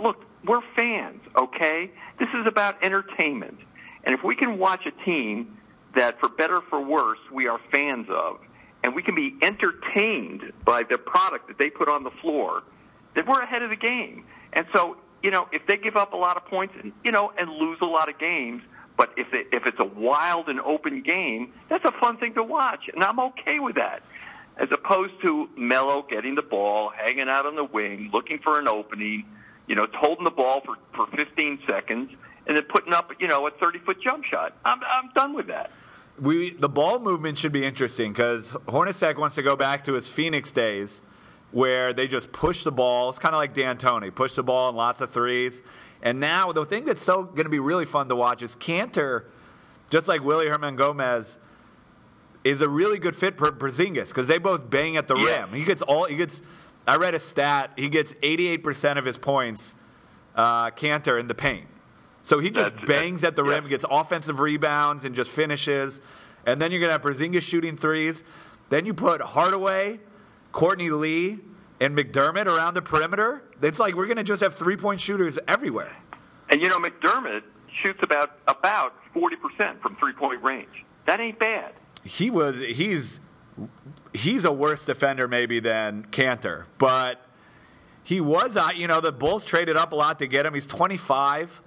look, 0.00 0.24
we're 0.44 0.60
fans, 0.76 1.20
okay? 1.40 1.90
This 2.18 2.28
is 2.34 2.46
about 2.46 2.82
entertainment. 2.84 3.58
And 4.04 4.14
if 4.14 4.22
we 4.24 4.36
can 4.36 4.58
watch 4.58 4.86
a 4.86 5.04
team 5.04 5.56
that 5.96 6.18
for 6.20 6.28
better 6.28 6.56
or 6.56 6.62
for 6.70 6.80
worse 6.80 7.18
we 7.32 7.48
are 7.48 7.58
fans 7.70 8.06
of 8.10 8.38
and 8.82 8.94
we 8.94 9.02
can 9.02 9.14
be 9.14 9.36
entertained 9.42 10.52
by 10.64 10.82
the 10.88 10.98
product 10.98 11.48
that 11.48 11.58
they 11.58 11.70
put 11.70 11.88
on 11.88 12.04
the 12.04 12.10
floor, 12.22 12.62
then 13.14 13.24
we're 13.26 13.42
ahead 13.42 13.62
of 13.62 13.70
the 13.70 13.76
game. 13.76 14.24
And 14.52 14.66
so, 14.74 14.96
you 15.22 15.30
know, 15.30 15.48
if 15.52 15.66
they 15.66 15.76
give 15.76 15.96
up 15.96 16.12
a 16.12 16.16
lot 16.16 16.36
of 16.36 16.44
points 16.46 16.74
and 16.80 16.92
you 17.04 17.12
know 17.12 17.32
and 17.36 17.50
lose 17.50 17.78
a 17.82 17.86
lot 17.86 18.08
of 18.08 18.18
games, 18.18 18.62
but 18.96 19.12
if 19.16 19.32
it, 19.32 19.48
if 19.52 19.64
it's 19.66 19.78
a 19.80 19.86
wild 19.86 20.48
and 20.48 20.60
open 20.60 21.02
game, 21.02 21.52
that's 21.68 21.84
a 21.84 21.92
fun 22.00 22.18
thing 22.18 22.34
to 22.34 22.42
watch, 22.42 22.88
and 22.92 23.02
I'm 23.02 23.20
okay 23.20 23.60
with 23.60 23.76
that. 23.76 24.02
As 24.56 24.68
opposed 24.72 25.14
to 25.24 25.48
Melo 25.56 26.04
getting 26.10 26.34
the 26.34 26.42
ball, 26.42 26.90
hanging 26.90 27.28
out 27.28 27.46
on 27.46 27.54
the 27.54 27.62
wing, 27.62 28.10
looking 28.12 28.40
for 28.40 28.58
an 28.58 28.66
opening, 28.66 29.24
you 29.68 29.76
know, 29.76 29.86
holding 29.94 30.24
the 30.24 30.32
ball 30.32 30.62
for, 30.64 30.76
for 30.96 31.06
15 31.16 31.60
seconds, 31.64 32.10
and 32.48 32.56
then 32.56 32.64
putting 32.64 32.92
up, 32.92 33.12
you 33.20 33.28
know, 33.28 33.46
a 33.46 33.52
30 33.52 33.78
foot 33.80 34.02
jump 34.02 34.24
shot. 34.24 34.56
I'm, 34.64 34.80
I'm 34.82 35.10
done 35.14 35.32
with 35.32 35.46
that. 35.46 35.70
We 36.20 36.50
the 36.50 36.68
ball 36.68 36.98
movement 36.98 37.38
should 37.38 37.52
be 37.52 37.64
interesting 37.64 38.12
because 38.12 38.52
Hornacek 38.66 39.16
wants 39.18 39.36
to 39.36 39.42
go 39.42 39.56
back 39.56 39.84
to 39.84 39.94
his 39.94 40.08
Phoenix 40.08 40.50
days 40.52 41.02
where 41.50 41.92
they 41.92 42.06
just 42.08 42.32
push 42.32 42.62
the 42.64 42.72
ball. 42.72 43.08
It's 43.08 43.18
kind 43.18 43.34
of 43.34 43.38
like 43.38 43.54
D'Antoni, 43.54 44.14
push 44.14 44.32
the 44.32 44.42
ball 44.42 44.68
and 44.68 44.76
lots 44.76 45.00
of 45.00 45.10
threes. 45.10 45.62
And 46.02 46.20
now 46.20 46.52
the 46.52 46.64
thing 46.64 46.84
that's 46.84 47.02
so 47.02 47.22
going 47.24 47.44
to 47.44 47.50
be 47.50 47.58
really 47.58 47.84
fun 47.86 48.08
to 48.08 48.16
watch 48.16 48.42
is 48.42 48.54
Kanter, 48.56 49.24
just 49.90 50.08
like 50.08 50.22
Willy 50.22 50.46
Hernangomez, 50.46 51.38
is 52.44 52.60
a 52.60 52.68
really 52.68 52.98
good 52.98 53.16
fit 53.16 53.38
for 53.38 53.50
Porzingis 53.50 54.08
because 54.08 54.28
they 54.28 54.38
both 54.38 54.68
bang 54.68 54.96
at 54.96 55.06
the 55.08 55.16
Yeah. 55.16 55.40
rim. 55.44 55.52
He 55.54 55.64
gets 55.64 55.82
all 55.82 56.04
he 56.04 56.16
gets. 56.16 56.42
I 56.86 56.96
read 56.96 57.14
a 57.14 57.18
stat. 57.18 57.72
He 57.76 57.88
gets 57.88 58.14
88% 58.22 58.98
of 58.98 59.04
his 59.04 59.18
points, 59.18 59.74
uh, 60.34 60.70
Kanter 60.70 61.18
in 61.20 61.26
the 61.26 61.34
paint. 61.34 61.66
So 62.28 62.40
he 62.40 62.50
just 62.50 62.74
That's- 62.74 62.86
bangs 62.86 63.24
at 63.24 63.36
the 63.36 63.44
yeah. 63.44 63.54
rim, 63.54 63.68
gets 63.68 63.86
offensive 63.90 64.38
rebounds, 64.38 65.04
and 65.04 65.14
just 65.14 65.30
finishes. 65.30 66.02
And 66.44 66.60
then 66.60 66.70
you're 66.70 66.78
going 66.78 66.90
to 66.90 66.92
have 66.92 67.00
Porzingis 67.00 67.40
shooting 67.40 67.74
threes. 67.74 68.22
Then 68.68 68.84
you 68.84 68.92
put 68.92 69.22
Hardaway, 69.22 70.00
Courtney 70.52 70.90
Lee, 70.90 71.38
and 71.80 71.96
McDermott 71.96 72.44
around 72.44 72.74
the 72.74 72.82
perimeter. 72.82 73.44
It's 73.62 73.80
like 73.80 73.94
we're 73.94 74.04
going 74.04 74.18
to 74.18 74.24
just 74.24 74.42
have 74.42 74.54
three 74.54 74.76
point 74.76 75.00
shooters 75.00 75.38
everywhere. 75.48 75.96
And 76.50 76.60
you 76.60 76.68
know, 76.68 76.78
McDermott 76.78 77.44
shoots 77.82 78.00
about 78.02 78.32
about 78.46 78.92
40% 79.14 79.80
from 79.80 79.96
three 79.96 80.12
point 80.12 80.42
range. 80.42 80.84
That 81.06 81.20
ain't 81.20 81.38
bad. 81.38 81.72
He 82.04 82.28
was 82.28 82.58
he's 82.58 83.20
he's 84.12 84.44
a 84.44 84.52
worse 84.52 84.84
defender 84.84 85.28
maybe 85.28 85.60
than 85.60 86.04
Kanter, 86.10 86.66
but 86.76 87.24
he 88.04 88.20
was 88.20 88.54
uh, 88.54 88.68
you 88.76 88.86
know 88.86 89.00
the 89.00 89.12
Bulls 89.12 89.46
traded 89.46 89.78
up 89.78 89.92
a 89.92 89.96
lot 89.96 90.18
to 90.18 90.26
get 90.26 90.44
him. 90.44 90.52
He's 90.52 90.66
25, 90.66 91.62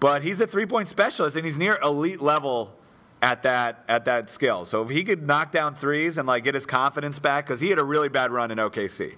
but 0.00 0.22
he's 0.22 0.40
a 0.40 0.46
three 0.46 0.66
point 0.66 0.88
specialist 0.88 1.36
and 1.36 1.44
he's 1.44 1.58
near 1.58 1.78
elite 1.82 2.20
level 2.20 2.74
at 3.22 3.42
that 3.42 3.84
at 3.88 4.04
that 4.04 4.30
skill. 4.30 4.64
So 4.64 4.82
if 4.82 4.90
he 4.90 5.04
could 5.04 5.26
knock 5.26 5.52
down 5.52 5.74
threes 5.74 6.18
and 6.18 6.26
like 6.26 6.44
get 6.44 6.54
his 6.54 6.66
confidence 6.66 7.18
back 7.18 7.46
because 7.46 7.60
he 7.60 7.70
had 7.70 7.78
a 7.78 7.84
really 7.84 8.08
bad 8.08 8.30
run 8.30 8.50
in 8.50 8.58
OKC. 8.58 9.16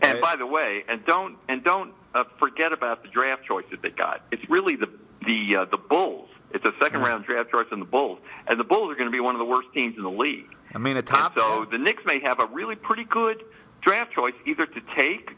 And 0.00 0.20
by 0.20 0.36
the 0.36 0.46
way, 0.46 0.84
and 0.88 1.04
don't 1.04 1.36
and 1.48 1.62
don't 1.64 1.92
uh, 2.14 2.24
forget 2.38 2.72
about 2.72 3.02
the 3.02 3.08
draft 3.08 3.44
choice 3.44 3.64
that 3.70 3.82
they 3.82 3.90
got. 3.90 4.22
It's 4.30 4.48
really 4.48 4.76
the 4.76 4.88
the 5.26 5.56
uh, 5.60 5.64
the 5.66 5.78
Bulls. 5.78 6.28
It's 6.50 6.64
a 6.64 6.72
second 6.80 7.00
round 7.00 7.26
draft 7.26 7.50
choice 7.50 7.66
in 7.72 7.78
the 7.78 7.84
Bulls, 7.84 8.18
and 8.46 8.58
the 8.58 8.64
Bulls 8.64 8.90
are 8.90 8.94
going 8.94 9.08
to 9.08 9.12
be 9.12 9.20
one 9.20 9.34
of 9.34 9.38
the 9.38 9.44
worst 9.44 9.68
teams 9.74 9.96
in 9.96 10.02
the 10.02 10.10
league. 10.10 10.46
I 10.74 10.78
mean 10.78 10.96
a 10.96 11.02
top. 11.02 11.32
And 11.32 11.42
top. 11.42 11.58
so 11.58 11.70
the 11.70 11.78
Knicks 11.78 12.04
may 12.06 12.20
have 12.20 12.40
a 12.40 12.46
really 12.46 12.76
pretty 12.76 13.04
good 13.04 13.42
draft 13.82 14.12
choice, 14.12 14.34
either 14.46 14.66
to 14.66 14.80
take 14.96 15.36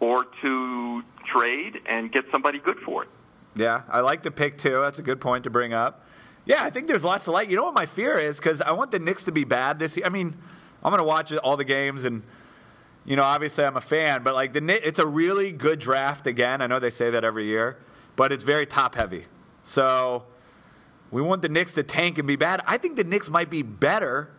or 0.00 0.26
to 0.42 1.02
trade 1.26 1.80
and 1.86 2.12
get 2.12 2.24
somebody 2.30 2.58
good 2.58 2.78
for 2.78 3.02
it. 3.02 3.08
Yeah, 3.56 3.82
I 3.88 4.00
like 4.00 4.22
the 4.22 4.30
pick 4.30 4.58
too. 4.58 4.80
That's 4.82 4.98
a 4.98 5.02
good 5.02 5.20
point 5.20 5.44
to 5.44 5.50
bring 5.50 5.72
up. 5.72 6.04
Yeah, 6.44 6.62
I 6.62 6.70
think 6.70 6.86
there's 6.86 7.04
lots 7.04 7.26
of 7.26 7.34
light. 7.34 7.50
You 7.50 7.56
know 7.56 7.64
what 7.64 7.74
my 7.74 7.86
fear 7.86 8.18
is? 8.18 8.38
Because 8.38 8.60
I 8.60 8.72
want 8.72 8.90
the 8.90 8.98
Knicks 8.98 9.24
to 9.24 9.32
be 9.32 9.44
bad 9.44 9.78
this 9.78 9.96
year. 9.96 10.06
I 10.06 10.10
mean, 10.10 10.36
I'm 10.84 10.90
going 10.90 10.98
to 10.98 11.04
watch 11.04 11.32
all 11.32 11.56
the 11.56 11.64
games, 11.64 12.04
and 12.04 12.22
you 13.04 13.16
know, 13.16 13.22
obviously 13.22 13.64
I'm 13.64 13.76
a 13.76 13.80
fan, 13.80 14.22
but 14.22 14.34
like 14.34 14.52
the 14.52 14.86
it's 14.86 14.98
a 14.98 15.06
really 15.06 15.52
good 15.52 15.78
draft 15.78 16.26
again. 16.26 16.60
I 16.60 16.66
know 16.66 16.78
they 16.78 16.90
say 16.90 17.10
that 17.10 17.24
every 17.24 17.46
year, 17.46 17.78
but 18.14 18.30
it's 18.30 18.44
very 18.44 18.66
top 18.66 18.94
heavy. 18.94 19.24
So 19.62 20.24
we 21.10 21.22
want 21.22 21.42
the 21.42 21.48
Knicks 21.48 21.74
to 21.74 21.82
tank 21.82 22.18
and 22.18 22.28
be 22.28 22.36
bad. 22.36 22.60
I 22.66 22.78
think 22.78 22.96
the 22.96 23.04
Knicks 23.04 23.30
might 23.30 23.50
be 23.50 23.62
better 23.62 24.30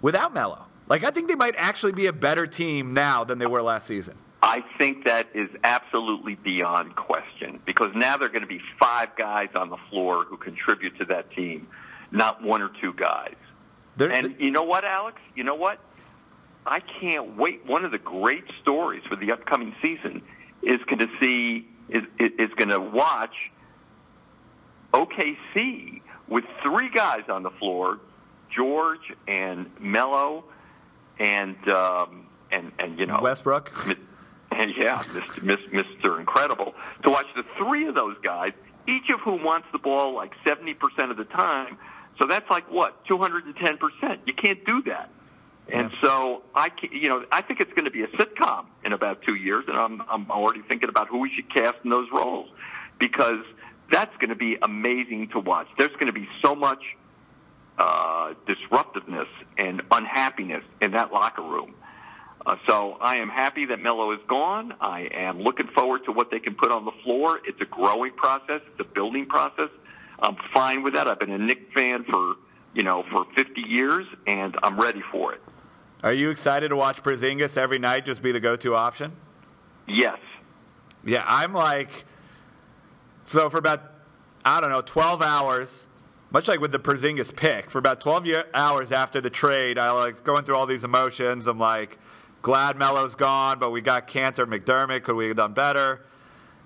without 0.00 0.32
Melo. 0.32 0.66
Like 0.88 1.04
I 1.04 1.10
think 1.10 1.28
they 1.28 1.34
might 1.34 1.54
actually 1.56 1.92
be 1.92 2.06
a 2.06 2.12
better 2.12 2.46
team 2.46 2.94
now 2.94 3.24
than 3.24 3.38
they 3.38 3.46
were 3.46 3.62
last 3.62 3.86
season. 3.86 4.16
I 4.44 4.62
think 4.78 5.06
that 5.06 5.28
is 5.34 5.48
absolutely 5.64 6.34
beyond 6.34 6.94
question 6.96 7.60
because 7.64 7.88
now 7.94 8.16
there 8.18 8.26
are 8.26 8.32
going 8.32 8.42
to 8.42 8.46
be 8.48 8.60
five 8.78 9.16
guys 9.16 9.48
on 9.54 9.70
the 9.70 9.78
floor 9.90 10.24
who 10.24 10.36
contribute 10.36 10.98
to 10.98 11.06
that 11.06 11.30
team, 11.32 11.66
not 12.10 12.42
one 12.42 12.60
or 12.60 12.70
two 12.80 12.92
guys. 12.92 13.34
They're- 13.96 14.10
And 14.10 14.36
you 14.38 14.50
know 14.50 14.64
what, 14.64 14.84
Alex? 14.84 15.18
You 15.34 15.44
know 15.44 15.54
what? 15.54 15.78
I 16.66 16.80
can't 16.80 17.36
wait. 17.36 17.64
One 17.66 17.84
of 17.84 17.90
the 17.90 17.98
great 17.98 18.44
stories 18.60 19.02
for 19.08 19.16
the 19.16 19.32
upcoming 19.32 19.74
season 19.80 20.22
is 20.62 20.78
going 20.84 20.98
to 20.98 21.10
see 21.20 21.66
is 21.88 22.02
is 22.18 22.50
going 22.56 22.70
to 22.70 22.80
watch 22.80 23.34
OKC 24.92 26.00
with 26.28 26.44
three 26.62 26.88
guys 26.90 27.24
on 27.28 27.42
the 27.42 27.50
floor, 27.50 27.98
George 28.54 29.12
and 29.28 29.70
Melo, 29.80 30.44
and 31.18 31.56
um, 31.68 32.26
and 32.50 32.72
and 32.78 32.98
you 32.98 33.06
know 33.06 33.20
Westbrook. 33.22 33.72
And 34.54 34.72
yeah, 34.76 35.02
Mr. 35.02 35.72
Mr. 35.72 36.20
Incredible. 36.20 36.74
To 37.02 37.10
watch 37.10 37.26
the 37.34 37.44
three 37.58 37.86
of 37.86 37.94
those 37.94 38.16
guys, 38.18 38.52
each 38.88 39.10
of 39.12 39.20
whom 39.20 39.42
wants 39.42 39.66
the 39.72 39.78
ball 39.78 40.14
like 40.14 40.32
70% 40.44 40.76
of 41.10 41.16
the 41.16 41.24
time. 41.24 41.76
So 42.18 42.26
that's 42.28 42.48
like 42.50 42.70
what? 42.70 43.04
210%. 43.06 44.18
You 44.26 44.34
can't 44.34 44.64
do 44.64 44.82
that. 44.82 45.10
And 45.72 45.90
so 46.00 46.42
I, 46.54 46.70
you 46.92 47.08
know, 47.08 47.24
I 47.32 47.40
think 47.40 47.60
it's 47.60 47.72
going 47.72 47.86
to 47.86 47.90
be 47.90 48.02
a 48.02 48.08
sitcom 48.08 48.66
in 48.84 48.92
about 48.92 49.22
two 49.22 49.34
years, 49.34 49.64
and 49.66 49.76
I'm, 49.76 50.02
I'm 50.10 50.30
already 50.30 50.60
thinking 50.60 50.90
about 50.90 51.08
who 51.08 51.18
we 51.18 51.30
should 51.34 51.52
cast 51.52 51.76
in 51.84 51.90
those 51.90 52.06
roles 52.12 52.50
because 52.98 53.44
that's 53.90 54.14
going 54.18 54.28
to 54.28 54.36
be 54.36 54.58
amazing 54.60 55.28
to 55.30 55.40
watch. 55.40 55.66
There's 55.78 55.92
going 55.92 56.06
to 56.06 56.12
be 56.12 56.28
so 56.44 56.54
much 56.54 56.82
uh, 57.78 58.34
disruptiveness 58.46 59.28
and 59.56 59.82
unhappiness 59.90 60.64
in 60.82 60.92
that 60.92 61.12
locker 61.12 61.42
room. 61.42 61.74
Uh, 62.46 62.56
so 62.68 62.98
I 63.00 63.16
am 63.16 63.28
happy 63.28 63.64
that 63.66 63.80
Melo 63.80 64.12
is 64.12 64.20
gone. 64.28 64.74
I 64.80 65.08
am 65.12 65.40
looking 65.40 65.68
forward 65.68 66.04
to 66.04 66.12
what 66.12 66.30
they 66.30 66.40
can 66.40 66.54
put 66.54 66.70
on 66.70 66.84
the 66.84 66.92
floor. 67.02 67.40
It's 67.46 67.60
a 67.60 67.64
growing 67.64 68.12
process. 68.12 68.60
It's 68.66 68.80
a 68.80 68.84
building 68.84 69.26
process. 69.26 69.70
I'm 70.18 70.36
fine 70.52 70.82
with 70.82 70.94
that. 70.94 71.08
I've 71.08 71.18
been 71.18 71.32
a 71.32 71.38
Knick 71.38 71.72
fan 71.74 72.04
for 72.04 72.34
you 72.74 72.82
know 72.82 73.04
for 73.10 73.24
50 73.36 73.62
years, 73.62 74.06
and 74.26 74.56
I'm 74.62 74.78
ready 74.78 75.02
for 75.10 75.32
it. 75.32 75.40
Are 76.02 76.12
you 76.12 76.28
excited 76.28 76.68
to 76.68 76.76
watch 76.76 77.02
Porzingis 77.02 77.56
every 77.56 77.78
night 77.78 78.04
just 78.04 78.22
be 78.22 78.30
the 78.30 78.40
go-to 78.40 78.74
option? 78.74 79.12
Yes. 79.86 80.18
Yeah, 81.02 81.24
I'm 81.26 81.54
like, 81.54 82.04
so 83.24 83.48
for 83.48 83.56
about, 83.56 83.80
I 84.44 84.60
don't 84.60 84.68
know, 84.68 84.82
12 84.82 85.22
hours, 85.22 85.86
much 86.30 86.46
like 86.46 86.60
with 86.60 86.72
the 86.72 86.78
Porzingis 86.78 87.34
pick, 87.34 87.70
for 87.70 87.78
about 87.78 88.02
12 88.02 88.26
year, 88.26 88.44
hours 88.52 88.92
after 88.92 89.22
the 89.22 89.30
trade, 89.30 89.78
I 89.78 89.92
like 89.92 90.22
going 90.24 90.44
through 90.44 90.56
all 90.56 90.66
these 90.66 90.84
emotions. 90.84 91.46
I'm 91.46 91.58
like, 91.58 91.98
glad 92.44 92.76
Melo's 92.76 93.14
gone, 93.14 93.58
but 93.58 93.70
we 93.70 93.80
got 93.80 94.06
Kanter, 94.06 94.46
McDermott. 94.46 95.02
Could 95.02 95.16
we 95.16 95.28
have 95.28 95.36
done 95.38 95.54
better? 95.54 96.04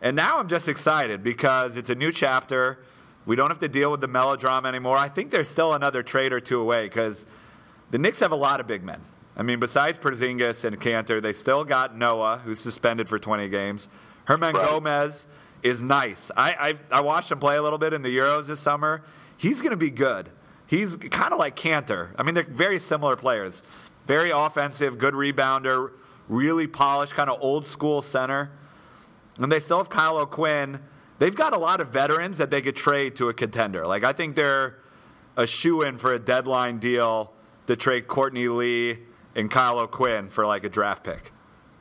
And 0.02 0.16
now 0.16 0.38
I'm 0.40 0.48
just 0.48 0.68
excited 0.68 1.22
because 1.22 1.76
it's 1.76 1.88
a 1.88 1.94
new 1.94 2.10
chapter. 2.10 2.80
We 3.26 3.36
don't 3.36 3.48
have 3.48 3.60
to 3.60 3.68
deal 3.68 3.90
with 3.92 4.00
the 4.00 4.08
melodrama 4.08 4.66
anymore. 4.66 4.96
I 4.96 5.08
think 5.08 5.30
there's 5.30 5.48
still 5.48 5.74
another 5.74 6.02
trade 6.02 6.32
or 6.32 6.40
two 6.40 6.60
away 6.60 6.84
because 6.86 7.26
the 7.92 7.98
Knicks 7.98 8.18
have 8.18 8.32
a 8.32 8.36
lot 8.36 8.58
of 8.58 8.66
big 8.66 8.82
men. 8.82 9.00
I 9.36 9.44
mean, 9.44 9.60
besides 9.60 9.98
Porzingis 9.98 10.64
and 10.64 10.80
Kanter, 10.80 11.22
they 11.22 11.32
still 11.32 11.64
got 11.64 11.96
Noah, 11.96 12.42
who's 12.44 12.58
suspended 12.58 13.08
for 13.08 13.20
20 13.20 13.48
games. 13.48 13.88
Herman 14.24 14.54
Right. 14.54 14.68
Gomez 14.68 15.28
is 15.62 15.80
nice. 15.80 16.32
I, 16.36 16.76
I, 16.90 16.98
I 16.98 17.00
watched 17.02 17.30
him 17.30 17.38
play 17.38 17.56
a 17.56 17.62
little 17.62 17.78
bit 17.78 17.92
in 17.92 18.02
the 18.02 18.14
Euros 18.16 18.48
this 18.48 18.58
summer. 18.58 19.04
He's 19.36 19.60
going 19.60 19.70
to 19.70 19.76
be 19.76 19.90
good. 19.90 20.30
He's 20.66 20.96
kind 20.96 21.32
of 21.32 21.38
like 21.38 21.54
Kanter. 21.54 22.10
I 22.18 22.24
mean, 22.24 22.34
they're 22.34 22.42
very 22.42 22.80
similar 22.80 23.14
players. 23.14 23.62
Very 24.08 24.30
offensive, 24.30 24.98
good 24.98 25.12
rebounder, 25.12 25.92
really 26.28 26.66
polished, 26.66 27.14
kind 27.14 27.28
of 27.30 27.38
old 27.40 27.66
school 27.66 28.02
center. 28.02 28.50
And 29.38 29.52
they 29.52 29.60
still 29.60 29.76
have 29.78 29.90
Kyle 29.90 30.16
O'Quinn, 30.16 30.80
they've 31.18 31.36
got 31.36 31.52
a 31.52 31.58
lot 31.58 31.80
of 31.80 31.88
veterans 31.88 32.38
that 32.38 32.50
they 32.50 32.62
could 32.62 32.74
trade 32.74 33.14
to 33.16 33.28
a 33.28 33.34
contender. 33.34 33.86
Like 33.86 34.02
I 34.04 34.12
think 34.12 34.34
they're 34.34 34.78
a 35.36 35.46
shoe 35.46 35.82
in 35.82 35.98
for 35.98 36.12
a 36.14 36.18
deadline 36.18 36.78
deal 36.78 37.32
to 37.66 37.76
trade 37.76 38.08
Courtney 38.08 38.48
Lee 38.48 38.98
and 39.36 39.50
Kyle 39.50 39.78
O'Quinn 39.78 40.28
for 40.28 40.46
like 40.46 40.64
a 40.64 40.68
draft 40.68 41.04
pick. 41.04 41.32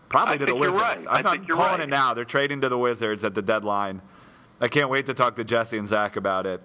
Probably 0.09 0.35
I 0.35 0.37
to 0.37 0.45
the 0.45 0.55
Wizards. 0.55 0.77
right. 0.77 1.07
I 1.07 1.17
I'm 1.17 1.23
not 1.23 1.33
think 1.33 1.47
you're 1.47 1.57
calling 1.57 1.79
right. 1.79 1.87
it 1.87 1.89
now. 1.89 2.13
They're 2.13 2.25
trading 2.25 2.61
to 2.61 2.69
the 2.69 2.77
Wizards 2.77 3.23
at 3.23 3.35
the 3.35 3.41
deadline. 3.41 4.01
I 4.59 4.67
can't 4.67 4.89
wait 4.89 5.05
to 5.05 5.13
talk 5.13 5.37
to 5.37 5.43
Jesse 5.43 5.77
and 5.77 5.87
Zach 5.87 6.17
about 6.17 6.45
it. 6.45 6.61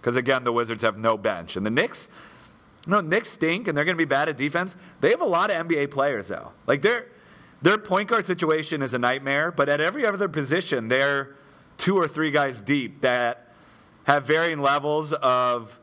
Because 0.00 0.16
again, 0.16 0.44
the 0.44 0.52
Wizards 0.52 0.82
have 0.82 0.98
no 0.98 1.16
bench. 1.16 1.56
And 1.56 1.64
the 1.64 1.70
Knicks, 1.70 2.08
no, 2.86 3.00
Knicks 3.00 3.28
stink 3.30 3.68
and 3.68 3.76
they're 3.76 3.84
going 3.84 3.96
to 3.96 3.98
be 3.98 4.04
bad 4.04 4.28
at 4.28 4.36
defense. 4.36 4.76
They 5.00 5.10
have 5.10 5.20
a 5.20 5.24
lot 5.26 5.50
of 5.50 5.66
NBA 5.66 5.90
players 5.90 6.28
though. 6.28 6.52
Like 6.66 6.82
their 6.82 7.08
their 7.62 7.78
point 7.78 8.08
guard 8.08 8.26
situation 8.26 8.82
is 8.82 8.94
a 8.94 8.98
nightmare, 8.98 9.50
but 9.50 9.68
at 9.68 9.80
every 9.80 10.06
other 10.06 10.28
position, 10.28 10.88
they're 10.88 11.34
two 11.78 11.96
or 11.96 12.06
three 12.06 12.30
guys 12.30 12.62
deep 12.62 13.00
that 13.00 13.48
have 14.04 14.24
varying 14.26 14.60
levels 14.60 15.12
of 15.14 15.80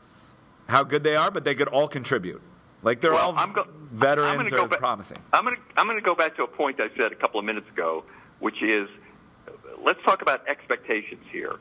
how 0.70 0.84
good 0.84 1.04
they 1.04 1.16
are, 1.16 1.30
but 1.30 1.44
they 1.44 1.56
could 1.56 1.68
all 1.68 1.88
contribute. 1.88 2.42
Like 2.84 3.02
they're 3.02 3.12
Well, 3.12 3.32
all 3.32 3.38
I'm 3.38 3.52
go- 3.54 3.68
veterans 3.92 4.54
I'm 4.54 4.70
ba- 4.70 4.78
promising. 4.78 5.20
I'm 5.34 5.44
going 5.44 5.56
to 5.58 5.62
I'm 5.78 5.88
going 5.88 5.98
to 6.00 6.06
go 6.06 6.16
back 6.16 6.36
to 6.38 6.44
a 6.44 6.48
point 6.48 6.80
I 6.80 6.88
said 6.98 7.12
a 7.12 7.16
couple 7.16 7.40
of 7.40 7.46
minutes 7.46 7.68
ago, 7.70 8.04
which 8.40 8.62
is 8.64 8.88
let's 9.84 10.00
talk 10.06 10.22
about 10.22 10.48
expectations 10.48 11.24
here. 11.32 11.56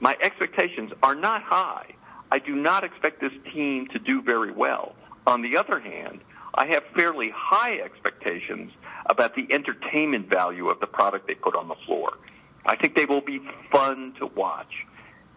My 0.00 0.16
expectations 0.22 0.90
are 1.02 1.14
not 1.14 1.42
high. 1.42 1.94
I 2.32 2.38
do 2.38 2.56
not 2.56 2.82
expect 2.82 3.20
this 3.20 3.32
team 3.52 3.88
to 3.88 3.98
do 3.98 4.22
very 4.22 4.52
well. 4.52 4.94
On 5.26 5.42
the 5.42 5.58
other 5.58 5.78
hand, 5.78 6.20
I 6.54 6.66
have 6.68 6.82
fairly 6.96 7.30
high 7.34 7.78
expectations 7.80 8.72
about 9.10 9.34
the 9.34 9.46
entertainment 9.52 10.30
value 10.32 10.68
of 10.68 10.80
the 10.80 10.86
product 10.86 11.26
they 11.26 11.34
put 11.34 11.54
on 11.54 11.68
the 11.68 11.74
floor. 11.84 12.16
I 12.64 12.76
think 12.76 12.96
they 12.96 13.04
will 13.04 13.20
be 13.20 13.42
fun 13.70 14.14
to 14.18 14.26
watch, 14.28 14.72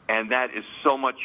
and 0.08 0.32
that 0.32 0.52
is 0.56 0.64
so 0.88 0.98
much, 0.98 1.18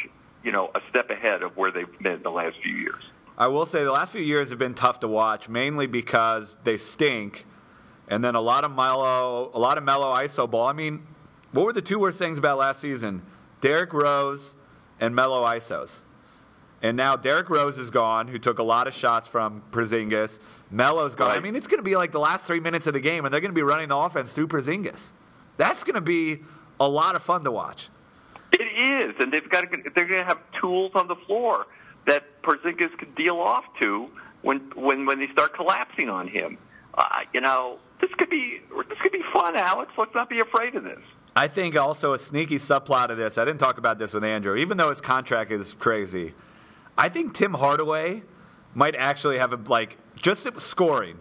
you 0.42 0.50
know, 0.50 0.72
a 0.74 0.80
step 0.90 1.08
ahead 1.08 1.44
of 1.44 1.56
where 1.56 1.70
they've 1.70 1.98
been 2.00 2.20
the 2.24 2.30
last 2.30 2.56
few 2.64 2.74
years. 2.74 3.04
I 3.38 3.46
will 3.46 3.64
say 3.64 3.84
the 3.84 3.92
last 3.92 4.10
few 4.10 4.22
years 4.22 4.50
have 4.50 4.58
been 4.58 4.74
tough 4.74 4.98
to 5.00 5.08
watch, 5.08 5.48
mainly 5.48 5.86
because 5.86 6.58
they 6.64 6.78
stink, 6.78 7.46
and 8.08 8.24
then 8.24 8.34
a 8.34 8.40
lot 8.40 8.64
of 8.64 8.74
Melo, 8.74 9.52
a 9.54 9.58
lot 9.60 9.78
of 9.78 9.84
Melo 9.84 10.12
iso 10.14 10.50
ball. 10.50 10.66
I 10.66 10.72
mean, 10.72 11.06
what 11.52 11.64
were 11.64 11.72
the 11.72 11.80
two 11.80 12.00
worst 12.00 12.18
things 12.18 12.38
about 12.38 12.58
last 12.58 12.80
season? 12.80 13.22
Derrick 13.60 13.92
Rose 13.92 14.56
and 15.00 15.14
Melo 15.14 15.42
isos. 15.44 16.02
And 16.82 16.96
now 16.96 17.16
Derrick 17.16 17.50
Rose 17.50 17.78
is 17.78 17.90
gone, 17.90 18.28
who 18.28 18.38
took 18.38 18.58
a 18.58 18.62
lot 18.62 18.86
of 18.86 18.94
shots 18.94 19.28
from 19.28 19.62
Porzingis. 19.70 20.40
Melo's 20.70 21.14
gone. 21.14 21.36
I 21.36 21.40
mean, 21.40 21.54
it's 21.54 21.66
going 21.66 21.78
to 21.78 21.84
be 21.84 21.96
like 21.96 22.12
the 22.12 22.20
last 22.20 22.46
three 22.46 22.60
minutes 22.60 22.86
of 22.86 22.94
the 22.94 23.00
game, 23.00 23.24
and 23.24 23.34
they're 23.34 23.40
going 23.40 23.50
to 23.50 23.54
be 23.54 23.62
running 23.62 23.88
the 23.88 23.96
offense 23.96 24.32
through 24.32 24.48
Porzingis. 24.48 25.12
That's 25.58 25.84
going 25.84 25.96
to 25.96 26.00
be 26.00 26.40
a 26.78 26.88
lot 26.88 27.16
of 27.16 27.22
fun 27.22 27.44
to 27.44 27.50
watch. 27.50 27.90
It 28.52 28.62
is, 28.62 29.14
and 29.20 29.32
they've 29.32 29.48
got 29.48 29.62
to, 29.62 29.76
they're 29.94 30.06
going 30.06 30.20
to 30.20 30.24
have 30.24 30.38
tools 30.60 30.92
on 30.94 31.06
the 31.06 31.16
floor 31.26 31.66
that 32.06 32.24
Porzingis 32.42 32.96
can 32.98 33.12
deal 33.14 33.36
off 33.36 33.64
to 33.78 34.08
when 34.42 34.58
when 34.74 35.06
when 35.06 35.18
they 35.18 35.28
start 35.32 35.54
collapsing 35.54 36.08
on 36.08 36.28
him. 36.28 36.56
Uh, 36.94 37.04
you 37.32 37.40
know, 37.40 37.78
this 38.00 38.10
could 38.18 38.30
be 38.30 38.60
this 38.88 38.98
could 39.02 39.12
be 39.12 39.22
fun, 39.34 39.56
Alex. 39.56 39.92
Let's 39.98 40.14
not 40.14 40.28
be 40.28 40.40
afraid 40.40 40.74
of 40.74 40.84
this. 40.84 40.98
I 41.34 41.46
think 41.48 41.76
also 41.76 42.12
a 42.12 42.18
sneaky 42.18 42.56
subplot 42.56 43.10
of 43.10 43.16
this. 43.16 43.38
I 43.38 43.44
didn't 43.44 43.60
talk 43.60 43.78
about 43.78 43.98
this 43.98 44.14
with 44.14 44.24
Andrew, 44.24 44.56
even 44.56 44.76
though 44.76 44.90
his 44.90 45.00
contract 45.00 45.50
is 45.50 45.74
crazy. 45.74 46.34
I 46.98 47.08
think 47.08 47.34
Tim 47.34 47.54
Hardaway 47.54 48.22
might 48.74 48.94
actually 48.96 49.38
have 49.38 49.52
a 49.52 49.56
like 49.56 49.96
just 50.16 50.60
scoring 50.60 51.18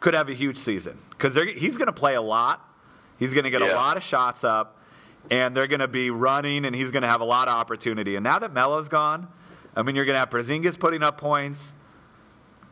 could 0.00 0.14
have 0.14 0.28
a 0.28 0.34
huge 0.34 0.56
season 0.56 0.98
because 1.10 1.34
he's 1.34 1.76
going 1.76 1.86
to 1.86 1.92
play 1.92 2.14
a 2.14 2.22
lot. 2.22 2.64
He's 3.18 3.34
going 3.34 3.44
to 3.44 3.50
get 3.50 3.62
a 3.62 3.74
lot 3.74 3.96
of 3.96 4.02
shots 4.02 4.44
up, 4.44 4.78
and 5.30 5.56
they're 5.56 5.66
going 5.66 5.80
to 5.80 5.88
be 5.88 6.10
running, 6.10 6.64
and 6.64 6.74
he's 6.74 6.92
going 6.92 7.02
to 7.02 7.08
have 7.08 7.20
a 7.20 7.24
lot 7.24 7.48
of 7.48 7.54
opportunity. 7.54 8.14
And 8.14 8.22
now 8.22 8.38
that 8.38 8.52
Melo's 8.52 8.88
gone, 8.88 9.26
I 9.74 9.82
mean, 9.82 9.96
you're 9.96 10.04
going 10.04 10.14
to 10.14 10.20
have 10.20 10.30
Porzingis 10.30 10.78
putting 10.78 11.02
up 11.02 11.18
points. 11.18 11.74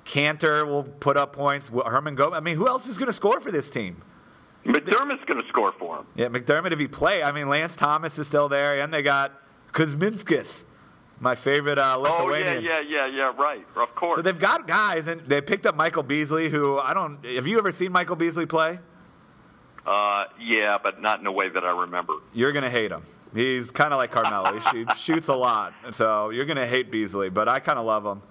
Kanter 0.04 0.64
will 0.64 0.84
put 0.84 1.16
up 1.16 1.32
points. 1.32 1.68
Herman 1.68 2.14
Go. 2.14 2.32
I 2.32 2.38
mean, 2.38 2.56
who 2.56 2.68
else 2.68 2.86
is 2.86 2.96
going 2.96 3.08
to 3.08 3.12
score 3.12 3.40
for 3.40 3.50
this 3.50 3.70
team? 3.70 4.02
McDermott's 4.66 5.24
going 5.26 5.42
to 5.42 5.48
score 5.48 5.72
for 5.78 5.98
him. 5.98 6.06
Yeah, 6.14 6.26
McDermott, 6.28 6.72
if 6.72 6.78
he 6.78 6.88
play, 6.88 7.22
I 7.22 7.32
mean, 7.32 7.48
Lance 7.48 7.76
Thomas 7.76 8.18
is 8.18 8.26
still 8.26 8.48
there, 8.48 8.78
and 8.80 8.92
they 8.92 9.02
got 9.02 9.32
Kuzminskas, 9.72 10.64
my 11.20 11.34
favorite 11.34 11.78
uh, 11.78 11.96
Oh 11.98 12.32
yeah, 12.34 12.58
yeah, 12.58 12.80
yeah, 12.80 13.06
yeah. 13.06 13.32
Right, 13.36 13.64
of 13.76 13.94
course. 13.94 14.16
So 14.16 14.22
they've 14.22 14.38
got 14.38 14.66
guys, 14.66 15.08
and 15.08 15.20
they 15.22 15.40
picked 15.40 15.66
up 15.66 15.74
Michael 15.76 16.02
Beasley, 16.02 16.48
who 16.50 16.78
I 16.78 16.94
don't. 16.94 17.24
Have 17.24 17.46
you 17.46 17.58
ever 17.58 17.70
seen 17.72 17.92
Michael 17.92 18.16
Beasley 18.16 18.46
play? 18.46 18.78
uh, 19.86 20.24
yeah, 20.40 20.78
but 20.82 21.00
not 21.00 21.20
in 21.20 21.26
a 21.26 21.32
way 21.32 21.48
that 21.48 21.64
I 21.64 21.70
remember. 21.70 22.14
You're 22.34 22.52
gonna 22.52 22.70
hate 22.70 22.90
him. 22.90 23.02
He's 23.34 23.70
kind 23.70 23.92
of 23.92 23.98
like 23.98 24.10
Carmelo. 24.10 24.58
he 24.72 24.84
shoots 24.96 25.28
a 25.28 25.34
lot, 25.34 25.74
so 25.92 26.30
you're 26.30 26.44
gonna 26.44 26.66
hate 26.66 26.90
Beasley. 26.90 27.28
But 27.28 27.48
I 27.48 27.60
kind 27.60 27.78
of 27.78 27.86
love 27.86 28.04
him. 28.04 28.22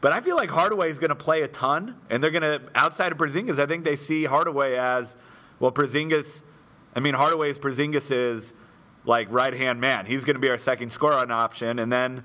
But 0.00 0.12
I 0.12 0.20
feel 0.20 0.36
like 0.36 0.50
Hardaway 0.50 0.90
is 0.90 0.98
gonna 0.98 1.14
play 1.14 1.42
a 1.42 1.48
ton, 1.48 1.96
and 2.10 2.22
they're 2.22 2.30
gonna 2.30 2.60
outside 2.74 3.12
of 3.12 3.18
Porzingis. 3.18 3.58
I 3.58 3.66
think 3.66 3.84
they 3.84 3.96
see 3.96 4.24
Hardaway 4.24 4.76
as 4.76 5.16
well. 5.60 5.72
Porzingis. 5.72 6.44
I 6.94 7.00
mean, 7.00 7.14
Hardaway's 7.14 7.56
Hardaway 7.58 7.74
is 7.74 8.02
Porzingis's 8.02 8.54
like 9.04 9.30
right 9.30 9.54
hand 9.54 9.80
man. 9.80 10.06
He's 10.06 10.24
gonna 10.24 10.38
be 10.38 10.50
our 10.50 10.58
second 10.58 10.90
scorer 10.90 11.14
on 11.14 11.30
option, 11.30 11.78
and 11.78 11.92
then. 11.92 12.24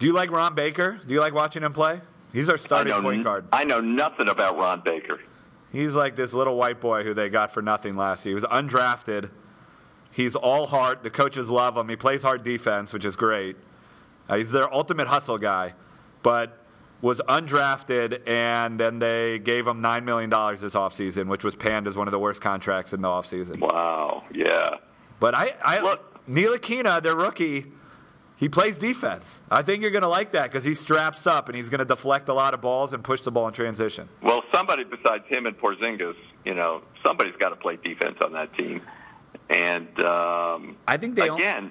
Do 0.00 0.06
you 0.06 0.12
like 0.12 0.30
Ron 0.30 0.54
Baker? 0.54 0.98
Do 1.06 1.14
you 1.14 1.20
like 1.20 1.32
watching 1.32 1.62
him 1.62 1.72
play? 1.72 2.00
He's 2.32 2.48
our 2.48 2.56
starting 2.56 2.92
point 2.94 3.22
guard. 3.22 3.46
I 3.52 3.64
know 3.64 3.80
nothing 3.80 4.28
about 4.28 4.58
Ron 4.58 4.82
Baker. 4.84 5.20
He's 5.70 5.94
like 5.94 6.16
this 6.16 6.34
little 6.34 6.56
white 6.56 6.80
boy 6.80 7.04
who 7.04 7.14
they 7.14 7.28
got 7.28 7.52
for 7.52 7.62
nothing 7.62 7.96
last 7.96 8.26
year. 8.26 8.32
He 8.32 8.34
was 8.34 8.44
undrafted. 8.44 9.30
He's 10.10 10.34
all 10.34 10.66
heart. 10.66 11.02
The 11.02 11.10
coaches 11.10 11.48
love 11.48 11.76
him. 11.76 11.88
He 11.88 11.96
plays 11.96 12.22
hard 12.22 12.42
defense, 12.42 12.92
which 12.92 13.04
is 13.04 13.16
great. 13.16 13.56
Uh, 14.28 14.36
he's 14.36 14.52
their 14.52 14.72
ultimate 14.72 15.08
hustle 15.08 15.38
guy, 15.38 15.74
but 16.22 16.63
was 17.04 17.20
undrafted, 17.28 18.26
and 18.26 18.80
then 18.80 18.98
they 18.98 19.38
gave 19.38 19.66
him 19.66 19.82
$9 19.82 20.04
million 20.04 20.30
this 20.30 20.74
offseason, 20.74 21.26
which 21.26 21.44
was 21.44 21.54
panned 21.54 21.86
as 21.86 21.98
one 21.98 22.08
of 22.08 22.12
the 22.12 22.18
worst 22.18 22.40
contracts 22.40 22.94
in 22.94 23.02
the 23.02 23.08
offseason. 23.08 23.60
Wow. 23.60 24.24
Yeah. 24.32 24.76
But 25.20 25.34
I, 25.34 25.54
I 25.62 25.80
Look- 25.82 26.26
Ntilikina, 26.26 27.02
their 27.02 27.14
rookie, 27.14 27.66
he 28.36 28.48
plays 28.48 28.78
defense. 28.78 29.42
I 29.50 29.60
think 29.60 29.82
you're 29.82 29.90
going 29.90 30.02
to 30.02 30.08
like 30.08 30.32
that 30.32 30.44
because 30.44 30.64
he 30.64 30.74
straps 30.74 31.26
up 31.26 31.50
and 31.50 31.56
he's 31.56 31.68
going 31.68 31.80
to 31.80 31.84
deflect 31.84 32.30
a 32.30 32.34
lot 32.34 32.54
of 32.54 32.62
balls 32.62 32.94
and 32.94 33.04
push 33.04 33.20
the 33.20 33.30
ball 33.30 33.48
in 33.48 33.52
transition. 33.52 34.08
Well, 34.22 34.42
somebody 34.50 34.84
besides 34.84 35.24
him 35.28 35.44
and 35.44 35.58
Porzingis, 35.58 36.16
you 36.46 36.54
know, 36.54 36.80
somebody's 37.02 37.36
got 37.36 37.50
to 37.50 37.56
play 37.56 37.76
defense 37.76 38.16
on 38.22 38.32
that 38.32 38.54
team. 38.56 38.80
And 39.50 39.88
um, 40.00 40.76
I 40.88 40.96
think 40.96 41.16
they 41.16 41.28
again, 41.28 41.70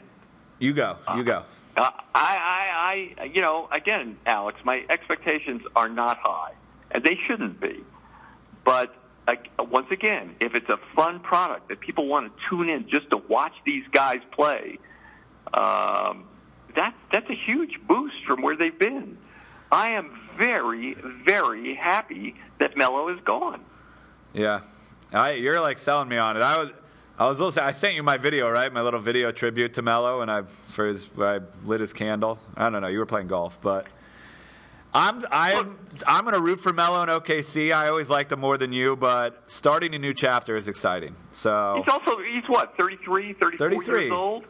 You 0.59 0.73
go. 0.73 0.97
You 1.17 1.23
go. 1.23 1.41
Uh, 1.75 1.89
I, 2.13 3.13
I, 3.17 3.21
I, 3.21 3.23
you 3.25 3.41
know, 3.41 3.67
again, 3.71 4.17
Alex, 4.25 4.59
my 4.63 4.85
expectations 4.89 5.63
are 5.75 5.89
not 5.89 6.17
high, 6.21 6.53
and 6.91 7.03
they 7.03 7.17
shouldn't 7.27 7.59
be. 7.59 7.83
But 8.63 8.95
uh, 9.27 9.35
once 9.59 9.87
again, 9.91 10.35
if 10.39 10.53
it's 10.53 10.69
a 10.69 10.77
fun 10.95 11.19
product 11.19 11.69
that 11.69 11.79
people 11.79 12.07
want 12.07 12.31
to 12.31 12.43
tune 12.49 12.69
in 12.69 12.89
just 12.89 13.09
to 13.09 13.17
watch 13.17 13.53
these 13.65 13.83
guys 13.91 14.19
play, 14.31 14.77
um, 15.53 16.25
that 16.75 16.93
that's 17.11 17.29
a 17.29 17.35
huge 17.35 17.79
boost 17.87 18.23
from 18.25 18.41
where 18.41 18.55
they've 18.55 18.77
been. 18.77 19.17
I 19.71 19.91
am 19.91 20.19
very, 20.37 20.95
very 21.25 21.75
happy 21.75 22.35
that 22.59 22.77
Melo 22.77 23.09
is 23.09 23.19
gone. 23.25 23.61
Yeah, 24.33 24.61
I, 25.11 25.31
you're 25.31 25.59
like 25.59 25.79
selling 25.79 26.09
me 26.09 26.17
on 26.17 26.37
it. 26.37 26.43
I 26.43 26.57
was, 26.57 26.71
I 27.17 27.27
was 27.27 27.39
listening. 27.39 27.65
I 27.65 27.71
sent 27.71 27.93
you 27.93 28.03
my 28.03 28.17
video, 28.17 28.49
right? 28.49 28.71
My 28.73 28.81
little 28.81 28.99
video 28.99 29.31
tribute 29.31 29.73
to 29.75 29.81
Melo, 29.81 30.21
and 30.21 30.31
I 30.31 30.43
for 30.71 30.87
his, 30.87 31.09
I 31.19 31.41
lit 31.63 31.79
his 31.79 31.93
candle. 31.93 32.39
I 32.57 32.69
don't 32.69 32.81
know. 32.81 32.87
You 32.87 32.99
were 32.99 33.05
playing 33.05 33.27
golf, 33.27 33.61
but 33.61 33.85
I'm, 34.95 35.23
I'm, 35.31 35.77
I'm 36.07 36.23
going 36.23 36.33
to 36.33 36.41
root 36.41 36.59
for 36.59 36.73
Melo 36.73 37.01
and 37.01 37.11
OKC. 37.11 37.71
I 37.71 37.87
always 37.87 38.09
liked 38.09 38.29
them 38.31 38.39
more 38.39 38.57
than 38.57 38.73
you, 38.73 38.95
but 38.95 39.43
starting 39.45 39.93
a 39.93 39.99
new 39.99 40.13
chapter 40.13 40.55
is 40.55 40.67
exciting. 40.67 41.15
So 41.31 41.83
He's 41.83 41.93
also 41.93 42.17
he's 42.21 42.43
what 42.47 42.75
33, 42.79 43.33
34 43.33 43.57
33. 43.69 44.01
years 44.01 44.11
old. 44.11 44.45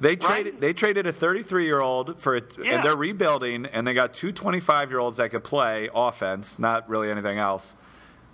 They 0.00 0.14
traded 0.14 0.60
they 0.60 0.72
traded 0.72 1.06
a 1.08 1.12
33 1.12 1.64
year 1.66 1.80
old 1.80 2.20
for 2.20 2.36
a, 2.36 2.42
Yeah. 2.62 2.76
and 2.76 2.84
they're 2.84 2.94
rebuilding 2.96 3.66
and 3.66 3.84
they 3.86 3.92
got 3.94 4.14
two 4.14 4.30
25 4.32 4.90
year 4.90 5.00
olds 5.00 5.16
that 5.18 5.30
could 5.30 5.42
play 5.44 5.90
offense, 5.94 6.58
not 6.58 6.88
really 6.88 7.10
anything 7.10 7.38
else, 7.38 7.76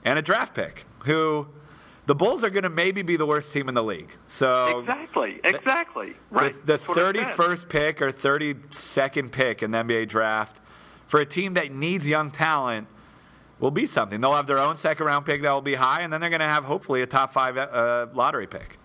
and 0.04 0.18
a 0.18 0.22
draft 0.22 0.54
pick 0.54 0.84
who 1.06 1.48
the 2.06 2.14
Bulls 2.14 2.44
are 2.44 2.50
going 2.50 2.64
to 2.64 2.70
maybe 2.70 3.02
be 3.02 3.16
the 3.16 3.26
worst 3.26 3.52
team 3.52 3.68
in 3.68 3.74
the 3.74 3.82
league. 3.82 4.10
So 4.26 4.80
Exactly, 4.80 5.40
exactly. 5.42 6.14
Right. 6.30 6.52
the, 6.52 6.60
the 6.60 6.64
That's 6.64 6.88
what 6.88 6.98
I 6.98 7.12
said. 7.12 7.36
31st 7.36 7.68
pick 7.68 8.02
or 8.02 8.10
32nd 8.10 9.32
pick 9.32 9.62
in 9.62 9.70
the 9.70 9.78
NBA 9.78 10.08
draft 10.08 10.60
for 11.06 11.20
a 11.20 11.26
team 11.26 11.54
that 11.54 11.72
needs 11.72 12.06
young 12.08 12.30
talent 12.30 12.88
will 13.60 13.70
be 13.70 13.86
something. 13.86 14.20
They'll 14.20 14.34
have 14.34 14.46
their 14.46 14.58
own 14.58 14.76
second 14.76 15.06
round 15.06 15.24
pick 15.24 15.42
that 15.42 15.52
will 15.52 15.62
be 15.62 15.74
high, 15.74 16.02
and 16.02 16.12
then 16.12 16.20
they're 16.20 16.30
going 16.30 16.40
to 16.40 16.46
have 16.46 16.64
hopefully 16.64 17.02
a 17.02 17.06
top 17.06 17.32
five 17.32 17.56
uh, 17.56 18.08
lottery 18.12 18.46
pick. 18.46 18.78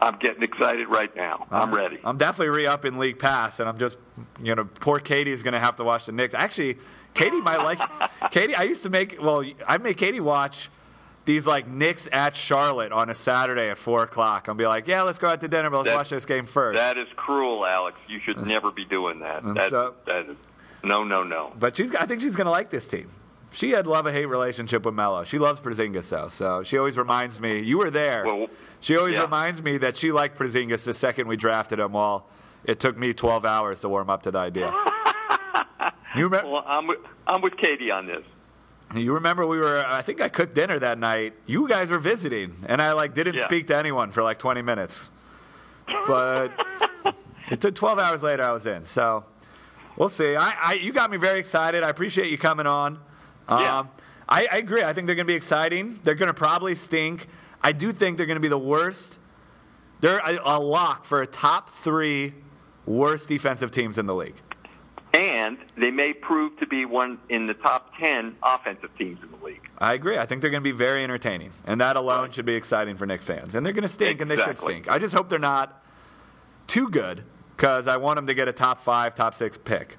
I'm 0.00 0.18
getting 0.18 0.42
excited 0.42 0.88
right 0.88 1.14
now. 1.16 1.46
I'm 1.50 1.74
ready. 1.74 1.98
I'm 2.04 2.18
definitely 2.18 2.54
re 2.54 2.66
up 2.66 2.84
in 2.84 2.98
league 2.98 3.18
pass, 3.18 3.60
and 3.60 3.68
I'm 3.68 3.78
just, 3.78 3.96
you 4.42 4.54
know, 4.54 4.64
poor 4.64 4.98
Katie's 4.98 5.42
going 5.42 5.54
to 5.54 5.60
have 5.60 5.76
to 5.76 5.84
watch 5.84 6.06
the 6.06 6.12
Knicks. 6.12 6.34
Actually, 6.34 6.78
Katie 7.14 7.40
might 7.40 7.62
like 7.62 7.80
Katie. 8.30 8.54
I 8.54 8.64
used 8.64 8.82
to 8.82 8.90
make 8.90 9.16
well, 9.20 9.42
I 9.66 9.78
made 9.78 9.96
Katie 9.96 10.20
watch 10.20 10.70
these 11.26 11.46
like 11.46 11.68
Knicks 11.68 12.08
at 12.10 12.34
Charlotte 12.34 12.92
on 12.92 13.10
a 13.10 13.14
Saturday 13.14 13.68
at 13.68 13.76
four 13.76 14.02
o'clock. 14.02 14.48
I'll 14.48 14.54
be 14.54 14.66
like, 14.66 14.88
yeah, 14.88 15.02
let's 15.02 15.18
go 15.18 15.28
out 15.28 15.40
to 15.42 15.48
dinner, 15.48 15.68
but 15.68 15.78
let's 15.78 15.88
That- 15.90 15.96
watch 15.96 16.08
this 16.08 16.24
game 16.24 16.46
first. 16.46 16.76
That 16.78 16.96
is 16.96 17.08
cruel, 17.16 17.66
Alex. 17.66 17.98
You 18.08 18.20
should 18.24 18.46
never 18.46 18.70
be 18.70 18.84
doing 18.86 19.20
that. 19.20 19.42
That, 19.54 19.70
so- 19.70 19.94
that 20.06 20.30
is, 20.30 20.36
no, 20.82 21.04
no, 21.04 21.22
no. 21.22 21.52
But 21.58 21.76
she's, 21.76 21.94
I 21.94 22.06
think 22.06 22.22
she's 22.22 22.36
going 22.36 22.46
to 22.46 22.50
like 22.50 22.70
this 22.70 22.88
team. 22.88 23.10
She 23.52 23.70
had 23.70 23.86
love 23.86 24.06
a 24.06 24.12
hate 24.12 24.26
relationship 24.26 24.84
with 24.84 24.94
Melo. 24.94 25.24
She 25.24 25.38
loves 25.38 25.60
Porzingis 25.60 26.10
though, 26.10 26.28
so 26.28 26.62
she 26.62 26.78
always 26.78 26.98
reminds 26.98 27.40
me. 27.40 27.60
You 27.60 27.78
were 27.78 27.90
there. 27.90 28.24
Well, 28.24 28.48
she 28.80 28.96
always 28.96 29.14
yeah. 29.14 29.22
reminds 29.22 29.62
me 29.62 29.78
that 29.78 29.96
she 29.96 30.12
liked 30.12 30.38
Porzingis 30.38 30.84
the 30.84 30.92
second 30.94 31.28
we 31.28 31.36
drafted 31.36 31.78
him. 31.78 31.92
While 31.92 32.26
it 32.64 32.80
took 32.80 32.98
me 32.98 33.14
12 33.14 33.44
hours 33.44 33.80
to 33.80 33.88
warm 33.88 34.10
up 34.10 34.22
to 34.22 34.30
the 34.30 34.38
idea. 34.38 34.74
you 36.16 36.24
remember? 36.24 36.50
Well, 36.50 36.64
I'm 36.66 36.86
with, 36.88 36.98
I'm 37.26 37.40
with 37.40 37.56
Katie 37.56 37.90
on 37.90 38.06
this. 38.06 38.24
You 38.94 39.14
remember 39.14 39.46
we 39.46 39.58
were? 39.58 39.84
I 39.86 40.00
think 40.02 40.20
I 40.20 40.28
cooked 40.28 40.54
dinner 40.54 40.78
that 40.78 40.98
night. 40.98 41.34
You 41.46 41.68
guys 41.68 41.90
were 41.90 41.98
visiting, 41.98 42.54
and 42.66 42.80
I 42.80 42.92
like 42.92 43.14
didn't 43.14 43.34
Yeah. 43.34 43.44
speak 43.46 43.66
to 43.68 43.76
anyone 43.76 44.10
for 44.10 44.22
like 44.22 44.38
20 44.38 44.62
minutes. 44.62 45.10
But 46.06 46.52
it 47.50 47.60
took 47.60 47.74
12 47.74 47.98
hours 47.98 48.22
later. 48.22 48.42
I 48.44 48.52
was 48.52 48.66
in. 48.66 48.84
So 48.84 49.24
we'll 49.96 50.08
see. 50.08 50.36
I, 50.36 50.54
I 50.60 50.72
you 50.74 50.92
got 50.92 51.10
me 51.10 51.16
very 51.16 51.38
excited. 51.40 51.82
I 51.82 51.88
appreciate 51.88 52.30
you 52.30 52.38
coming 52.38 52.66
on. 52.66 52.98
Um, 53.48 53.60
Yeah. 53.60 53.84
I, 54.28 54.48
I 54.50 54.56
agree. 54.58 54.82
I 54.82 54.92
think 54.92 55.06
they're 55.06 55.14
going 55.16 55.26
to 55.26 55.32
be 55.32 55.36
exciting. 55.36 56.00
They're 56.02 56.16
going 56.16 56.26
to 56.28 56.34
probably 56.34 56.74
stink. 56.74 57.26
I 57.62 57.70
do 57.72 57.92
think 57.92 58.16
they're 58.16 58.26
going 58.26 58.36
to 58.36 58.40
be 58.40 58.48
the 58.48 58.58
worst. 58.58 59.20
They're 60.00 60.18
a, 60.18 60.38
a 60.44 60.58
lock 60.60 61.04
for 61.04 61.22
a 61.22 61.26
top 61.28 61.70
three 61.70 62.34
worst 62.86 63.28
defensive 63.28 63.70
teams 63.70 63.98
in 63.98 64.06
the 64.06 64.14
league. 64.14 64.34
And 65.16 65.56
they 65.78 65.90
may 65.90 66.12
prove 66.12 66.58
to 66.58 66.66
be 66.66 66.84
one 66.84 67.18
in 67.30 67.46
the 67.46 67.54
top 67.54 67.96
10 67.98 68.36
offensive 68.42 68.90
teams 68.98 69.18
in 69.22 69.30
the 69.30 69.42
league. 69.42 69.66
I 69.78 69.94
agree. 69.94 70.18
I 70.18 70.26
think 70.26 70.42
they're 70.42 70.50
going 70.50 70.62
to 70.62 70.70
be 70.70 70.76
very 70.76 71.02
entertaining, 71.02 71.52
and 71.64 71.80
that 71.80 71.96
alone 71.96 72.32
should 72.32 72.44
be 72.44 72.54
exciting 72.54 72.96
for 72.96 73.06
Knick 73.06 73.22
fans. 73.22 73.54
And 73.54 73.64
they're 73.64 73.72
going 73.72 73.82
to 73.82 73.88
stink, 73.88 74.20
and 74.20 74.30
they 74.30 74.36
should 74.36 74.58
stink. 74.58 74.90
I 74.90 74.98
just 74.98 75.14
hope 75.14 75.30
they're 75.30 75.38
not 75.38 75.82
too 76.66 76.90
good, 76.90 77.24
because 77.56 77.88
I 77.88 77.96
want 77.96 78.16
them 78.16 78.26
to 78.26 78.34
get 78.34 78.46
a 78.46 78.52
top 78.52 78.76
five, 78.76 79.14
top 79.14 79.34
six 79.34 79.56
pick. 79.56 79.96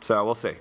So 0.00 0.22
we'll 0.22 0.34
see. 0.34 0.54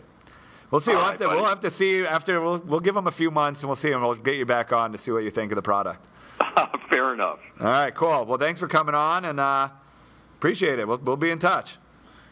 We'll 0.71 0.79
see. 0.79 0.91
All 0.91 0.97
we'll, 0.97 1.03
right, 1.03 1.11
have 1.11 1.19
to, 1.19 1.25
buddy. 1.25 1.39
we'll 1.41 1.49
have 1.49 1.59
to 1.61 1.71
see 1.71 2.05
after. 2.05 2.39
We'll, 2.39 2.59
we'll 2.59 2.79
give 2.79 2.95
them 2.95 3.07
a 3.07 3.11
few 3.11 3.29
months, 3.29 3.61
and 3.61 3.67
we'll 3.67 3.75
see, 3.75 3.91
and 3.91 4.01
we'll 4.01 4.15
get 4.15 4.35
you 4.37 4.45
back 4.45 4.71
on 4.71 4.93
to 4.93 4.97
see 4.97 5.11
what 5.11 5.23
you 5.23 5.31
think 5.31 5.51
of 5.51 5.57
the 5.57 5.61
product. 5.61 6.07
Fair 6.89 7.13
enough. 7.13 7.39
All 7.59 7.67
right, 7.67 7.93
cool. 7.93 8.25
Well, 8.25 8.37
thanks 8.37 8.61
for 8.61 8.69
coming 8.69 8.95
on, 8.95 9.25
and 9.25 9.37
uh, 9.37 9.69
appreciate 10.37 10.79
it. 10.79 10.87
We'll, 10.87 10.99
we'll 10.99 11.17
be 11.17 11.31
in 11.31 11.39
touch. 11.39 11.77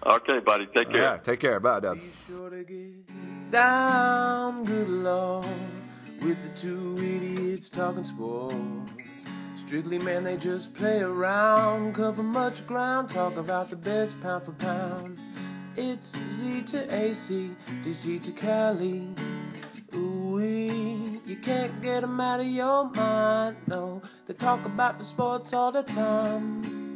Okay, 0.06 0.40
buddy. 0.40 0.68
Take 0.68 0.90
care. 0.92 1.02
Yeah, 1.02 1.18
take 1.18 1.40
care. 1.40 1.60
Bye, 1.60 1.80
Dub. 1.80 1.98
Be 1.98 2.04
sure 2.28 2.50
to 2.50 2.64
get 2.64 3.52
down, 3.52 4.64
good 4.66 4.90
lord, 4.90 5.46
with 6.22 6.42
the 6.44 6.50
two 6.56 6.96
idiots 6.98 7.70
talking 7.70 8.04
sports. 8.04 8.56
Strictly, 9.58 10.00
man, 10.00 10.24
they 10.24 10.38
just 10.38 10.74
play 10.76 11.02
around, 11.02 11.96
cover 11.96 12.24
much 12.24 12.66
ground, 12.66 13.10
talk 13.10 13.36
about 13.38 13.70
the 13.70 13.76
best 13.76 14.22
pound 14.22 14.46
for 14.46 14.54
pound. 14.54 15.20
It's 15.76 16.18
Z 16.32 16.64
to 16.64 16.94
AC, 16.96 17.52
DC 17.84 18.24
to 18.24 18.32
Cali. 18.32 19.10
Ooh, 19.94 20.40
you 21.26 21.36
can't 21.44 21.82
get 21.82 22.04
'em 22.04 22.20
out 22.22 22.40
of 22.40 22.46
your 22.48 22.90
mind, 22.92 23.58
no. 23.68 24.02
They 24.26 24.34
talk 24.34 24.66
about 24.66 25.00
the 25.00 25.06
sports 25.06 25.54
all 25.54 25.72
the 25.72 25.84
time. 25.84 26.87